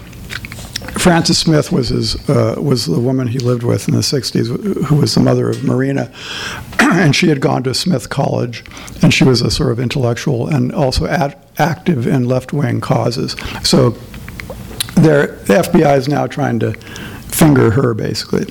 Frances 1.02 1.36
Smith 1.36 1.72
was 1.72 1.88
his 1.88 2.14
uh, 2.30 2.54
was 2.62 2.86
the 2.86 3.00
woman 3.00 3.26
he 3.26 3.40
lived 3.40 3.64
with 3.64 3.88
in 3.88 3.94
the 3.94 4.02
'60s, 4.02 4.84
who 4.84 4.94
was 4.94 5.16
the 5.16 5.20
mother 5.20 5.50
of 5.50 5.64
Marina, 5.64 6.12
and 6.78 7.16
she 7.16 7.28
had 7.28 7.40
gone 7.40 7.64
to 7.64 7.74
Smith 7.74 8.08
College, 8.08 8.64
and 9.02 9.12
she 9.12 9.24
was 9.24 9.42
a 9.42 9.50
sort 9.50 9.72
of 9.72 9.80
intellectual 9.80 10.46
and 10.46 10.72
also 10.72 11.08
active 11.58 12.06
in 12.06 12.28
left 12.28 12.52
wing 12.52 12.80
causes. 12.80 13.32
So, 13.64 13.90
the 14.94 15.36
FBI 15.46 15.98
is 15.98 16.06
now 16.06 16.28
trying 16.28 16.60
to 16.60 16.72
finger 16.72 17.72
her, 17.72 17.94
basically. 17.94 18.46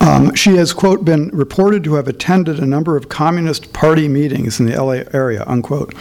Um, 0.00 0.36
she 0.36 0.54
has, 0.56 0.72
quote, 0.72 1.04
been 1.04 1.30
reported 1.30 1.82
to 1.84 1.94
have 1.94 2.06
attended 2.06 2.60
a 2.60 2.66
number 2.66 2.96
of 2.96 3.08
Communist 3.08 3.72
Party 3.72 4.06
meetings 4.06 4.60
in 4.60 4.66
the 4.66 4.80
LA 4.80 5.02
area, 5.12 5.42
unquote. 5.48 5.94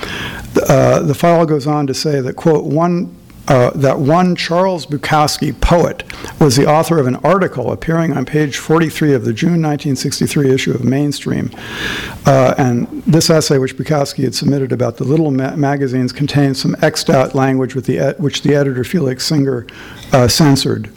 Uh, 0.70 1.02
the 1.02 1.16
file 1.16 1.48
goes 1.48 1.66
on 1.66 1.88
to 1.88 1.96
say 1.96 2.22
that, 2.22 2.36
quote, 2.36 2.66
one 2.66 3.16
uh, 3.52 3.70
that 3.72 4.00
one 4.00 4.34
Charles 4.34 4.86
Bukowski, 4.86 5.60
poet, 5.60 6.04
was 6.40 6.56
the 6.56 6.66
author 6.66 6.98
of 7.00 7.06
an 7.06 7.18
article 7.18 7.74
appearing 7.74 8.14
on 8.14 8.24
page 8.24 8.56
43 8.56 9.14
of 9.14 9.26
the 9.26 9.34
June 9.34 9.62
1963 9.62 10.54
issue 10.54 10.72
of 10.72 10.86
Mainstream. 10.86 11.52
Uh, 12.26 12.56
and 12.58 12.88
this 13.04 13.30
essay, 13.30 13.58
which 13.58 13.76
Bukowski 13.76 14.24
had 14.24 14.34
submitted 14.34 14.72
about 14.72 14.96
the 14.96 15.04
little 15.04 15.32
ma- 15.32 15.58
magazines, 15.58 16.14
contained 16.14 16.56
some 16.56 16.78
X'd 16.82 17.10
out 17.10 17.36
language 17.36 17.76
the, 17.88 18.16
which 18.20 18.42
the 18.42 18.56
editor 18.56 18.86
Felix 18.86 19.26
Singer 19.26 19.68
uh, 20.14 20.30
censored. 20.30 20.90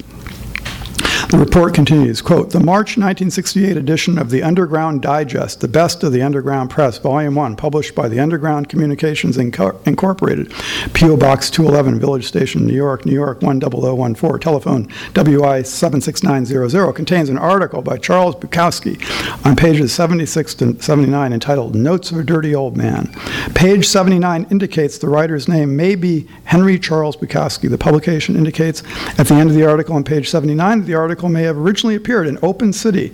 The 1.31 1.39
report 1.39 1.75
continues, 1.75 2.21
quote, 2.21 2.51
the 2.51 2.61
March 2.61 2.97
1968 2.99 3.77
edition 3.77 4.19
of 4.19 4.31
the 4.31 4.43
Underground 4.43 5.03
Digest, 5.03 5.61
the 5.61 5.69
best 5.69 6.05
of 6.05 6.13
the 6.13 6.23
Underground 6.23 6.71
Press, 6.71 6.99
Volume 6.99 7.35
1, 7.35 7.57
published 7.57 7.95
by 7.95 8.09
the 8.09 8.21
Underground 8.21 8.69
Communications 8.69 9.37
Inco- 9.37 9.85
Incorporated, 9.87 10.53
P.O. 10.93 11.17
Box 11.17 11.51
211, 11.51 11.99
Village 11.99 12.27
Station, 12.27 12.67
New 12.67 12.75
York, 12.75 13.07
New 13.07 13.15
York 13.15 13.41
10014, 13.41 14.39
telephone 14.39 14.89
WI 15.15 15.63
76900, 15.63 16.93
contains 16.93 17.29
an 17.31 17.39
article 17.39 17.81
by 17.81 17.97
Charles 17.97 18.37
Bukowski 18.37 19.01
on 19.47 19.57
pages 19.57 19.93
76 19.93 20.55
to 20.57 20.81
79 20.81 21.33
entitled 21.33 21.75
Notes 21.75 22.11
of 22.13 22.19
a 22.19 22.23
Dirty 22.23 22.55
Old 22.55 22.77
Man. 22.77 23.13
Page 23.55 23.89
79 23.89 24.47
indicates 24.51 24.99
the 24.99 25.09
writer's 25.09 25.49
name 25.49 25.75
may 25.75 25.95
be 25.95 26.29
Henry 26.45 26.79
Charles 26.79 27.17
Bukowski. 27.17 27.71
The 27.71 27.79
publication 27.79 28.37
indicates 28.37 28.83
at 29.19 29.27
the 29.27 29.35
end 29.35 29.51
of 29.51 29.57
the 29.57 29.67
article 29.67 29.97
on 29.97 30.05
page 30.05 30.29
79 30.29 30.81
that 30.81 30.87
the 30.87 30.95
article 30.95 31.14
article 31.15 31.29
may 31.29 31.43
have 31.45 31.57
originally 31.57 31.95
appeared 31.95 32.27
in 32.27 32.37
Open 32.43 32.73
City, 32.73 33.13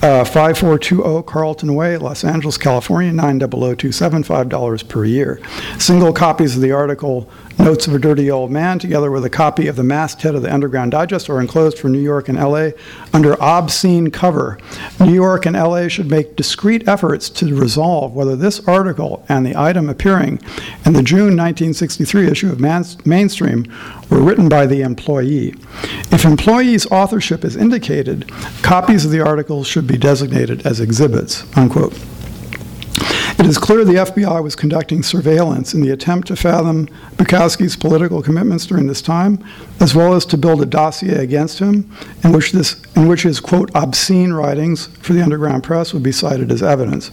uh, 0.00 0.24
5420 0.24 1.22
Carlton 1.24 1.74
Way, 1.74 1.98
Los 1.98 2.24
Angeles, 2.24 2.56
California, 2.56 3.12
90027, 3.12 4.24
$5 4.24 4.88
per 4.88 5.04
year. 5.04 5.38
Single 5.78 6.14
copies 6.14 6.56
of 6.56 6.62
the 6.62 6.72
article 6.72 7.28
Notes 7.58 7.86
of 7.86 7.94
a 7.94 7.98
Dirty 7.98 8.30
Old 8.30 8.50
Man, 8.50 8.78
together 8.78 9.10
with 9.10 9.24
a 9.24 9.30
copy 9.30 9.68
of 9.68 9.76
the 9.76 9.84
masthead 9.84 10.34
of 10.34 10.42
the 10.42 10.52
Underground 10.52 10.90
Digest, 10.90 11.30
are 11.30 11.40
enclosed 11.40 11.78
for 11.78 11.88
New 11.88 12.00
York 12.00 12.28
and 12.28 12.36
LA 12.36 12.70
under 13.12 13.40
obscene 13.42 14.10
cover. 14.10 14.58
New 14.98 15.14
York 15.14 15.46
and 15.46 15.56
LA 15.56 15.88
should 15.88 16.10
make 16.10 16.36
discreet 16.36 16.86
efforts 16.88 17.30
to 17.30 17.54
resolve 17.54 18.12
whether 18.12 18.36
this 18.36 18.66
article 18.66 19.24
and 19.28 19.46
the 19.46 19.56
item 19.56 19.88
appearing 19.88 20.40
in 20.84 20.92
the 20.92 21.02
June 21.02 21.36
1963 21.36 22.26
issue 22.26 22.50
of 22.50 22.60
Mainstream 23.06 23.72
were 24.10 24.22
written 24.22 24.48
by 24.48 24.66
the 24.66 24.82
employee. 24.82 25.54
If 26.10 26.24
employee's 26.24 26.86
authorship 26.86 27.44
is 27.44 27.56
indicated, 27.56 28.30
copies 28.62 29.04
of 29.04 29.10
the 29.10 29.20
articles 29.20 29.66
should 29.66 29.86
be 29.86 29.96
designated 29.96 30.66
as 30.66 30.80
exhibits. 30.80 31.44
Unquote. 31.56 31.98
It 33.36 33.46
is 33.46 33.58
clear 33.58 33.84
the 33.84 33.94
FBI 33.94 34.42
was 34.42 34.54
conducting 34.54 35.02
surveillance 35.02 35.74
in 35.74 35.80
the 35.80 35.90
attempt 35.90 36.28
to 36.28 36.36
fathom 36.36 36.86
Bukowski's 37.16 37.74
political 37.74 38.22
commitments 38.22 38.64
during 38.64 38.86
this 38.86 39.02
time, 39.02 39.44
as 39.80 39.94
well 39.94 40.14
as 40.14 40.24
to 40.26 40.38
build 40.38 40.62
a 40.62 40.66
dossier 40.66 41.16
against 41.16 41.58
him 41.58 41.90
in 42.22 42.32
which, 42.32 42.52
this, 42.52 42.80
in 42.94 43.08
which 43.08 43.22
his, 43.22 43.40
quote, 43.40 43.70
obscene 43.74 44.32
writings 44.32 44.86
for 44.98 45.14
the 45.14 45.22
underground 45.22 45.64
press 45.64 45.92
would 45.92 46.02
be 46.02 46.12
cited 46.12 46.52
as 46.52 46.62
evidence. 46.62 47.08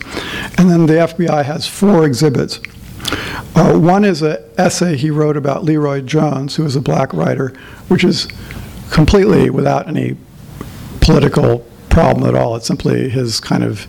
And 0.58 0.70
then 0.70 0.86
the 0.86 0.94
FBI 0.94 1.44
has 1.44 1.68
four 1.68 2.06
exhibits. 2.06 2.60
Uh, 3.56 3.78
one 3.78 4.06
is 4.06 4.22
an 4.22 4.38
essay 4.58 4.96
he 4.96 5.10
wrote 5.10 5.36
about 5.36 5.66
LeRoi 5.66 6.06
Jones, 6.06 6.56
who 6.56 6.64
was 6.64 6.76
a 6.76 6.82
black 6.82 7.14
writer, 7.14 7.50
which 7.88 8.04
is 8.04 8.28
completely 8.92 9.50
without 9.50 9.88
any 9.88 10.16
political 11.02 11.66
problem 11.90 12.28
at 12.28 12.36
all. 12.36 12.56
It's 12.56 12.68
simply 12.68 13.10
his 13.10 13.40
kind 13.40 13.64
of 13.64 13.88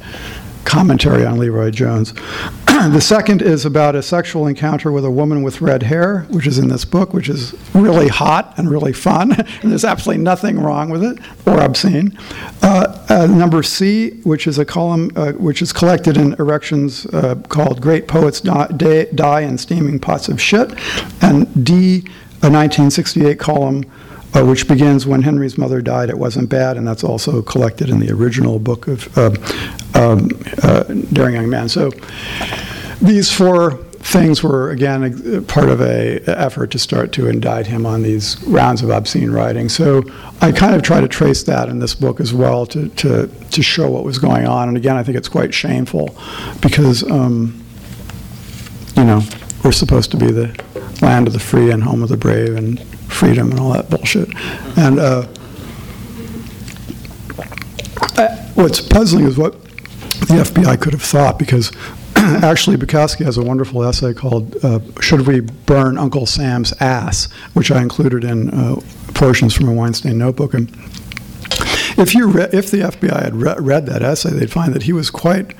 commentary 0.65 1.25
on 1.25 1.39
LeRoi 1.39 1.73
Jones. 1.73 2.13
the 2.67 3.01
second 3.01 3.43
is 3.43 3.65
about 3.65 3.95
a 3.95 4.03
sexual 4.03 4.47
encounter 4.47 4.91
with 4.91 5.05
a 5.05 5.11
woman 5.11 5.43
with 5.43 5.61
red 5.61 5.83
hair, 5.83 6.21
which 6.31 6.47
is 6.47 6.59
in 6.59 6.69
this 6.69 6.85
book, 6.85 7.13
which 7.13 7.29
is 7.29 7.55
really 7.75 8.09
hot 8.09 8.55
and 8.57 8.71
really 8.71 8.93
fun, 8.93 9.33
and 9.63 9.71
there's 9.71 9.85
absolutely 9.85 10.23
nothing 10.23 10.59
wrong 10.59 10.91
with 10.91 11.03
it 11.03 11.19
or 11.47 11.61
obscene. 11.61 12.17
Uh, 12.63 13.05
uh, 13.09 13.27
number 13.27 13.63
C, 13.63 14.21
which 14.23 14.47
is 14.47 14.59
a 14.59 14.65
column 14.65 15.11
uh, 15.17 15.33
which 15.33 15.63
is 15.63 15.73
collected 15.73 16.17
in 16.17 16.35
erections 16.35 17.07
uh, 17.07 17.35
called 17.49 17.81
Great 17.81 18.09
Poets 18.09 18.41
Die, 18.41 19.07
Die 19.15 19.41
in 19.41 19.59
Steaming 19.59 19.99
Pots 19.99 20.29
of 20.29 20.41
Shit, 20.41 20.73
and 21.23 21.65
D, 21.65 21.99
a 22.43 22.51
1968 22.51 23.39
column 23.39 23.85
uh, 24.35 24.45
which 24.45 24.69
begins 24.69 25.07
when 25.07 25.23
Henry's 25.23 25.59
mother 25.59 25.81
died. 25.83 26.09
It 26.09 26.19
wasn't 26.19 26.49
bad, 26.49 26.77
and 26.77 26.87
that's 26.87 27.05
also 27.05 27.43
collected 27.43 27.91
in 27.91 28.01
the 28.01 28.11
original 28.11 28.59
book 28.59 28.89
of 28.89 29.19
uh, 29.19 29.31
um, 29.95 30.29
uh, 30.63 30.85
Daring 31.13 31.35
Young 31.35 31.49
Man. 31.49 31.69
So 31.69 31.91
these 33.01 33.31
four 33.31 33.79
things 34.03 34.43
were 34.43 34.71
again 34.71 35.45
part 35.45 35.69
of 35.69 35.81
a 35.81 36.21
effort 36.27 36.71
to 36.73 36.79
start 36.79 37.13
to 37.13 37.29
indict 37.29 37.67
him 37.67 37.87
on 37.87 38.03
these 38.03 38.43
rounds 38.45 38.83
of 38.83 38.91
obscene 38.91 39.31
writing. 39.31 39.69
So 39.69 40.03
I 40.41 40.51
kind 40.51 40.75
of 40.75 40.83
try 40.83 41.01
to 41.01 41.09
trace 41.09 41.45
that 41.45 41.69
in 41.69 41.79
this 41.79 41.95
book 41.95 42.21
as 42.21 42.35
well 42.35 42.67
to 42.67 42.89
to 42.89 43.29
to 43.29 43.63
show 43.63 43.91
what 43.91 44.05
was 44.05 44.19
going 44.19 44.47
on. 44.47 44.69
And 44.69 44.77
again, 44.77 44.97
I 44.97 45.03
think 45.03 45.17
it's 45.17 45.29
quite 45.29 45.55
shameful 45.55 46.17
because 46.61 47.03
um, 47.11 47.63
you 48.97 49.05
know 49.05 49.23
we're 49.65 49.73
supposed 49.73 50.11
to 50.11 50.17
be 50.17 50.31
the 50.31 50.65
land 51.01 51.27
of 51.27 51.33
the 51.33 51.41
free 51.41 51.71
and 51.71 51.83
home 51.83 52.03
of 52.03 52.09
the 52.09 52.17
brave 52.17 52.57
and 52.57 52.83
freedom 53.11 53.51
and 53.51 53.61
all 53.61 53.73
that 53.73 53.91
bullshit. 53.91 54.29
And 54.77 54.99
uh, 54.99 55.27
what's 58.55 58.81
puzzling 58.81 59.27
is 59.27 59.37
what 59.37 59.63
the 59.63 60.43
FBI 60.45 60.81
could 60.81 60.93
have 60.93 61.03
thought 61.03 61.39
because 61.39 61.73
actually 62.17 62.77
Bukowski 62.77 63.25
has 63.25 63.37
a 63.37 63.43
wonderful 63.43 63.83
essay 63.83 64.15
called 64.15 64.57
uh, 64.65 64.81
Should 65.01 65.27
We 65.27 65.41
Burn 65.41 65.99
Uncle 65.99 66.27
Sam's 66.27 66.73
Ass, 66.81 67.31
which 67.55 67.71
I 67.71 67.83
included 67.83 68.25
in 68.25 68.51
uh, 68.51 68.77
portions 69.15 69.55
from 69.55 69.69
a 69.69 69.73
Wine-Stained 69.73 70.19
notebook. 70.19 70.55
And 70.55 70.71
if, 71.99 72.15
you 72.15 72.29
re- 72.29 72.49
if 72.53 72.71
the 72.71 72.79
FBI 72.79 73.23
had 73.23 73.35
re- 73.35 73.57
read 73.59 73.87
that 73.87 74.03
essay, 74.03 74.31
they'd 74.31 74.51
find 74.51 74.75
that 74.75 74.85
he 74.85 74.93
was 74.93 75.11
quite 75.11 75.55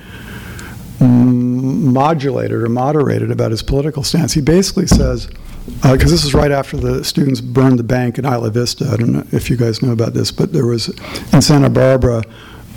modulated 1.63 2.61
or 2.61 2.69
moderated 2.69 3.31
about 3.31 3.51
his 3.51 3.63
political 3.63 4.03
stance. 4.03 4.33
He 4.33 4.41
basically 4.41 4.87
says, 4.87 5.27
because 5.65 5.83
uh, 5.83 5.95
this 5.95 6.25
is 6.25 6.33
right 6.33 6.51
after 6.51 6.75
the 6.75 7.03
students 7.03 7.39
burned 7.39 7.79
the 7.79 7.83
bank 7.83 8.17
in 8.19 8.25
Isla 8.25 8.49
Vista. 8.51 8.89
I 8.91 8.97
don't 8.97 9.13
know 9.13 9.25
if 9.31 9.49
you 9.49 9.55
guys 9.55 9.81
know 9.81 9.91
about 9.91 10.13
this, 10.13 10.31
but 10.31 10.51
there 10.51 10.65
was 10.65 10.89
in 11.31 11.41
Santa 11.41 11.69
Barbara, 11.69 12.23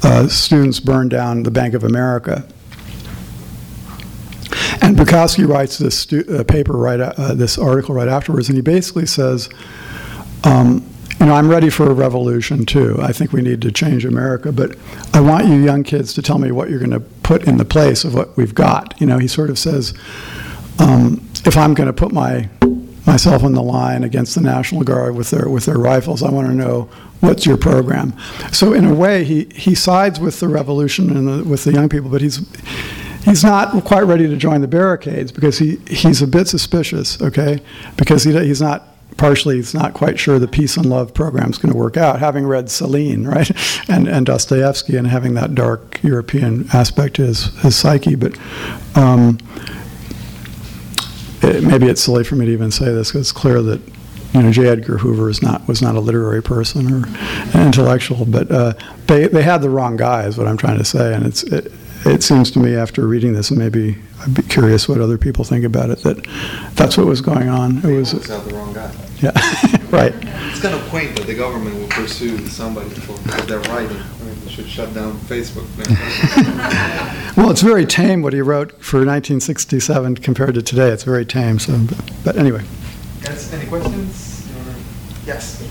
uh, 0.03 0.29
students 0.29 0.79
burned 0.79 1.11
down 1.11 1.43
the 1.43 1.51
Bank 1.51 1.75
of 1.75 1.85
America. 1.85 2.47
And 4.83 4.97
Bukowski 4.97 5.49
writes 5.49 5.79
this 5.79 5.99
stu- 5.99 6.25
uh, 6.31 6.45
paper 6.45 6.75
right, 6.75 7.01
uh, 7.01 7.35
this 7.35 7.59
article 7.59 7.95
right 7.95 8.09
afterwards, 8.09 8.49
and 8.49 8.57
he 8.57 8.63
basically 8.63 9.07
says, 9.07 9.49
um, 10.45 10.89
you 11.19 11.27
know, 11.27 11.35
I'm 11.35 11.49
ready 11.49 11.71
for 11.71 11.91
a 11.91 11.95
revolution 11.95 12.67
too. 12.67 12.97
I 13.01 13.11
think 13.11 13.33
we 13.33 13.41
need 13.41 13.63
to 13.63 13.73
change 13.73 14.05
America, 14.05 14.53
but 14.53 14.77
I 15.15 15.21
want 15.21 15.47
you 15.47 15.55
young 15.55 15.83
kids 15.83 16.13
to 16.15 16.23
tell 16.23 16.39
me 16.39 16.53
what 16.53 16.69
you're 16.69 16.79
going 16.79 16.91
to 16.91 17.01
put 17.27 17.43
in 17.49 17.57
the 17.57 17.65
place 17.65 18.05
of 18.05 18.15
what 18.15 18.37
we've 18.37 18.55
got. 18.55 18.95
You 19.01 19.07
know, 19.07 19.19
he 19.19 19.27
sort 19.27 19.51
of 19.51 19.59
says, 19.59 19.93
um, 20.79 21.29
if 21.45 21.57
I'm 21.57 21.75
going 21.75 21.89
to 21.89 21.93
put 21.93 22.13
my 22.13 22.49
myself 23.05 23.43
on 23.43 23.53
the 23.53 23.63
line 23.63 24.05
against 24.05 24.37
the 24.37 24.41
National 24.41 24.83
Guard 24.83 25.17
with 25.17 25.31
their 25.31 25.49
with 25.49 25.67
their 25.67 25.77
rifles, 25.79 26.23
I 26.23 26.31
want 26.31 26.47
to 26.47 26.55
know 26.55 26.89
what's 27.21 27.45
your 27.45 27.57
program. 27.57 28.15
So 28.53 28.73
in 28.73 28.85
a 28.85 28.95
way, 28.95 29.25
he 29.25 29.49
he 29.53 29.75
sides 29.75 30.21
with 30.21 30.39
the 30.39 30.47
revolution 30.47 31.17
and 31.17 31.27
the, 31.27 31.45
with 31.45 31.65
the 31.65 31.73
young 31.73 31.89
people, 31.89 32.11
but 32.11 32.21
he's 32.21 32.39
he's 33.25 33.43
not 33.43 33.85
quite 33.85 34.03
ready 34.03 34.29
to 34.29 34.37
join 34.37 34.61
the 34.61 34.69
barricades 34.69 35.33
because 35.33 35.59
he 35.59 35.81
he's 35.89 36.23
a 36.23 36.29
bit 36.29 36.47
suspicious. 36.47 37.21
Okay, 37.21 37.61
because 37.97 38.23
he 38.23 38.39
he's 38.39 38.61
not 38.61 38.85
partially 39.17 39.57
he's 39.57 39.75
not 39.75 39.95
quite 39.95 40.19
sure 40.19 40.39
the 40.39 40.49
peace 40.49 40.77
and 40.77 40.87
love 40.87 41.15
program 41.15 41.51
is 41.51 41.59
going 41.59 41.73
to 41.73 41.79
work 41.79 41.97
out, 41.97 42.19
having 42.21 42.47
read 42.47 42.71
Celine, 42.71 43.25
right, 43.27 43.51
and, 43.89 44.09
and 44.09 44.27
Dostoevsky, 44.27 44.97
and 44.97 45.07
having 45.07 45.35
that 45.35 45.55
dark 45.55 46.03
European 46.03 46.69
aspect 46.73 47.17
to 47.17 47.27
his, 47.27 47.47
his 47.61 47.77
psyche. 47.77 48.15
But 48.15 48.37
um, 48.97 49.39
it, 51.43 51.63
maybe 51.63 51.87
it's 51.87 52.03
silly 52.03 52.25
for 52.25 52.37
me 52.37 52.47
to 52.47 52.53
even 52.53 52.71
say 52.71 52.87
this 52.87 53.11
because 53.11 53.23
it's 53.23 53.33
clear 53.33 53.63
that 53.63 53.81
you 54.35 54.43
know 54.43 54.53
J. 54.53 54.69
Edgar 54.69 54.99
Hoover 54.99 55.31
is 55.31 55.43
not 55.43 55.67
was 55.67 55.81
not 55.81 55.95
a 55.95 56.01
literary 56.01 56.43
person 56.43 56.93
or 56.93 57.07
an 57.55 57.67
intellectual, 57.67 58.25
but 58.27 58.51
uh, 58.51 58.75
they 59.07 59.29
they 59.29 59.43
had 59.43 59.63
the 59.63 59.71
wrong 59.71 59.97
guy, 59.97 60.27
is 60.27 60.37
what 60.37 60.47
I'm 60.47 60.57
trying 60.57 60.79
to 60.79 60.85
say, 60.85 61.15
and 61.15 61.27
it's. 61.27 61.43
It, 61.45 61.73
it 62.07 62.23
seems 62.23 62.51
to 62.53 62.59
me 62.59 62.75
after 62.75 63.07
reading 63.07 63.33
this, 63.35 63.51
and 63.51 63.59
maybe 63.59 63.97
I'd 64.21 64.35
be 64.35 64.43
curious 64.43 64.89
what 64.89 65.01
other 65.01 65.19
people 65.19 65.45
think 65.45 65.65
about 65.65 65.91
it, 65.91 66.03
that 66.03 66.25
that's 66.75 66.97
what 66.97 67.07
was 67.07 67.21
going 67.21 67.49
on. 67.49 67.79
It 67.79 67.97
was, 67.97 68.13
It's 68.15 68.29
the 68.29 68.55
wrong 68.55 68.73
guy. 68.73 68.91
yeah, 69.21 69.31
right. 69.91 70.15
It's 70.51 70.61
kind 70.63 70.75
of 70.75 70.83
quaint 70.89 71.17
that 71.17 71.27
the 71.27 71.35
government 71.35 71.77
will 71.77 71.89
pursue 71.89 72.39
somebody 72.47 72.89
for 72.91 73.15
for 73.17 73.41
their 73.47 73.61
writing. 73.61 73.97
I 73.97 74.25
mean, 74.25 74.37
they 74.45 74.51
should 74.51 74.69
shut 74.69 74.93
down 74.95 75.19
Facebook. 75.21 75.67
Well, 77.37 77.51
it's 77.51 77.61
very 77.61 77.85
tame 77.85 78.23
what 78.23 78.33
he 78.33 78.41
wrote 78.41 78.73
for 78.83 78.97
1967 79.05 80.15
compared 80.17 80.55
to 80.55 80.63
today. 80.63 80.89
It's 80.89 81.03
very 81.03 81.27
tame. 81.27 81.59
So, 81.59 81.79
but, 81.79 82.11
but 82.25 82.37
anyway, 82.39 82.63
Yes, 83.23 83.53
any 83.53 83.67
questions? 83.67 84.49
Yes. 85.27 85.63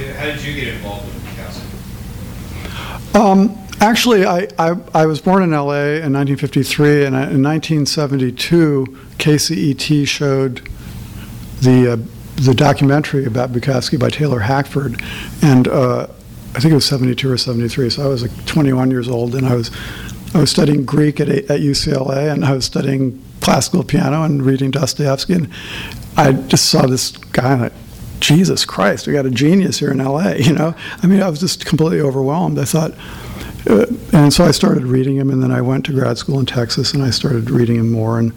Yeah, 0.00 0.12
How 0.14 0.24
did 0.26 0.42
you 0.42 0.52
get 0.54 0.68
involved 0.74 1.04
with 1.06 1.24
Picasso? 1.26 1.60
um, 3.20 3.56
actually, 3.82 4.24
I, 4.24 4.48
I 4.58 4.76
I 4.94 5.06
was 5.06 5.20
born 5.20 5.42
in 5.42 5.52
L.A. 5.52 6.00
in 6.00 6.12
1953, 6.12 7.04
and 7.04 7.14
in 7.14 7.42
1972, 7.42 8.86
KCET 9.18 10.06
showed 10.06 10.68
the 11.60 11.92
uh, 11.92 11.96
the 12.36 12.54
documentary 12.54 13.26
about 13.26 13.52
Bukowski 13.52 13.98
by 13.98 14.08
Taylor 14.08 14.40
Hackford, 14.40 15.02
and 15.42 15.68
uh, 15.68 16.06
I 16.54 16.60
think 16.60 16.72
it 16.72 16.74
was 16.74 16.86
72 16.86 17.30
or 17.30 17.36
73. 17.36 17.90
So 17.90 18.04
I 18.04 18.08
was 18.08 18.22
like 18.22 18.46
21 18.46 18.90
years 18.90 19.08
old, 19.08 19.34
and 19.34 19.46
I 19.46 19.54
was 19.54 19.70
I 20.34 20.40
was 20.40 20.50
studying 20.50 20.84
Greek 20.84 21.20
at, 21.20 21.28
at 21.28 21.60
UCLA, 21.60 22.32
and 22.32 22.44
I 22.44 22.52
was 22.52 22.64
studying 22.64 23.22
classical 23.40 23.82
piano 23.82 24.22
and 24.22 24.42
reading 24.42 24.70
Dostoevsky, 24.70 25.34
and 25.34 25.48
I 26.16 26.32
just 26.32 26.70
saw 26.70 26.86
this 26.86 27.10
guy, 27.10 27.52
and 27.52 27.62
I, 27.64 27.70
Jesus 28.20 28.64
Christ, 28.64 29.06
we 29.06 29.12
got 29.12 29.26
a 29.26 29.30
genius 29.30 29.80
here 29.80 29.90
in 29.90 29.98
LA, 29.98 30.28
you 30.38 30.52
know? 30.52 30.74
I 31.02 31.06
mean, 31.06 31.22
I 31.22 31.28
was 31.28 31.40
just 31.40 31.66
completely 31.66 32.00
overwhelmed. 32.00 32.58
I 32.58 32.64
thought, 32.64 32.92
uh, 33.66 33.86
and 34.12 34.32
so 34.32 34.44
I 34.44 34.50
started 34.50 34.84
reading 34.84 35.16
him, 35.16 35.30
and 35.30 35.42
then 35.42 35.50
I 35.50 35.60
went 35.60 35.84
to 35.86 35.92
grad 35.92 36.18
school 36.18 36.40
in 36.40 36.46
Texas, 36.46 36.94
and 36.94 37.02
I 37.02 37.10
started 37.10 37.50
reading 37.50 37.76
him 37.76 37.90
more, 37.90 38.18
and 38.18 38.32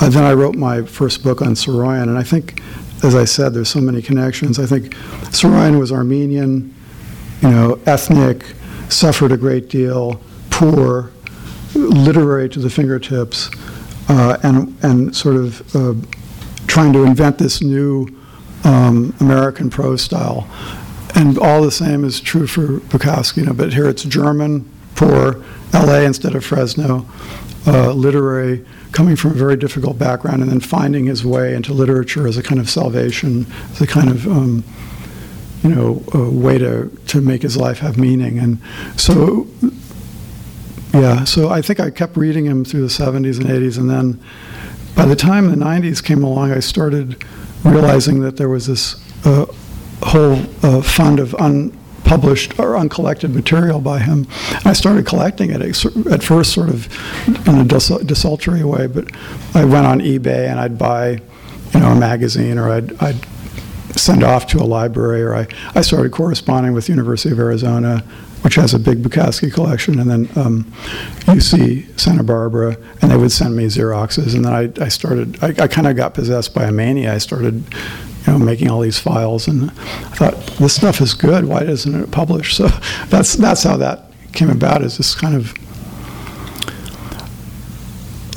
uh, 0.00 0.08
then 0.08 0.24
I 0.24 0.32
wrote 0.32 0.54
my 0.54 0.82
first 0.82 1.22
book 1.22 1.40
on 1.42 1.54
Saroyan, 1.54 2.04
and 2.04 2.18
I 2.18 2.22
think, 2.22 2.62
as 3.04 3.14
I 3.14 3.24
said, 3.24 3.54
there's 3.54 3.68
so 3.68 3.80
many 3.80 4.02
connections. 4.02 4.58
I 4.58 4.66
think 4.66 4.94
Saroyan 5.30 5.78
was 5.78 5.92
Armenian, 5.92 6.74
you 7.42 7.50
know, 7.50 7.80
ethnic, 7.86 8.44
suffered 8.88 9.32
a 9.32 9.36
great 9.36 9.68
deal, 9.68 10.20
poor, 10.50 11.12
literary 11.74 12.48
to 12.48 12.58
the 12.58 12.70
fingertips, 12.70 13.50
uh, 14.08 14.38
and 14.42 14.76
and 14.82 15.14
sort 15.14 15.36
of 15.36 15.76
uh, 15.76 15.94
trying 16.66 16.92
to 16.92 17.04
invent 17.04 17.38
this 17.38 17.62
new 17.62 18.06
um, 18.64 19.14
American 19.20 19.70
prose 19.70 20.02
style. 20.02 20.46
And 21.16 21.38
all 21.38 21.62
the 21.62 21.70
same 21.70 22.04
is 22.04 22.20
true 22.20 22.46
for 22.46 22.80
Bukowski, 22.80 23.38
you 23.38 23.44
know, 23.46 23.54
but 23.54 23.72
here 23.72 23.88
it's 23.88 24.02
German, 24.02 24.70
poor, 24.94 25.42
LA 25.72 26.00
instead 26.00 26.34
of 26.34 26.44
Fresno, 26.44 27.06
uh, 27.66 27.92
literary, 27.92 28.64
coming 28.92 29.16
from 29.16 29.30
a 29.30 29.34
very 29.34 29.56
difficult 29.56 29.98
background, 29.98 30.42
and 30.42 30.50
then 30.50 30.60
finding 30.60 31.06
his 31.06 31.24
way 31.24 31.54
into 31.54 31.72
literature 31.72 32.26
as 32.26 32.36
a 32.36 32.42
kind 32.42 32.60
of 32.60 32.68
salvation, 32.68 33.46
as 33.72 33.80
a 33.80 33.86
kind 33.86 34.10
of 34.10 34.26
um, 34.26 34.62
you 35.62 35.74
know, 35.74 36.04
a 36.12 36.30
way 36.30 36.58
to, 36.58 36.88
to 37.08 37.20
make 37.20 37.42
his 37.42 37.56
life 37.56 37.78
have 37.78 37.98
meaning. 37.98 38.38
And 38.38 38.58
so, 38.96 39.48
yeah, 40.92 41.24
so 41.24 41.48
I 41.48 41.62
think 41.62 41.80
I 41.80 41.90
kept 41.90 42.16
reading 42.16 42.44
him 42.44 42.64
through 42.64 42.82
the 42.82 42.88
70s 42.88 43.38
and 43.40 43.46
80s. 43.46 43.78
And 43.78 43.90
then 43.90 44.22
by 44.94 45.06
the 45.06 45.16
time 45.16 45.48
the 45.48 45.56
90s 45.56 46.04
came 46.04 46.22
along, 46.22 46.52
I 46.52 46.60
started 46.60 47.24
realizing 47.64 48.20
that 48.20 48.36
there 48.36 48.48
was 48.48 48.66
this 48.66 48.96
uh, 49.24 49.46
whole 50.02 50.38
uh, 50.62 50.82
fund 50.82 51.18
of 51.18 51.34
unpublished 51.38 52.58
or 52.58 52.76
uncollected 52.76 53.34
material 53.34 53.80
by 53.80 53.98
him. 53.98 54.26
I 54.64 54.72
started 54.72 55.06
collecting 55.06 55.50
it 55.50 55.62
at 55.62 56.22
first, 56.22 56.52
sort 56.52 56.68
of 56.68 56.88
in 57.48 57.60
a 57.60 57.64
desultory 57.64 58.64
way, 58.64 58.86
but 58.86 59.10
I 59.54 59.64
went 59.64 59.86
on 59.86 60.00
eBay 60.00 60.48
and 60.48 60.60
I'd 60.60 60.78
buy, 60.78 61.20
you 61.72 61.80
know, 61.80 61.88
a 61.88 61.96
magazine 61.96 62.58
or 62.58 62.70
I'd, 62.70 63.02
I'd 63.02 63.26
send 63.98 64.22
off 64.22 64.46
to 64.48 64.58
a 64.58 64.64
library, 64.64 65.22
or 65.22 65.34
I, 65.34 65.46
I 65.74 65.80
started 65.80 66.12
corresponding 66.12 66.72
with 66.72 66.88
University 66.88 67.32
of 67.32 67.38
Arizona, 67.38 68.00
which 68.42 68.54
has 68.56 68.74
a 68.74 68.78
big 68.78 69.02
Bukowski 69.02 69.52
collection, 69.52 69.98
and 69.98 70.10
then 70.10 70.28
um, 70.36 70.64
UC 71.24 71.98
Santa 71.98 72.22
Barbara, 72.22 72.76
and 73.00 73.10
they 73.10 73.16
would 73.16 73.32
send 73.32 73.56
me 73.56 73.64
Xeroxes, 73.66 74.34
and 74.34 74.44
then 74.44 74.52
I, 74.52 74.84
I 74.84 74.88
started, 74.88 75.42
I, 75.42 75.48
I 75.64 75.66
kind 75.66 75.86
of 75.86 75.96
got 75.96 76.14
possessed 76.14 76.54
by 76.54 76.64
a 76.64 76.72
mania. 76.72 77.14
I 77.14 77.18
started, 77.18 77.64
you 78.26 78.32
know, 78.32 78.38
making 78.38 78.70
all 78.70 78.80
these 78.80 78.98
files, 78.98 79.46
and 79.46 79.70
I 79.70 80.14
thought, 80.16 80.34
this 80.58 80.74
stuff 80.74 81.00
is 81.00 81.14
good, 81.14 81.44
why 81.44 81.62
isn't 81.62 81.94
it 81.94 82.10
published? 82.10 82.56
So 82.66 82.68
that's, 83.08 83.34
that's 83.34 83.62
how 83.62 83.76
that 83.76 84.10
came 84.32 84.48
about, 84.48 84.82
is 84.82 84.96
this 84.96 85.14
kind 85.14 85.36
of 85.36 85.52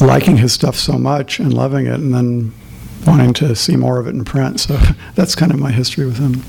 liking 0.02 0.38
his 0.38 0.54
stuff 0.54 0.76
so 0.76 0.98
much 0.98 1.40
and 1.40 1.54
loving 1.54 1.86
it, 1.88 1.96
and 1.96 2.14
then 2.14 2.54
wanting 3.08 3.34
to 3.36 3.56
see 3.56 3.78
more 3.78 4.00
of 4.00 4.08
it 4.08 4.14
in 4.14 4.26
print. 4.26 4.60
So 4.60 4.78
that's 5.16 5.36
kind 5.36 5.52
of 5.54 5.60
my 5.60 5.72
history 5.72 6.06
with 6.06 6.18
him. 6.18 6.44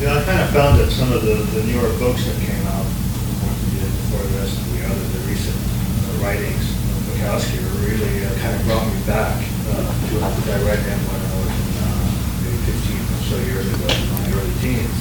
Yeah, 0.00 0.18
I 0.18 0.24
kind 0.24 0.40
of 0.40 0.50
found 0.50 0.80
that 0.80 0.90
some 0.90 1.12
of 1.12 1.22
the, 1.22 1.34
the 1.34 1.64
newer 1.64 1.88
books 1.98 2.26
that 2.26 2.36
came 2.44 2.66
out, 2.66 2.84
before 2.84 4.22
the 4.22 4.38
rest 4.38 4.58
of 4.58 4.72
the 4.76 4.84
other, 4.84 5.04
the 5.16 5.26
recent 5.26 5.56
uh, 5.56 6.24
writings 6.24 6.70
of 6.70 7.02
Bukowski 7.08 7.58
really 7.88 8.24
uh, 8.24 8.34
kind 8.38 8.54
of 8.54 8.66
brought 8.66 8.86
me 8.86 9.00
back 9.06 9.53
uh, 9.70 9.80
to 9.80 10.14
because 10.20 10.48
I 10.50 10.58
read 10.68 10.80
him 10.84 11.00
when 11.08 11.20
I 11.24 11.34
was 11.40 11.54
uh, 11.80 12.04
maybe 12.44 12.58
15 12.68 13.00
or 13.00 13.20
so 13.24 13.36
years 13.48 13.66
ago 13.68 13.86
in 13.88 14.04
my 14.12 14.22
early 14.36 14.56
teens. 14.60 14.98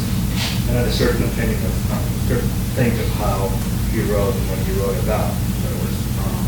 And 0.67 0.79
I 0.79 0.83
had 0.83 0.87
a 0.87 0.95
certain 0.95 1.23
opinion 1.27 1.59
of, 1.59 1.75
uh, 1.91 1.99
certain 2.31 2.53
things 2.79 2.95
of 2.99 3.09
how 3.19 3.51
he 3.91 4.01
wrote 4.07 4.31
and 4.31 4.45
what 4.47 4.59
he 4.63 4.71
wrote 4.79 4.95
about. 5.03 5.31
So 5.35 5.67
it 5.67 5.79
was, 5.83 5.95
um, 6.23 6.43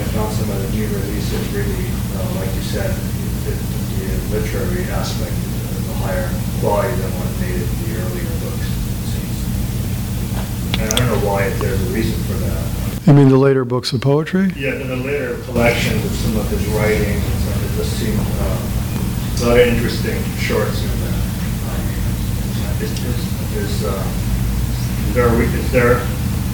I 0.00 0.04
found 0.16 0.32
some 0.32 0.48
of 0.48 0.58
the 0.58 0.70
new 0.72 0.88
releases 0.88 1.44
really, 1.52 1.86
uh, 2.16 2.40
like 2.40 2.50
you 2.56 2.64
said, 2.64 2.90
the, 3.44 3.52
the 3.52 4.08
literary 4.32 4.88
aspect 4.88 5.36
is 5.36 5.88
a 5.88 5.96
higher 6.00 6.28
quality 6.64 6.96
than 6.96 7.12
what 7.20 7.28
made 7.44 7.60
it 7.60 7.68
in 7.68 7.78
the 7.84 7.92
earlier 8.00 8.32
books. 8.40 8.68
And 10.80 10.86
I 10.88 10.94
don't 10.96 11.10
know 11.12 11.22
why, 11.28 11.44
if 11.44 11.58
there's 11.60 11.80
a 11.80 11.90
reason 11.92 12.16
for 12.24 12.40
that. 12.40 12.77
You 13.08 13.14
mean 13.14 13.30
the 13.30 13.40
later 13.40 13.64
books 13.64 13.94
of 13.94 14.02
poetry? 14.02 14.52
Yeah, 14.52 14.76
in 14.76 14.86
the 14.86 14.96
later 14.96 15.40
collections 15.44 16.04
of 16.04 16.12
some 16.12 16.36
of 16.36 16.44
his 16.50 16.60
writings, 16.76 17.24
and 17.24 17.40
some, 17.40 17.56
it 17.64 17.72
just 17.80 17.96
seemed 17.96 18.20
uh, 18.20 18.60
a 19.32 19.48
lot 19.48 19.56
of 19.56 19.64
interesting 19.64 20.20
shorts 20.36 20.84
in 20.84 20.92
there. 21.00 21.16
Um, 21.72 21.88
Is, 22.84 22.92
is, 22.92 23.24
is, 23.56 23.88
uh, 23.88 23.96
is 25.08 25.16
there, 25.16 25.32
there, 25.72 26.04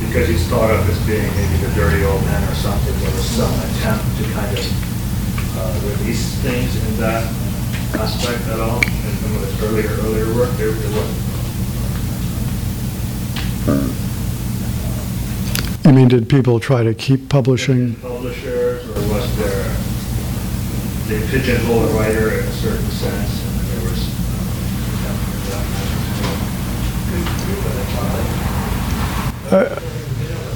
because 0.07 0.31
he's 0.31 0.47
thought 0.47 0.71
of 0.71 0.89
as 0.89 0.95
being 1.11 1.27
maybe 1.35 1.59
the 1.59 1.75
dirty 1.75 2.05
old 2.05 2.23
man 2.23 2.47
or 2.47 2.55
something, 2.55 2.95
was 3.03 3.27
some 3.35 3.51
attempt 3.51 4.07
to 4.23 4.23
kind 4.31 4.55
of 4.55 4.63
uh, 5.59 5.75
release 5.91 6.39
things 6.39 6.71
in 6.87 7.03
that 7.03 7.27
aspect 7.99 8.47
at 8.55 8.61
all, 8.61 8.79
in 8.79 9.13
some 9.19 9.35
of 9.35 9.43
his 9.43 9.59
earlier, 9.59 9.91
earlier 10.07 10.31
work? 10.39 10.55
There, 10.55 10.71
there 10.71 11.03
wasn't. 11.03 11.19
You 15.85 15.93
mean, 15.93 16.09
did 16.09 16.29
people 16.31 16.61
try 16.61 16.83
to 16.83 16.95
keep 16.95 17.29
publishing? 17.29 17.97
Publishers, 17.97 18.89
or 18.89 19.13
was 19.13 19.37
there, 19.37 19.65
they 21.09 21.21
pigeonhole 21.29 21.85
a 21.85 21.93
writer 21.99 22.31
in 22.39 22.45
a 22.45 22.53
certain 22.53 22.87
sense, 22.89 23.45
and 23.45 23.61
there 23.69 23.91
was, 23.91 24.01
uh, 29.51 29.81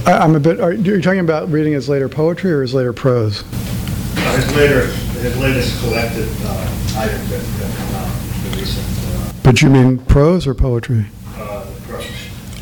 I, 0.07 0.13
I'm 0.13 0.35
a 0.35 0.41
bit, 0.41 0.61
are 0.61 0.73
you 0.73 1.01
talking 1.03 1.21
about 1.21 1.51
reading 1.51 1.73
his 1.73 1.89
later 1.89 2.09
poetry 2.09 2.51
or 2.53 2.63
his 2.63 2.75
later 2.75 2.93
prose? 2.93 3.43
uh, 3.43 4.37
his 4.37 4.55
later, 4.57 4.87
his 4.87 5.37
latest 5.39 5.81
collected 5.81 6.29
uh, 6.45 6.97
items 6.97 7.31
that 7.31 7.43
that 7.61 7.77
come 7.77 7.95
out, 7.97 8.11
the 8.51 8.57
recent, 8.59 9.43
But 9.43 9.63
you 9.63 9.69
mean 9.71 9.99
prose 9.99 10.47
or 10.47 10.55
poetry? 10.55 11.07
uh, 11.37 11.43
uh, 11.43 11.67
prose. 11.87 12.07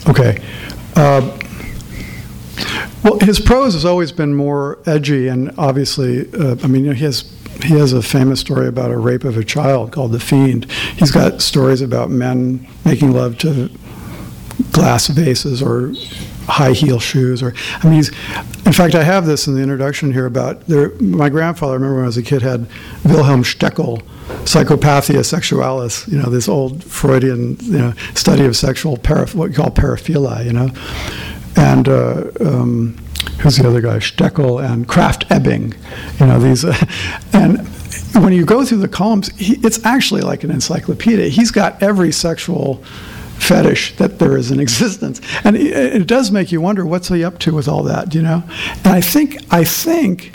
Okay. 0.08 0.42
Well, 3.06 3.20
his 3.20 3.38
prose 3.38 3.74
has 3.74 3.84
always 3.84 4.10
been 4.10 4.34
more 4.34 4.80
edgy, 4.84 5.28
and 5.28 5.52
obviously, 5.56 6.28
uh, 6.32 6.56
I 6.64 6.66
mean, 6.66 6.84
you 6.84 6.90
know, 6.90 6.96
he 6.96 7.04
has 7.04 7.32
he 7.62 7.74
has 7.74 7.92
a 7.92 8.02
famous 8.02 8.40
story 8.40 8.66
about 8.66 8.90
a 8.90 8.98
rape 8.98 9.22
of 9.22 9.36
a 9.36 9.44
child 9.44 9.92
called 9.92 10.10
"The 10.10 10.18
Fiend." 10.18 10.64
He's 10.96 11.12
got 11.12 11.40
stories 11.40 11.82
about 11.82 12.10
men 12.10 12.66
making 12.84 13.12
love 13.12 13.38
to 13.38 13.70
glass 14.72 15.06
vases 15.06 15.62
or 15.62 15.92
high 16.48 16.72
heel 16.72 16.98
shoes 16.98 17.42
or 17.42 17.54
I 17.82 17.88
mean 17.88 18.04
in 18.64 18.72
fact 18.72 18.94
I 18.94 19.02
have 19.02 19.26
this 19.26 19.46
in 19.46 19.54
the 19.54 19.60
introduction 19.60 20.12
here 20.12 20.26
about 20.26 20.66
there 20.66 20.90
my 21.00 21.28
grandfather 21.28 21.72
I 21.72 21.74
remember 21.74 21.96
when 21.96 22.04
I 22.04 22.06
was 22.06 22.16
a 22.16 22.22
kid 22.22 22.40
had 22.40 22.66
Wilhelm 23.04 23.42
Stekel 23.42 24.00
psychopathia 24.44 25.24
sexualis 25.24 26.06
you 26.08 26.18
know 26.18 26.30
this 26.30 26.48
old 26.48 26.84
Freudian 26.84 27.56
you 27.60 27.78
know 27.78 27.92
study 28.14 28.46
of 28.46 28.56
sexual 28.56 28.96
para, 28.96 29.26
what 29.30 29.50
you 29.50 29.56
call 29.56 29.70
paraphilia 29.70 30.44
you 30.44 30.52
know 30.52 30.70
and 31.56 31.88
uh, 31.88 32.24
um, 32.40 32.96
who's 33.40 33.56
the 33.56 33.68
other 33.68 33.80
guy 33.80 33.98
Stekel 33.98 34.64
and 34.64 34.88
Krafft 34.88 35.30
Ebing 35.30 35.74
you 36.18 36.26
know 36.26 36.38
these 36.38 36.64
uh, 36.64 36.76
and 37.32 37.66
when 38.22 38.32
you 38.32 38.44
go 38.44 38.64
through 38.64 38.78
the 38.78 38.88
columns 38.88 39.28
he, 39.36 39.54
it's 39.64 39.84
actually 39.84 40.22
like 40.22 40.44
an 40.44 40.50
encyclopedia 40.50 41.28
he's 41.28 41.50
got 41.50 41.82
every 41.82 42.12
sexual 42.12 42.82
fetish 43.38 43.96
that 43.96 44.18
there 44.18 44.36
is 44.36 44.50
in 44.50 44.60
existence. 44.66 45.20
And 45.44 45.56
it, 45.56 45.72
it, 45.96 46.06
does 46.06 46.30
make 46.30 46.52
you 46.52 46.60
wonder 46.60 46.84
what's 46.84 47.08
he 47.08 47.24
up 47.24 47.38
to 47.40 47.54
with 47.54 47.68
all 47.68 47.82
that, 47.84 48.14
you 48.14 48.22
know? 48.22 48.42
And 48.84 48.88
I 48.88 49.00
think, 49.00 49.38
I 49.52 49.64
think, 49.64 50.32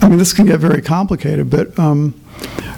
I 0.00 0.08
mean, 0.08 0.18
this 0.18 0.32
can 0.32 0.46
get 0.46 0.58
very 0.58 0.82
complicated, 0.82 1.50
but 1.50 1.78
um, 1.78 2.12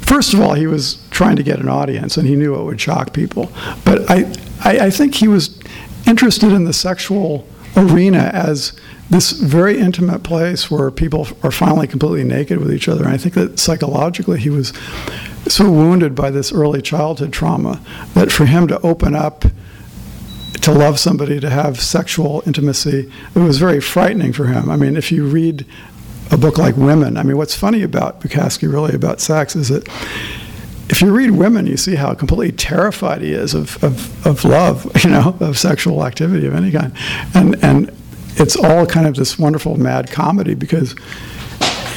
first 0.01 0.35
of 0.35 0.41
all, 0.41 0.55
he 0.55 0.67
was 0.67 1.03
trying 1.11 1.37
to 1.37 1.43
get 1.43 1.59
an 1.59 1.69
audience 1.69 2.17
and 2.17 2.27
he 2.27 2.37
knew 2.37 2.55
it 2.55 2.65
would 2.65 2.81
shock 2.81 3.13
people. 3.13 3.51
But 3.85 4.11
I, 4.11 4.33
I, 4.65 4.87
I 4.87 4.91
think 4.91 5.15
he 5.15 5.29
was 5.29 5.59
interested 6.07 6.53
in 6.53 6.65
the 6.65 6.73
sexual 6.73 7.47
arena 7.77 8.31
as 8.33 8.73
this 9.11 9.33
very 9.33 9.79
intimate 9.79 10.23
place 10.23 10.71
where 10.71 10.91
people 10.91 11.29
are 11.43 11.51
finally 11.51 11.87
completely 11.87 12.25
naked 12.25 12.59
with 12.59 12.73
each 12.73 12.89
other. 12.89 13.05
And 13.05 13.13
I 13.13 13.17
think 13.17 13.35
that 13.35 13.59
psychologically 13.59 14.41
he 14.41 14.51
was 14.51 14.73
so 15.47 15.71
wounded 15.71 16.15
by 16.15 16.31
this 16.31 16.53
early 16.53 16.81
childhood 16.81 17.33
trauma 17.33 17.81
that 18.15 18.33
for 18.33 18.47
him 18.47 18.67
to 18.69 18.81
open 18.81 19.15
up 19.15 19.45
to 20.63 20.73
love 20.73 20.99
somebody, 20.99 21.39
to 21.41 21.51
have 21.51 21.79
sexual 21.79 22.43
intimacy, 22.47 23.13
it 23.35 23.39
was 23.39 23.59
very 23.59 23.81
frightening 23.81 24.33
for 24.33 24.47
him. 24.47 24.71
I 24.71 24.77
mean, 24.77 24.97
if 24.97 25.13
you 25.13 25.27
read 25.27 25.67
a 26.31 26.39
book 26.39 26.57
like 26.57 26.77
Women, 26.77 27.19
I 27.19 27.23
mean, 27.23 27.37
what's 27.37 27.55
funny 27.55 27.83
about 27.83 28.23
Bukowski, 28.23 28.73
really, 28.73 28.95
about 28.95 29.21
sex, 29.21 29.55
is 29.55 29.69
that 29.69 29.87
if 30.95 31.03
you 31.03 31.13
read 31.13 31.33
Women, 31.33 31.67
you 31.67 31.77
see 31.77 31.97
how 31.97 32.15
completely 32.15 32.53
terrified 32.53 33.21
he 33.21 33.33
is 33.33 33.53
of, 33.53 33.83
of, 33.83 34.25
of 34.25 34.45
love, 34.45 34.89
you 35.05 35.11
know, 35.11 35.37
of 35.41 35.59
sexual 35.59 36.07
activity 36.07 36.47
of 36.47 36.55
any 36.55 36.71
kind. 36.71 36.93
And, 37.35 37.63
and 37.65 37.93
it's 38.37 38.55
all 38.55 38.87
kind 38.87 39.05
of 39.09 39.17
this 39.17 39.37
wonderful 39.37 39.77
mad 39.77 40.13
comedy 40.13 40.55
because 40.55 40.95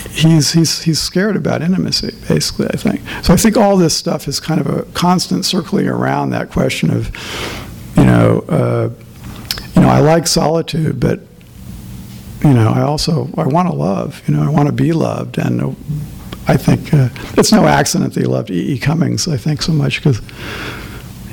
he's, 0.09 0.51
he's, 0.53 0.81
he's 0.81 0.99
scared 0.99 1.35
about 1.35 1.61
intimacy, 1.61 2.15
basically, 2.27 2.69
I 2.71 2.77
think. 2.77 3.01
So 3.21 3.35
I 3.35 3.37
think 3.37 3.55
all 3.55 3.77
this 3.77 3.95
stuff 3.95 4.27
is 4.27 4.39
kind 4.39 4.59
of 4.59 4.65
a 4.65 4.81
constant 4.93 5.45
circling 5.45 5.87
around 5.87 6.31
that 6.31 6.49
question 6.49 6.89
of, 6.89 7.15
you 7.95 8.03
know, 8.03 8.39
uh, 8.49 8.89
you 9.75 9.81
know, 9.83 9.89
I 9.89 9.99
like 9.99 10.25
solitude, 10.25 10.99
but, 10.99 11.19
you 12.43 12.51
know, 12.51 12.69
I 12.69 12.81
also, 12.81 13.29
I 13.37 13.45
want 13.45 13.67
to 13.67 13.75
love, 13.75 14.27
you 14.27 14.33
know, 14.33 14.41
I 14.41 14.49
want 14.49 14.65
to 14.65 14.73
be 14.73 14.91
loved. 14.91 15.37
And 15.37 15.77
I 16.47 16.57
think 16.57 16.93
uh, 16.93 17.09
it's 17.37 17.51
no 17.51 17.65
accident 17.65 18.13
that 18.13 18.21
he 18.21 18.25
loved 18.25 18.49
E.E. 18.49 18.73
E. 18.73 18.79
Cummings, 18.79 19.27
I 19.27 19.37
think, 19.37 19.61
so 19.61 19.73
much 19.73 19.97
because 19.97 20.21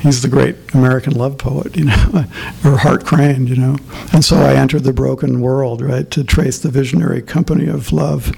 he's 0.01 0.21
the 0.21 0.27
great 0.27 0.55
American 0.73 1.13
love 1.13 1.37
poet, 1.37 1.75
you 1.75 1.85
know, 1.85 2.05
or 2.65 2.77
Hart 2.77 3.05
Crane, 3.05 3.47
you 3.47 3.55
know. 3.55 3.77
And 4.13 4.23
so 4.23 4.37
I 4.37 4.55
entered 4.55 4.83
the 4.83 4.93
broken 4.93 5.41
world, 5.41 5.81
right, 5.81 6.09
to 6.11 6.23
trace 6.23 6.59
the 6.59 6.69
visionary 6.69 7.21
company 7.21 7.67
of 7.67 7.91
love, 7.91 8.31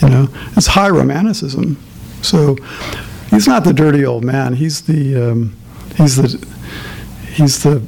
you 0.00 0.08
know. 0.08 0.28
It's 0.56 0.68
high 0.68 0.90
romanticism. 0.90 1.76
So 2.22 2.56
he's 3.30 3.46
not 3.46 3.64
the 3.64 3.72
dirty 3.72 4.04
old 4.04 4.24
man. 4.24 4.54
He's 4.54 4.82
the 4.82 5.30
um, 5.30 5.56
he's 5.96 6.16
the 6.16 6.46
he's 7.32 7.62
the 7.62 7.82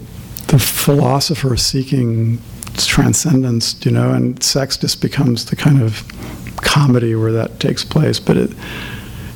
the 0.49 0.59
philosopher 0.59 1.57
seeking 1.57 2.41
transcendence, 2.77 3.85
you 3.85 3.91
know, 3.91 4.13
and 4.13 4.43
sex 4.43 4.77
just 4.77 5.01
becomes 5.01 5.47
the 5.47 5.57
kind 5.57 5.81
of 5.81 6.03
comedy 6.63 7.15
where 7.15 7.33
that 7.33 7.61
takes 7.61 7.85
place. 7.85 8.19
But 8.19 8.37
it 8.37 8.51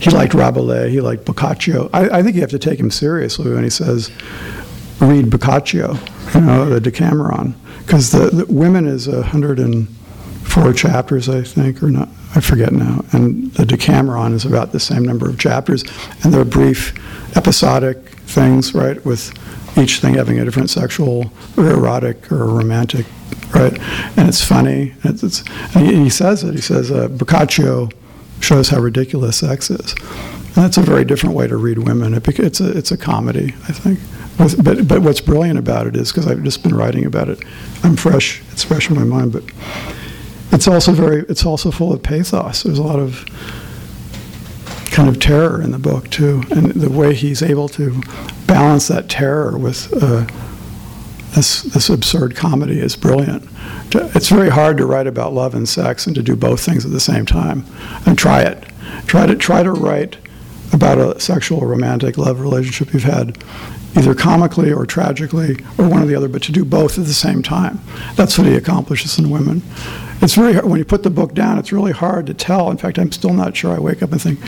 he 0.00 0.10
liked 0.10 0.34
Rabelais, 0.34 0.90
he 0.90 1.00
liked 1.00 1.24
Boccaccio. 1.24 1.88
I, 1.92 2.18
I, 2.18 2.22
think 2.22 2.34
you 2.34 2.42
have 2.42 2.50
to 2.50 2.58
take 2.58 2.78
him 2.78 2.90
seriously 2.90 3.52
when 3.52 3.64
he 3.64 3.70
says, 3.70 4.10
read 5.00 5.30
Boccaccio, 5.30 5.96
you 6.34 6.40
know, 6.40 6.68
the 6.68 6.80
Decameron, 6.80 7.54
because 7.78 8.12
the, 8.12 8.28
the, 8.30 8.46
Women 8.46 8.86
is 8.86 9.08
a 9.08 9.22
hundred 9.22 9.58
and 9.58 9.88
four 10.44 10.72
chapters, 10.72 11.28
I 11.28 11.42
think, 11.42 11.82
or 11.82 11.90
not, 11.90 12.08
I 12.34 12.40
forget 12.40 12.72
now, 12.72 13.04
and 13.12 13.50
the 13.52 13.64
Decameron 13.64 14.34
is 14.34 14.44
about 14.44 14.72
the 14.72 14.80
same 14.80 15.02
number 15.02 15.30
of 15.30 15.38
chapters, 15.38 15.82
and 16.22 16.32
they're 16.32 16.44
brief, 16.44 16.94
episodic 17.36 17.98
things, 18.26 18.74
right, 18.74 19.02
with 19.04 19.32
each 19.78 20.00
thing 20.00 20.14
having 20.14 20.38
a 20.38 20.44
different 20.44 20.70
sexual 20.70 21.32
or 21.56 21.70
erotic 21.70 22.30
or 22.30 22.44
romantic, 22.46 23.06
right, 23.54 23.78
and 24.16 24.28
it's 24.28 24.44
funny. 24.44 24.94
It's, 25.04 25.22
it's, 25.22 25.44
he, 25.74 26.04
he, 26.04 26.10
says 26.10 26.42
it. 26.44 26.54
He 26.54 26.60
says 26.60 26.90
uh, 26.90 27.08
Boccaccio 27.08 27.90
shows 28.40 28.68
how 28.68 28.80
ridiculous 28.80 29.38
sex 29.38 29.70
is. 29.70 29.92
And 29.92 30.64
that's 30.64 30.78
a 30.78 30.82
very 30.82 31.04
different 31.04 31.34
way 31.34 31.46
to 31.46 31.56
read 31.56 31.78
women. 31.78 32.14
It, 32.14 32.26
it's, 32.38 32.60
a, 32.60 32.76
it's 32.76 32.90
a 32.90 32.96
comedy, 32.96 33.54
I 33.68 33.72
think. 33.72 33.98
But, 34.38 34.86
but 34.86 35.00
what's 35.00 35.20
brilliant 35.20 35.58
about 35.58 35.86
it 35.86 35.96
is, 35.96 36.12
because 36.12 36.26
I've 36.26 36.42
just 36.42 36.62
been 36.62 36.74
writing 36.74 37.06
about 37.06 37.28
it, 37.28 37.42
I'm 37.82 37.96
fresh, 37.96 38.42
it's 38.52 38.64
fresh 38.64 38.90
in 38.90 38.96
my 38.96 39.04
mind, 39.04 39.32
but 39.32 39.44
it's 40.52 40.68
also 40.68 40.92
very, 40.92 41.24
it's 41.28 41.44
also 41.44 41.70
full 41.70 41.92
of 41.92 42.02
pathos. 42.02 42.62
There's 42.62 42.78
a 42.78 42.82
lot 42.82 42.98
of 42.98 43.24
kind 44.90 45.08
of 45.08 45.20
terror 45.20 45.62
in 45.62 45.70
the 45.72 45.78
book, 45.78 46.10
too. 46.10 46.42
And 46.50 46.72
the 46.72 46.90
way 46.90 47.14
he's 47.14 47.42
able 47.42 47.68
to 47.70 48.02
balance 48.46 48.88
that 48.88 49.08
terror 49.08 49.56
with 49.56 49.92
uh, 50.02 50.26
this, 51.34 51.62
this 51.62 51.90
absurd 51.90 52.36
comedy 52.36 52.78
is 52.80 52.96
brilliant. 52.96 53.48
It's 53.92 54.28
very 54.28 54.48
hard 54.48 54.76
to 54.78 54.86
write 54.86 55.06
about 55.06 55.32
love 55.32 55.54
and 55.54 55.68
sex 55.68 56.06
and 56.06 56.14
to 56.16 56.22
do 56.22 56.36
both 56.36 56.60
things 56.60 56.84
at 56.84 56.92
the 56.92 57.00
same 57.00 57.26
time. 57.26 57.64
And 58.06 58.18
try 58.18 58.42
it. 58.42 58.64
Try 59.06 59.26
to 59.26 59.36
try 59.36 59.62
to 59.62 59.72
write 59.72 60.16
about 60.72 60.98
a 60.98 61.20
sexual 61.20 61.60
romantic 61.60 62.18
love 62.18 62.40
relationship 62.40 62.92
you've 62.92 63.04
had 63.04 63.38
either 63.96 64.14
comically 64.14 64.72
or 64.72 64.84
tragically 64.84 65.56
or 65.78 65.88
one 65.88 66.02
or 66.02 66.06
the 66.06 66.14
other, 66.14 66.28
but 66.28 66.42
to 66.42 66.52
do 66.52 66.64
both 66.64 66.98
at 66.98 67.06
the 67.06 67.14
same 67.14 67.42
time. 67.42 67.80
That's 68.14 68.36
what 68.36 68.46
he 68.46 68.54
accomplishes 68.54 69.18
in 69.18 69.30
women. 69.30 69.62
It's 70.20 70.34
very 70.34 70.52
hard, 70.54 70.66
when 70.66 70.78
you 70.78 70.84
put 70.84 71.02
the 71.02 71.10
book 71.10 71.34
down, 71.34 71.58
it's 71.58 71.72
really 71.72 71.92
hard 71.92 72.26
to 72.26 72.34
tell. 72.34 72.70
In 72.70 72.76
fact, 72.76 72.98
I'm 72.98 73.12
still 73.12 73.32
not 73.32 73.56
sure. 73.56 73.74
I 73.74 73.78
wake 73.78 74.02
up 74.02 74.12
and 74.12 74.20
think, 74.20 74.40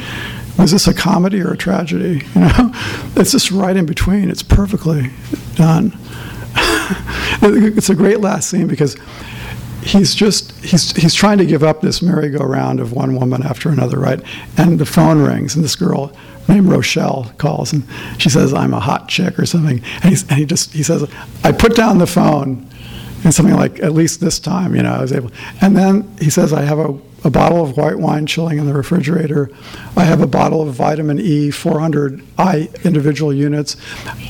was 0.58 0.72
this 0.72 0.86
a 0.86 0.94
comedy 0.94 1.40
or 1.40 1.52
a 1.52 1.56
tragedy? 1.56 2.26
You 2.34 2.40
know, 2.40 2.72
it's 3.16 3.32
just 3.32 3.50
right 3.50 3.76
in 3.76 3.86
between. 3.86 4.30
It's 4.30 4.42
perfectly 4.42 5.10
done. 5.54 5.96
it's 7.42 7.90
a 7.90 7.94
great 7.94 8.20
last 8.20 8.51
scene 8.51 8.66
because 8.66 8.96
he's 9.82 10.14
just 10.14 10.53
he's 10.64 10.94
he's 10.96 11.14
trying 11.14 11.38
to 11.38 11.46
give 11.46 11.62
up 11.62 11.80
this 11.80 12.03
merry-go-round 12.03 12.80
of 12.80 12.92
one 12.92 13.14
woman 13.14 13.42
after 13.42 13.68
another, 13.68 13.99
right? 13.99 14.20
And 14.57 14.78
the 14.78 14.86
phone 14.86 15.20
rings, 15.20 15.55
and 15.55 15.64
this 15.64 15.76
girl 15.76 16.12
named 16.49 16.68
Rochelle 16.68 17.32
calls, 17.38 17.72
and 17.72 17.86
she 18.18 18.28
says, 18.28 18.53
"I'm 18.53 18.74
a 18.74 18.80
hot 18.80 19.09
chick" 19.09 19.38
or 19.38 19.46
something, 19.46 19.82
and, 20.03 20.24
and 20.28 20.38
he 20.38 20.44
just 20.44 20.72
he 20.72 20.82
says, 20.82 21.09
"I 21.44 21.53
put 21.53 21.74
down 21.74 21.99
the 21.99 22.07
phone." 22.07 22.68
And 23.24 23.34
something 23.34 23.57
like, 23.57 23.80
at 23.80 23.94
least 23.94 24.20
this 24.20 24.38
time, 24.38 24.76
you 24.76 24.82
know, 24.84 24.92
I 24.92 25.01
was 25.01 25.12
able. 25.12 25.32
And 25.61 25.76
then 25.76 26.09
he 26.20 26.30
says, 26.30 26.53
I 26.53 26.62
have 26.62 26.78
a 26.78 26.96
a 27.24 27.30
bottle 27.30 27.62
of 27.62 27.76
white 27.76 27.98
wine 27.98 28.26
chilling 28.26 28.58
in 28.58 28.66
the 28.66 28.72
refrigerator. 28.72 29.50
I 29.96 30.04
have 30.04 30.20
a 30.20 30.26
bottle 30.26 30.62
of 30.62 30.74
vitamin 30.74 31.20
E, 31.20 31.50
400 31.50 32.22
I 32.38 32.68
individual 32.84 33.32
units. 33.32 33.76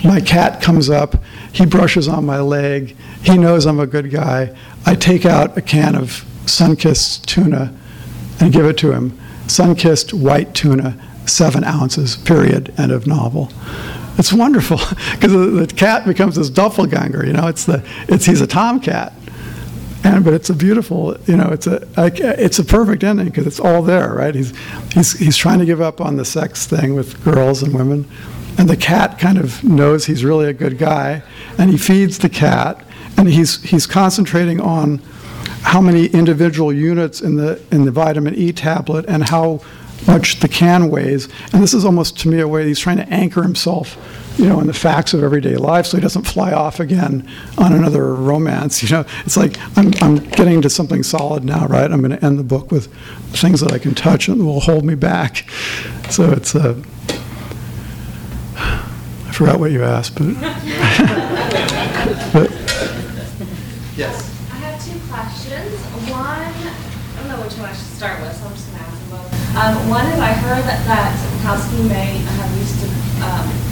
My 0.05 0.21
cat 0.21 0.63
comes 0.63 0.89
up. 0.89 1.23
He 1.53 1.67
brushes 1.67 2.09
on 2.09 2.25
my 2.25 2.41
leg. 2.41 2.97
He 3.23 3.37
knows 3.37 3.67
I'm 3.67 3.81
a 3.81 3.87
good 3.87 4.11
guy. 4.11 4.57
I 4.87 4.95
take 4.95 5.27
out 5.27 5.57
a 5.59 5.63
can 5.63 5.95
of 5.95 6.25
Sunkist 6.47 7.27
tuna 7.27 7.75
and 8.41 8.53
give 8.53 8.65
it 8.65 8.79
to 8.79 8.93
him. 8.93 9.19
Sunkist 9.47 10.13
white 10.13 10.55
tuna, 10.55 10.99
seven 11.27 11.65
ounces, 11.65 12.17
period, 12.17 12.73
end 12.79 12.93
of 12.93 13.07
novel. 13.07 13.51
It's 14.19 14.33
wonderful 14.33 14.79
because 15.13 15.33
the 15.33 15.73
cat 15.77 16.07
becomes 16.07 16.37
this 16.37 16.51
doppelganger. 16.51 17.25
You 17.27 17.35
know, 17.35 17.47
it's 17.47 17.65
the 17.65 17.85
it's 18.09 18.25
he's 18.25 18.41
a 18.41 18.47
tomcat, 18.47 19.13
and 20.05 20.25
but 20.25 20.35
it's 20.35 20.51
a 20.51 20.55
beautiful, 20.55 21.17
you 21.27 21.37
know, 21.37 21.49
it's 21.49 21.67
a 21.67 21.87
it's 21.97 22.59
a 22.59 22.65
perfect 22.65 23.05
ending 23.05 23.27
because 23.27 23.47
it's 23.47 23.61
all 23.61 23.83
there, 23.83 24.15
right? 24.15 24.35
He's 24.35 24.53
he's 24.93 25.13
he's 25.19 25.37
trying 25.37 25.59
to 25.59 25.67
give 25.67 25.81
up 25.81 26.01
on 26.01 26.17
the 26.17 26.25
sex 26.25 26.67
thing 26.67 26.95
with 26.95 27.23
girls 27.25 27.63
and 27.63 27.75
women, 27.75 28.09
and 28.59 28.69
the 28.69 28.77
cat 28.77 29.19
kind 29.19 29.39
of 29.39 29.63
knows 29.65 30.07
he's 30.07 30.25
really 30.25 30.47
a 30.47 30.53
good 30.53 30.79
guy, 30.79 31.23
and 31.59 31.71
he 31.71 31.77
feeds 31.77 32.19
the 32.19 32.29
cat, 32.29 32.85
and 33.17 33.29
he's 33.29 33.63
he's 33.63 33.87
concentrating 33.87 34.61
on 34.61 34.99
how 35.63 35.81
many 35.81 36.07
individual 36.07 36.73
units 36.73 37.21
in 37.21 37.37
the 37.37 37.61
in 37.71 37.85
the 37.85 37.91
vitamin 37.91 38.35
E 38.35 38.53
tablet 38.53 39.05
and 39.09 39.29
how 39.29 39.61
much 40.07 40.41
the 40.41 40.49
can 40.49 40.91
weighs. 40.91 41.29
And 41.53 41.63
this 41.63 41.75
is 41.75 41.85
almost, 41.85 42.19
to 42.21 42.29
me, 42.29 42.41
a 42.41 42.49
way 42.49 42.67
he's 42.67 42.79
trying 42.79 42.99
to 42.99 43.09
anchor 43.09 43.43
himself, 43.43 43.97
you 44.39 44.47
know, 44.49 44.61
in 44.61 44.67
the 44.67 44.73
facts 44.73 45.13
of 45.15 45.23
everyday 45.23 45.57
life 45.57 45.87
so 45.87 45.97
he 45.97 46.01
doesn't 46.01 46.23
fly 46.23 46.53
off 46.53 46.81
again 46.81 47.29
on 47.59 47.73
another 47.73 48.15
romance. 48.15 48.83
You 48.83 48.89
know, 48.91 49.05
it's 49.25 49.37
like, 49.37 49.59
I'm, 49.77 49.93
I'm 50.01 50.17
getting 50.31 50.63
to 50.63 50.71
something 50.71 51.03
solid 51.03 51.45
now, 51.45 51.67
right? 51.67 51.91
I'm 51.91 52.01
going 52.01 52.17
to 52.17 52.25
end 52.25 52.39
the 52.39 52.45
book 52.45 52.71
with 52.71 52.87
things 53.33 53.61
that 53.61 53.73
I 53.73 53.79
can 53.79 53.95
touch 53.95 54.29
and 54.29 54.47
will 54.47 54.61
hold 54.61 54.85
me 54.85 54.95
back. 54.95 55.51
So 56.11 56.31
it's 56.31 56.55
uh, 56.55 56.81
i 58.57 59.33
forgot 59.33 59.61
what 59.61 59.73
you 59.73 59.85
asked, 59.85 60.15
but. 60.15 60.35
but 62.33 62.51
Yes. 63.99 64.31
I 64.53 64.63
have 64.63 64.79
two 64.79 64.95
questions. 65.11 65.75
One, 66.07 66.23
I 66.23 67.19
don't 67.19 67.29
know 67.35 67.43
which 67.43 67.59
one 67.59 67.67
I 67.67 67.75
should 67.75 67.91
start 67.99 68.23
with, 68.23 68.31
so 68.31 68.47
I'm 68.47 68.55
just 68.55 68.71
gonna 68.71 68.87
ask 68.87 68.95
them 68.95 69.11
both. 69.11 69.27
Um, 69.59 69.75
one 69.91 70.07
is 70.07 70.21
I 70.23 70.31
heard 70.39 70.63
that, 70.71 70.87
that 70.87 71.19
Bukowski 71.19 71.83
may 71.91 72.23
have 72.23 72.51
used 72.63 72.79
to, 72.79 72.87
um, 73.27 73.68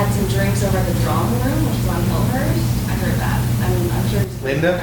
had 0.00 0.08
some 0.16 0.28
drinks 0.32 0.64
over 0.64 0.78
at 0.78 0.86
the 0.88 0.96
drawing 1.04 1.28
room, 1.44 1.60
which 1.68 1.76
is 1.76 1.88
on 1.92 2.00
Hillhurst. 2.08 2.88
I 2.88 2.92
heard 3.04 3.20
that. 3.20 3.36
I'm, 3.60 3.76
I'm 3.92 4.08
sure. 4.08 4.20
he's- 4.24 4.40
Linda? 4.42 4.80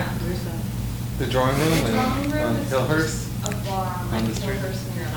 The 1.17 1.25
drawing 1.25 1.57
room 1.57 1.73
The 1.83 1.89
drawing 1.91 2.29
room 2.29 2.45
on 2.45 2.55
is 2.61 2.69
Hillhurst? 2.69 3.25
just 3.25 3.49
A 3.49 3.51
bar 3.65 3.97
on 3.97 4.13
On 4.13 4.21
the 4.29 4.35
street. 4.35 4.59
Hillhurst 4.61 4.85
near. 4.93 5.07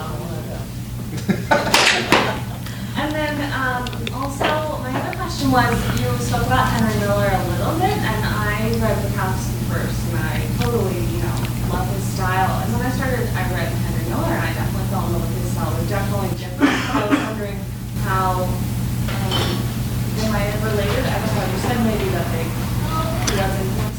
And 3.01 3.09
then, 3.15 3.33
um, 3.55 3.87
also, 4.13 4.45
my 4.85 4.93
other 4.93 5.17
question 5.17 5.51
was, 5.51 5.73
you 6.01 6.07
spoke 6.21 6.45
about 6.47 6.69
Henry 6.69 6.93
Miller 7.01 7.31
a 7.33 7.43
little 7.49 7.73
bit, 7.81 7.97
and 7.97 8.21
I 8.27 8.69
read 8.83 8.99
Bukowski 9.05 9.57
first, 9.73 9.97
and 10.11 10.19
I 10.21 10.45
totally, 10.61 10.99
you 11.09 11.23
know, 11.23 11.35
love 11.73 11.89
his 11.95 12.05
style. 12.05 12.61
And 12.61 12.69
when 12.75 12.83
I 12.85 12.91
started, 12.91 13.25
I 13.33 13.43
read 13.57 13.73
Henry 13.73 14.05
Miller, 14.11 14.33
and 14.37 14.43
I 14.45 14.53
definitely 14.53 14.89
fell 14.91 15.07
in 15.07 15.13
love 15.15 15.23
with 15.23 15.33
his 15.43 15.51
style. 15.53 15.71
They're 15.81 15.89
definitely 15.89 16.29
different. 16.37 16.61
But 16.61 16.69
I 16.93 17.09
was 17.09 17.19
wondering 17.31 17.59
how, 18.05 18.45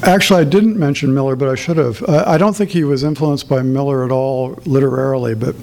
Actually, 0.03 0.41
I 0.41 0.45
didn't 0.45 0.77
mention 0.77 1.13
Miller, 1.13 1.35
but 1.35 1.47
I 1.47 1.55
should 1.55 1.77
have. 1.77 2.01
Uh, 2.03 2.23
I 2.25 2.39
don't 2.39 2.55
think 2.55 2.71
he 2.71 2.83
was 2.83 3.03
influenced 3.03 3.47
by 3.47 3.61
Miller 3.61 4.03
at 4.03 4.11
all 4.11 4.59
literarily, 4.65 5.35
but 5.35 5.55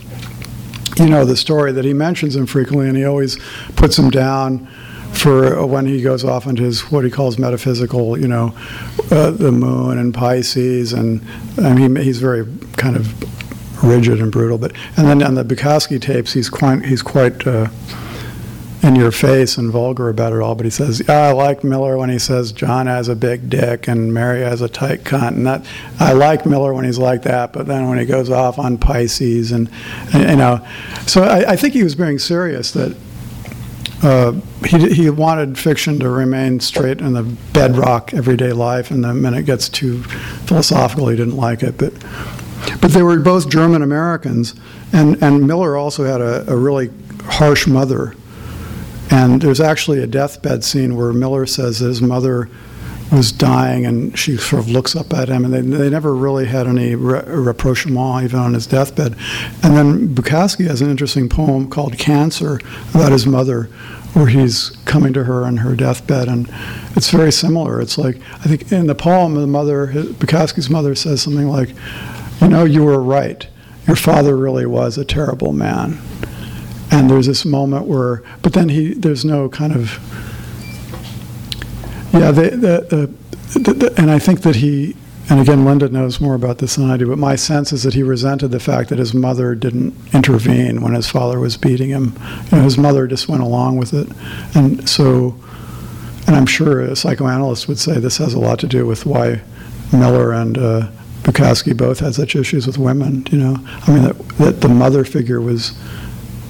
you 0.97 1.09
know 1.09 1.25
the 1.25 1.37
story 1.37 1.73
that 1.73 1.85
he 1.85 1.93
mentions 1.93 2.37
him 2.37 2.47
frequently, 2.47 2.87
and 2.87 2.97
he 2.97 3.05
always 3.05 3.37
puts 3.75 3.99
him 3.99 4.11
down 4.11 4.67
for 5.13 5.67
when 5.67 5.87
he 5.87 6.03
goes 6.03 6.25
off 6.25 6.47
into 6.47 6.63
his 6.63 6.83
what 6.93 7.05
he 7.05 7.11
calls 7.11 7.37
metaphysical, 7.37 8.17
you 8.17 8.29
know, 8.29 8.55
uh, 9.11 9.33
the 9.33 9.51
moon 9.51 9.99
and 9.99 10.15
Pisces, 10.15 10.93
and 10.93 11.21
I 11.61 11.75
mean 11.75 11.97
he's 11.97 12.21
very 12.21 12.47
kind 12.77 12.95
of 12.95 13.83
rigid 13.83 14.21
and 14.21 14.31
brutal. 14.31 14.57
But 14.57 14.73
and 14.97 15.09
then 15.09 15.21
on 15.23 15.35
the 15.35 15.45
Bukowski 15.45 16.01
tapes, 16.01 16.33
he's 16.33 16.49
quite 16.49 16.85
he's 16.85 17.03
quite. 17.03 17.45
Uh, 17.45 17.69
in 18.83 18.95
your 18.95 19.11
face 19.11 19.59
and 19.59 19.73
vulgar 19.73 20.09
about 20.09 20.33
it 20.33 20.41
all, 20.41 20.55
but 20.55 20.65
he 20.65 20.71
says, 20.71 21.03
yeah, 21.09 21.29
I 21.29 21.33
like 21.33 21.65
Miller 21.65 21.99
when 21.99 22.11
he 22.11 22.19
says 22.19 22.53
John 22.53 22.87
has 22.87 23.09
a 23.09 23.17
big 23.17 23.51
dick 23.51 23.89
and 23.89 24.15
Mary 24.15 24.43
has 24.43 24.61
a 24.61 24.69
tight 24.69 25.03
cunt, 25.03 25.33
and 25.33 25.47
that 25.47 25.67
I 25.99 26.13
like 26.13 26.47
Miller 26.47 26.73
when 26.73 26.85
he's 26.85 26.99
like 26.99 27.23
that, 27.23 27.53
but 27.53 27.67
then 27.67 27.89
when 27.89 27.99
he 27.99 28.05
goes 28.05 28.31
off 28.31 28.59
on 28.59 28.79
Pisces 28.79 29.51
and, 29.51 29.69
you 30.15 30.37
know, 30.37 30.65
so 31.07 31.25
I, 31.25 31.53
I 31.53 31.57
think 31.57 31.75
he 31.75 31.83
was 31.83 31.97
being 31.97 32.19
serious 32.19 32.71
that 32.73 32.97
uh, 34.01 34.33
he 34.65 34.95
he 34.95 35.11
wanted 35.11 35.59
fiction 35.59 35.99
to 35.99 36.09
remain 36.09 36.61
straight 36.61 37.01
in 37.01 37.15
the 37.15 37.25
bedrock 37.53 38.15
everyday 38.15 38.53
life, 38.53 38.93
and 38.93 39.03
then 39.03 39.21
when 39.25 39.35
it 39.35 39.43
gets 39.45 39.69
too 39.69 40.05
philosophical, 40.47 41.09
he 41.09 41.17
didn't 41.17 41.37
like 41.37 41.63
it, 41.63 41.77
but. 41.79 41.93
But 42.81 42.91
they 42.91 43.03
were 43.03 43.19
both 43.21 43.49
German 43.49 43.83
Americans, 43.83 44.55
and, 44.93 45.23
and 45.23 45.47
Miller 45.47 45.77
also 45.77 46.05
had 46.05 46.21
a, 46.21 46.53
a 46.53 46.57
really 46.57 46.91
harsh 47.23 47.69
mother. 47.69 48.15
And 49.11 49.41
there's 49.41 49.61
actually 49.61 50.03
a 50.03 50.07
deathbed 50.07 50.65
scene 50.65 50.97
where 50.97 51.13
Miller 51.13 51.47
says 51.47 51.79
his 51.79 52.03
mother 52.03 52.49
was 53.11 53.33
dying 53.33 53.87
and 53.87 54.19
she 54.19 54.37
sort 54.37 54.63
of 54.63 54.69
looks 54.69 54.95
up 54.95 55.13
at 55.13 55.29
him, 55.29 55.45
and 55.45 55.55
they, 55.55 55.61
they 55.61 55.91
never 55.91 56.15
really 56.15 56.47
had 56.47 56.67
any 56.67 56.95
re- 56.95 57.23
rapprochement 57.27 58.25
even 58.25 58.39
on 58.39 58.55
his 58.55 58.67
deathbed. 58.67 59.17
And 59.63 59.77
then 59.77 60.09
Bukowski 60.15 60.67
has 60.67 60.83
an 60.83 60.91
interesting 60.91 61.29
poem 61.29 61.71
called 61.71 61.99
Cancer 61.99 62.61
about 62.95 63.13
his 63.13 63.27
mother, 63.27 63.65
where 64.13 64.27
he's 64.27 64.71
coming 64.85 65.13
to 65.15 65.25
her 65.25 65.45
on 65.45 65.59
her 65.59 65.75
deathbed, 65.75 66.29
and 66.29 66.53
it's 66.97 67.11
very 67.11 67.33
similar. 67.33 67.81
It's 67.81 67.99
like, 67.99 68.21
I 68.35 68.45
think 68.45 68.73
in 68.73 68.87
the 68.87 68.95
poem, 68.95 69.35
the 69.35 69.47
mother, 69.47 69.89
Bukowski's 69.89 70.71
mother 70.71 70.95
says 70.95 71.23
something 71.23 71.49
like, 71.49 71.71
You 72.41 72.49
know, 72.49 72.65
you 72.65 72.85
were 72.85 73.03
right. 73.03 73.47
Your 73.87 73.97
father 73.97 74.37
really 74.37 74.67
was 74.67 74.99
a 74.99 75.05
terrible 75.05 75.53
man. 75.53 75.99
And 76.91 77.11
there's 77.11 77.27
this 77.27 77.45
moment 77.45 77.87
where, 77.87 78.23
but 78.43 78.53
then 78.53 78.69
he, 78.71 78.95
there's 78.95 79.25
no 79.25 79.49
kind 79.49 79.75
of, 79.75 79.99
yeah, 82.13 82.31
the, 82.31 82.51
the, 82.51 83.59
the, 83.59 83.73
the, 83.75 83.95
and 83.99 84.11
I 84.11 84.19
think 84.19 84.41
that 84.43 84.57
he, 84.57 84.97
and 85.31 85.41
again, 85.41 85.67
Linda 85.67 85.91
knows 85.91 86.21
more 86.23 86.35
about 86.35 86.59
this 86.59 86.77
than 86.77 86.91
I 86.91 86.97
do, 86.97 87.07
but 87.07 87.19
my 87.19 87.37
sense 87.37 87.71
is 87.73 87.83
that 87.83 87.93
he 87.93 88.03
resented 88.03 88.51
the 88.51 88.61
fact 88.61 88.89
that 88.89 88.99
his 88.99 89.13
mother 89.13 89.55
didn't 89.55 89.95
intervene 90.15 90.81
when 90.81 90.95
his 90.95 91.11
father 91.11 91.39
was 91.39 91.59
beating 91.59 91.91
him. 91.91 92.19
You 92.51 92.59
know, 92.59 92.65
his 92.65 92.79
mother 92.79 93.07
just 93.07 93.29
went 93.29 93.43
along 93.43 93.77
with 93.77 93.93
it. 93.93 94.09
And 94.55 94.89
so, 94.89 95.39
and 96.27 96.35
I'm 96.35 96.47
sure 96.47 96.81
a 96.81 96.97
psychoanalyst 96.97 97.69
would 97.69 97.79
say 97.79 97.99
this 97.99 98.17
has 98.17 98.33
a 98.33 98.39
lot 98.39 98.59
to 98.61 98.67
do 98.67 98.87
with 98.87 99.05
why 99.05 99.43
Miller 99.93 100.33
and 100.33 100.57
uh, 100.57 100.89
Bukowski 101.25 101.77
both 101.77 102.01
had 102.01 102.15
such 102.15 102.35
issues 102.35 102.67
with 102.67 102.79
women, 102.79 103.27
you 103.31 103.37
know. 103.37 103.57
I 103.87 103.91
mean, 103.93 104.03
that, 104.05 104.29
that 104.39 104.61
the 104.63 104.69
mother 104.69 105.05
figure 105.05 105.43
was 105.43 105.79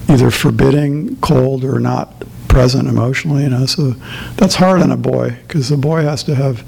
either 0.08 0.30
forbidding, 0.30 1.16
cold, 1.16 1.64
or 1.64 1.78
not 1.78 2.24
present 2.48 2.88
emotionally, 2.88 3.42
you 3.44 3.50
know. 3.50 3.66
So 3.66 3.90
that's 4.36 4.54
hard 4.56 4.80
on 4.82 4.90
a 4.90 4.96
boy 4.96 5.36
because 5.46 5.68
the 5.68 5.76
boy 5.76 6.02
has 6.02 6.22
to 6.24 6.34
have, 6.34 6.64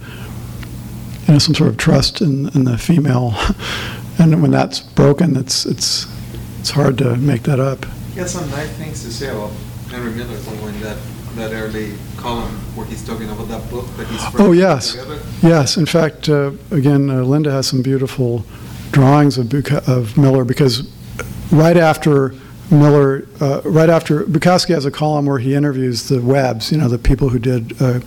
you 1.26 1.32
know, 1.34 1.38
some 1.38 1.55
sort 1.55 1.70
of 1.70 1.76
trust 1.76 2.20
in, 2.20 2.49
in 2.51 2.64
the 2.64 2.76
female, 2.78 3.34
and 4.18 4.43
when 4.43 4.51
that's 4.51 4.80
broken, 4.80 5.36
it's 5.36 5.64
it's 5.66 6.07
it's 6.61 6.70
hard 6.70 6.99
to 6.99 7.16
make 7.16 7.43
that 7.45 7.59
up. 7.59 7.84
He 8.12 8.20
has 8.20 8.32
some 8.32 8.49
nice 8.51 8.70
things 8.76 9.03
to 9.05 9.11
say 9.12 9.30
about 9.30 9.51
Henry 9.88 10.12
Miller, 10.12 10.36
so 10.36 10.53
in 10.66 10.80
that, 10.82 10.99
that 11.36 11.53
early 11.53 11.95
column 12.16 12.51
where 12.76 12.84
he's 12.86 13.05
talking 13.07 13.30
about 13.30 13.49
that 13.49 13.70
book 13.70 13.86
that 13.97 14.07
he's 14.09 14.20
Oh, 14.38 14.53
yes. 14.53 14.93
together. 14.93 15.18
Yes, 15.43 15.76
in 15.76 15.86
fact, 15.86 16.28
uh, 16.28 16.51
again, 16.70 17.09
uh, 17.09 17.22
Linda 17.22 17.51
has 17.51 17.66
some 17.68 17.80
beautiful 17.82 18.45
drawings 18.93 19.38
of, 19.38 19.53
of 19.88 20.18
Miller 20.18 20.45
because 20.45 20.91
right 21.51 21.76
after 21.76 22.34
Miller, 22.71 23.27
uh, 23.41 23.61
right 23.64 23.91
after, 23.91 24.25
Bukowski 24.25 24.75
has 24.75 24.87
a 24.87 24.91
column 24.91 25.27
where 25.27 25.39
he 25.39 25.55
interviews 25.55 26.09
the 26.09 26.21
Webbs, 26.21 26.71
you 26.71 26.79
know, 26.79 26.89
the 26.89 26.99
people 26.99 27.29
who 27.29 27.39
did 27.39 27.81
uh, 27.83 28.01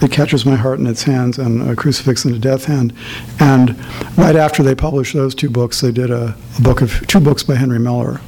It 0.00 0.12
Catches 0.12 0.46
My 0.46 0.54
Heart 0.54 0.78
in 0.78 0.86
Its 0.86 1.02
Hands 1.02 1.36
and 1.38 1.68
A 1.68 1.74
Crucifix 1.74 2.24
and 2.24 2.34
a 2.34 2.38
Death 2.38 2.66
Hand. 2.66 2.92
And 3.40 3.76
right 4.16 4.36
after 4.36 4.62
they 4.62 4.74
published 4.74 5.14
those 5.14 5.34
two 5.34 5.50
books, 5.50 5.80
they 5.80 5.92
did 5.92 6.10
a, 6.10 6.36
a 6.58 6.62
book 6.62 6.80
of, 6.80 7.06
two 7.06 7.20
books 7.20 7.42
by 7.42 7.56
Henry 7.56 7.78
Miller. 7.78 8.20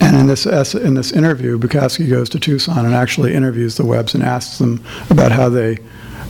And 0.00 0.16
in 0.16 0.26
this, 0.26 0.46
in 0.74 0.94
this 0.94 1.12
interview, 1.12 1.58
Bukowski 1.58 2.08
goes 2.08 2.28
to 2.30 2.40
Tucson 2.40 2.84
and 2.84 2.94
actually 2.94 3.34
interviews 3.34 3.76
the 3.76 3.84
Webbs 3.84 4.14
and 4.14 4.22
asks 4.22 4.58
them 4.58 4.84
about 5.10 5.32
how 5.32 5.48
they 5.48 5.78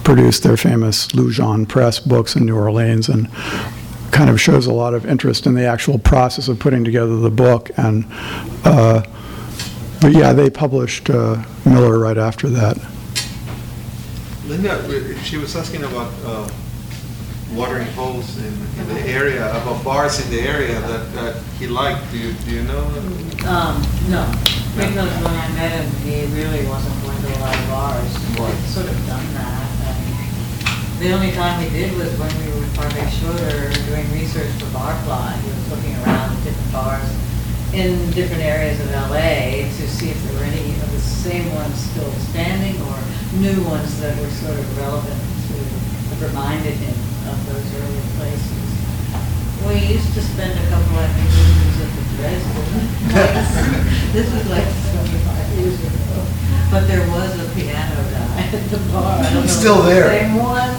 produced 0.05 0.43
their 0.43 0.57
famous 0.57 1.09
Loujon 1.09 1.69
Press 1.69 2.01
books 2.01 2.35
in 2.35 2.45
New 2.45 2.57
Orleans 2.57 3.09
and 3.09 3.29
kind 4.13 4.31
of 4.31 4.41
shows 4.41 4.67
a 4.67 4.73
lot 4.73 4.95
of 4.95 5.05
interest 5.07 5.47
in 5.47 5.55
the 5.55 5.65
actual 5.65 5.99
process 5.99 6.47
of 6.47 6.59
putting 6.59 6.85
together 6.85 7.17
the 7.17 7.31
book. 7.31 7.71
And, 7.77 8.05
uh, 8.65 9.03
but 10.01 10.13
yeah, 10.13 10.33
they 10.33 10.51
published 10.51 11.11
uh, 11.11 11.43
Miller 11.65 11.99
right 11.99 12.19
after 12.19 12.49
that. 12.51 12.79
Linda, 14.47 15.19
she 15.23 15.39
was 15.39 15.57
asking 15.57 15.85
about 15.85 16.13
uh, 16.25 16.49
watering 17.55 17.87
holes 17.89 18.37
in, 18.39 18.53
in 18.79 18.89
the 18.89 19.01
area, 19.01 19.51
about 19.51 19.83
bars 19.85 20.25
in 20.25 20.31
the 20.31 20.41
area 20.41 20.81
that, 20.81 21.15
that 21.15 21.43
he 21.59 21.67
liked. 21.67 22.11
Do 22.11 22.19
you, 22.19 22.33
do 22.33 22.51
you 22.51 22.63
know? 22.65 22.85
Um, 23.47 23.83
no, 24.09 24.31
because 24.77 25.11
when 25.23 25.35
I 25.35 25.49
met 25.55 25.73
him, 25.73 25.91
he 26.03 26.27
really 26.35 26.67
wasn't 26.67 27.03
going 27.03 27.23
to 27.23 27.29
a 27.29 27.41
lot 27.41 27.57
of 27.57 27.69
bars. 27.69 28.39
Right. 28.39 28.55
He'd 28.55 28.69
sort 28.69 28.87
of 28.87 29.07
done 29.07 29.35
that. 29.35 29.62
The 31.03 31.11
only 31.11 31.32
time 31.32 31.59
he 31.59 31.68
did 31.68 31.90
was 31.98 32.14
when 32.14 32.30
we 32.38 32.46
were 32.55 32.61
with 32.62 32.76
Barbet 32.78 33.11
Schroeder 33.11 33.74
doing 33.90 34.07
research 34.14 34.46
for 34.62 34.70
Barfly. 34.70 35.34
He 35.42 35.50
was 35.50 35.66
looking 35.74 35.98
around 35.98 36.30
at 36.30 36.38
different 36.46 36.70
bars 36.70 37.11
in 37.74 37.98
different 38.14 38.46
areas 38.46 38.78
of 38.78 38.86
LA 39.11 39.66
to 39.66 39.84
see 39.90 40.14
if 40.14 40.18
there 40.22 40.38
were 40.38 40.46
any 40.46 40.78
of 40.78 40.86
the 40.94 41.03
same 41.03 41.53
ones 41.59 41.74
still 41.90 42.07
standing 42.30 42.78
or 42.86 42.94
new 43.42 43.66
ones 43.66 43.98
that 43.98 44.14
were 44.14 44.30
sort 44.30 44.55
of 44.55 44.78
relevant 44.78 45.18
to, 45.50 45.59
that 46.14 46.22
reminded 46.22 46.78
him 46.78 46.94
of 47.26 47.38
those 47.50 47.66
early 47.82 48.03
places. 48.22 48.62
We 49.66 49.98
used 49.98 50.14
to 50.14 50.22
spend 50.22 50.55
a 50.55 50.66
couple 50.70 51.03
of 51.03 51.03
afternoons 51.03 51.82
at 51.82 51.90
the 51.98 52.05
Dresden 52.14 52.62
place. 53.11 53.50
This 54.14 54.30
was 54.30 54.46
like 54.55 54.70
twenty-five 54.70 55.59
years 55.59 55.82
ago. 55.82 56.03
But 56.70 56.86
there 56.88 57.07
was 57.11 57.32
a 57.36 57.48
piano 57.55 58.00
guy 58.09 58.48
at 58.48 58.70
the 58.70 58.78
bar. 58.92 59.20
I 59.20 59.22
don't 59.24 59.34
know 59.34 59.42
if 59.44 59.50
Still 59.50 59.82
there. 59.82 60.09
Same 60.09 60.36
one. 60.36 60.72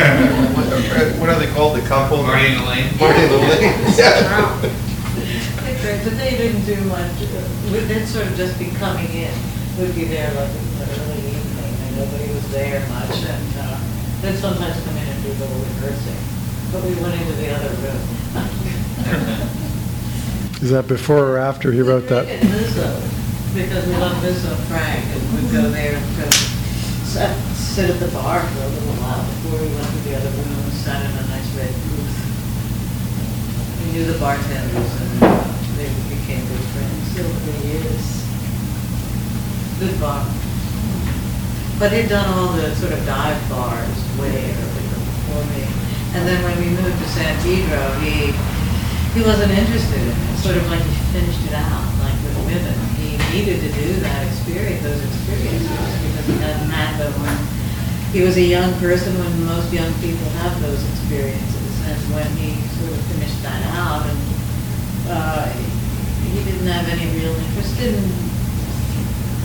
What 0.00 1.20
what 1.20 1.28
are 1.28 1.38
they 1.38 1.46
called, 1.52 1.76
the 1.76 1.82
couple? 1.86 2.22
Marty 2.22 2.46
and 2.56 2.64
Elaine? 2.64 2.96
Marty 2.98 3.20
and 3.20 3.32
Elaine. 3.36 3.60
Yeah. 3.98 4.60
but 6.04 6.16
they 6.16 6.36
didn't 6.36 6.64
do 6.64 6.76
much, 6.88 7.20
uh, 7.22 7.72
we- 7.72 7.80
they'd 7.84 8.06
sort 8.06 8.26
of 8.26 8.36
just 8.36 8.58
be 8.58 8.70
coming 8.80 9.10
in. 9.12 9.32
We'd 9.78 9.94
be 9.94 10.04
there 10.04 10.32
like 10.34 10.48
in 10.50 10.78
the 10.78 10.84
early 10.84 11.20
evening, 11.36 11.74
and 11.84 11.96
nobody 11.96 12.32
was 12.32 12.48
there 12.52 12.80
much, 12.88 13.16
and 13.24 13.52
uh, 13.60 13.78
they'd 14.22 14.36
sometimes 14.38 14.80
come 14.84 14.96
in 14.96 15.04
and 15.08 15.22
do 15.22 15.28
a 15.32 15.36
little 15.36 15.58
rehearsing. 15.58 16.20
But 16.72 16.84
we 16.84 16.94
went 17.02 17.20
into 17.20 17.32
the 17.36 17.50
other 17.52 17.70
room. 17.84 18.00
Is 20.62 20.70
that 20.70 20.86
before 20.86 21.24
or 21.26 21.38
after 21.38 21.72
he 21.72 21.80
wrote 21.80 22.08
that? 22.08 22.28
In 22.28 22.40
Lizzo, 22.48 23.00
because 23.54 23.86
we 23.86 23.96
love 23.96 24.16
Lizzo 24.22 24.54
Frank, 24.68 25.04
and 25.04 25.22
we'd 25.34 25.50
go 25.52 25.70
there 25.70 25.96
and 25.96 26.16
go 26.16 26.28
sit, 27.10 27.34
sit 27.58 27.90
at 27.90 27.98
the 27.98 28.06
bar 28.14 28.38
for 28.38 28.62
a 28.62 28.70
little 28.70 28.94
while 29.02 29.26
before 29.26 29.58
we 29.58 29.66
went 29.74 29.90
to 29.90 30.00
the 30.06 30.14
other 30.14 30.30
room 30.30 30.62
and 30.62 30.70
sat 30.78 31.02
in 31.02 31.10
a 31.10 31.26
nice 31.26 31.50
red 31.58 31.74
booth. 31.90 32.14
We 33.82 33.86
knew 33.90 34.06
the 34.06 34.18
bartenders 34.22 34.90
and 34.94 35.18
they 35.74 35.90
became 36.06 36.46
good 36.46 36.66
friends 36.70 37.10
over 37.18 37.34
the 37.34 37.56
years. 37.66 38.06
Good 39.82 39.98
bar. 39.98 40.22
But 41.82 41.90
he'd 41.90 42.06
done 42.06 42.30
all 42.30 42.54
the 42.54 42.70
sort 42.78 42.94
of 42.94 43.02
dive 43.02 43.42
bars 43.50 43.98
way 44.14 44.54
earlier 44.54 44.98
before 45.02 45.42
me. 45.50 45.66
And 46.14 46.22
then 46.30 46.38
when 46.46 46.54
we 46.62 46.70
moved 46.78 46.94
to 46.94 47.08
San 47.10 47.34
Pedro, 47.42 47.90
he, 48.06 48.30
he 49.18 49.20
wasn't 49.26 49.50
interested 49.50 49.98
in 49.98 50.14
it, 50.14 50.36
sort 50.38 50.54
of 50.54 50.62
like 50.70 50.82
he 50.86 50.94
finished 51.10 51.42
it 51.42 51.58
out, 51.58 51.90
like 52.06 52.14
with 52.22 52.38
women. 52.46 52.76
He 53.02 53.18
needed 53.34 53.66
to 53.66 53.70
do 53.74 53.98
that 53.98 54.30
experience, 54.30 54.86
those 54.86 55.02
experiences, 55.02 56.09
them 57.00 57.12
when 57.24 57.38
he 58.12 58.20
was 58.20 58.36
a 58.36 58.44
young 58.44 58.68
person, 58.76 59.16
when 59.16 59.32
most 59.48 59.72
young 59.72 59.88
people 60.04 60.28
have 60.44 60.52
those 60.60 60.84
experiences. 60.92 61.72
And 61.88 61.96
when 62.12 62.28
he 62.36 62.52
sort 62.76 62.92
of 62.92 63.00
finished 63.16 63.40
that 63.42 63.62
out, 63.72 64.04
and 64.04 64.20
uh, 65.08 65.48
he 65.48 66.44
didn't 66.44 66.68
have 66.68 66.84
any 66.92 67.08
real 67.16 67.32
interest 67.32 67.80
in 67.80 67.96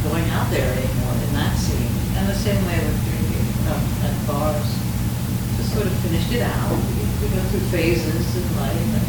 going 0.03 0.27
out 0.35 0.51
there 0.51 0.67
anymore 0.67 1.15
in 1.15 1.31
that 1.39 1.55
scene. 1.55 1.89
And 2.19 2.27
the 2.27 2.35
same 2.35 2.59
way 2.67 2.77
with 2.83 2.99
drinking 3.07 3.47
um, 3.71 3.83
at 4.03 4.15
bars. 4.27 4.69
Just 5.57 5.71
sort 5.73 5.87
of 5.87 5.95
finished 6.03 6.31
it 6.35 6.43
out. 6.43 6.75
We 7.23 7.31
go 7.31 7.41
through 7.49 7.65
phases 7.71 8.27
in 8.35 8.45
life, 8.59 8.75
and 8.75 9.07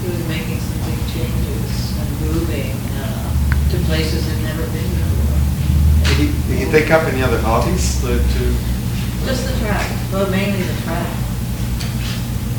he 0.00 0.06
was 0.08 0.24
making 0.26 0.58
some 0.58 0.80
big 0.88 1.00
changes 1.12 1.72
and 2.00 2.08
moving 2.32 2.72
uh, 2.98 3.28
to 3.70 3.76
places 3.84 4.24
he'd 4.24 4.42
never 4.42 4.64
been 4.72 4.90
before. 4.90 5.33
Did 6.14 6.30
he, 6.30 6.48
did 6.48 6.58
he 6.62 6.70
take 6.70 6.90
up 6.90 7.02
any 7.10 7.22
other 7.22 7.40
hobbies 7.42 8.00
to, 8.02 8.18
to 8.18 8.42
Just 9.26 9.50
the 9.50 9.54
track, 9.66 9.82
well, 10.12 10.30
mainly 10.30 10.62
the 10.62 10.78
track. 10.82 11.10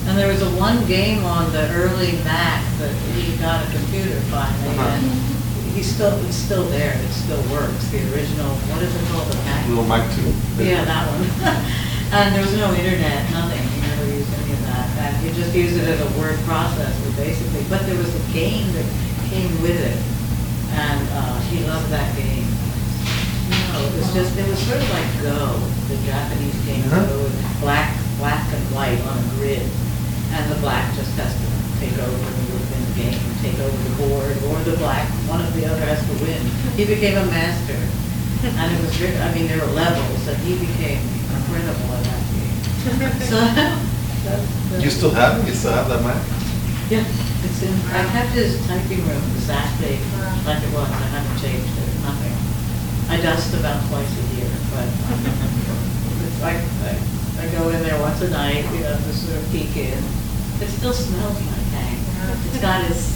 And 0.07 0.17
there 0.19 0.27
was 0.27 0.41
a 0.43 0.51
one 0.59 0.85
game 0.85 1.23
on 1.23 1.51
the 1.51 1.71
early 1.71 2.13
Mac 2.27 2.61
that 2.79 2.91
he 3.15 3.35
got 3.37 3.63
a 3.65 3.71
computer 3.71 4.19
finally, 4.27 4.75
Uh-huh. 4.75 4.99
and 4.99 5.71
he's 5.73 5.87
still, 5.87 6.13
it's 6.27 6.35
still 6.35 6.63
there, 6.69 6.93
it 6.99 7.11
still 7.15 7.41
works, 7.49 7.87
the 7.89 8.03
original, 8.13 8.51
what 8.69 8.83
is 8.83 8.93
it 8.93 9.03
called, 9.09 9.27
the 9.31 9.37
Mac? 9.47 9.67
little 9.69 9.87
Mac 9.87 10.03
two? 10.13 10.29
Yeah, 10.61 10.83
that 10.85 11.07
one. 11.09 11.25
And 12.13 12.35
there 12.35 12.43
was 12.45 12.53
no 12.55 12.71
internet, 12.71 13.27
nothing, 13.33 13.59
he 13.59 13.81
never 13.81 14.05
used 14.05 14.31
any 14.39 14.53
of 14.53 14.61
that, 14.69 14.87
and 14.99 15.15
he 15.25 15.33
just 15.33 15.53
used 15.55 15.75
it 15.75 15.87
as 15.89 15.99
a 15.99 16.19
word 16.19 16.37
processor, 16.45 17.11
basically, 17.17 17.63
but 17.67 17.81
there 17.87 17.97
was 17.97 18.13
a 18.13 18.23
game 18.31 18.71
that 18.77 18.85
came 19.27 19.49
with 19.63 19.75
it, 19.81 19.97
and, 20.77 21.01
uh, 21.11 21.39
he 21.49 21.65
loved 21.65 21.89
that 21.89 22.15
game. 22.15 22.44
No, 23.75 23.83
it 23.83 23.91
was 23.99 24.07
just, 24.15 24.31
it 24.39 24.47
was 24.47 24.55
sort 24.63 24.79
of 24.79 24.87
like 24.95 25.09
Go, 25.19 25.59
the 25.91 25.99
Japanese 26.07 26.55
game 26.63 26.79
Uh-huh. 26.87 27.03
Go, 27.11 27.27
with 27.27 27.35
black, 27.59 27.91
black 28.23 28.47
and 28.55 28.63
white 28.71 28.95
on 29.03 29.19
a 29.19 29.25
grid, 29.35 29.67
and 30.31 30.43
the 30.47 30.55
black 30.63 30.95
just 30.95 31.11
has 31.19 31.35
to 31.35 31.47
take 31.83 31.91
over 31.99 32.15
within 32.55 32.81
the 32.87 32.95
game, 32.95 33.19
take 33.43 33.59
over 33.59 33.75
the 33.75 33.95
board, 33.99 34.31
or 34.47 34.55
the 34.63 34.79
black, 34.79 35.03
one 35.27 35.43
of 35.43 35.51
the 35.59 35.67
other 35.67 35.83
has 35.91 35.99
to 36.07 36.15
win. 36.23 36.39
He 36.79 36.87
became 36.87 37.19
a 37.19 37.27
master, 37.27 37.75
and 38.47 38.67
it 38.71 38.79
was, 38.79 38.95
very- 38.95 39.19
I 39.19 39.27
mean, 39.35 39.47
there 39.51 39.59
were 39.59 39.73
levels, 39.75 40.23
and 40.23 40.37
he 40.47 40.55
became 40.55 41.03
incredible 41.35 41.91
at 41.99 42.03
that 42.07 42.23
game. 42.31 42.55
So, 43.27 43.35
that's- 43.43 44.83
You 44.83 44.89
still 44.89 45.11
have 45.11 45.35
it? 45.43 45.47
You 45.47 45.53
still 45.53 45.73
have 45.73 45.89
that 45.89 45.99
Mac? 46.01 46.15
yeah, 46.89 47.03
it's 47.43 47.59
in, 47.61 47.75
I 47.91 48.07
kept 48.15 48.31
his 48.31 48.55
typing 48.67 49.03
room 49.03 49.21
exactly 49.35 49.99
like 50.47 50.63
it 50.63 50.71
was, 50.71 50.87
I 50.87 51.11
haven't 51.11 51.37
changed 51.43 51.75
it, 51.75 51.89
nothing. 52.05 52.31
I 53.09 53.21
dust 53.21 53.53
about 53.53 53.81
twice 53.87 54.09
a 54.09 54.23
year, 54.35 54.49
but 54.73 54.87
it's 56.25 56.41
like, 56.41 56.61
I, 56.85 56.97
I 57.41 57.49
go 57.53 57.69
in 57.69 57.83
there 57.83 57.99
once 58.01 58.21
a 58.21 58.29
night, 58.29 58.65
you 58.73 58.81
know, 58.81 58.95
to 58.95 59.13
sort 59.13 59.37
of 59.37 59.51
peek 59.51 59.75
in. 59.77 60.01
It 60.61 60.69
still 60.69 60.93
smells 60.93 61.39
like. 61.45 61.65
It's 62.47 62.61
got 62.61 62.83
his, 62.85 63.13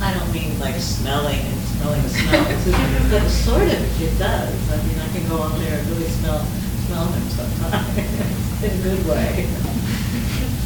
I 0.00 0.12
don't 0.14 0.32
mean 0.32 0.58
like 0.58 0.74
smelling 0.76 1.38
and 1.38 1.60
smelling 1.76 2.02
the 2.02 2.08
smell, 2.08 2.46
it's 2.50 2.64
but 3.10 3.28
sort 3.28 3.62
of, 3.62 4.02
it 4.02 4.18
does. 4.18 4.70
I 4.72 4.76
mean, 4.86 4.98
I 4.98 5.08
can 5.12 5.28
go 5.28 5.42
out 5.42 5.56
there 5.58 5.78
and 5.78 5.88
really 5.90 6.08
smell, 6.08 6.44
smell 6.86 7.06
him 7.06 7.28
sometimes, 7.30 7.98
in 8.64 8.70
a 8.70 8.82
good 8.82 9.06
way. 9.06 9.46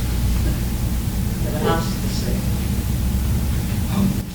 A 1.47 1.59
house 1.61 1.87
see. 1.87 2.37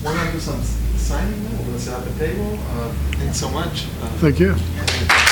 We're 0.02 0.14
gonna 0.14 0.32
do 0.32 0.40
some 0.40 0.81
signing 1.12 1.44
now, 1.44 1.50
we're 1.58 1.66
gonna 1.66 1.78
set 1.78 1.94
up 2.00 2.06
a 2.06 2.18
table. 2.18 2.58
Uh, 2.70 2.92
Thanks 3.18 3.38
so 3.38 3.50
much. 3.50 3.86
Uh, 4.00 4.08
Thank 4.24 4.40
you. 4.40 5.31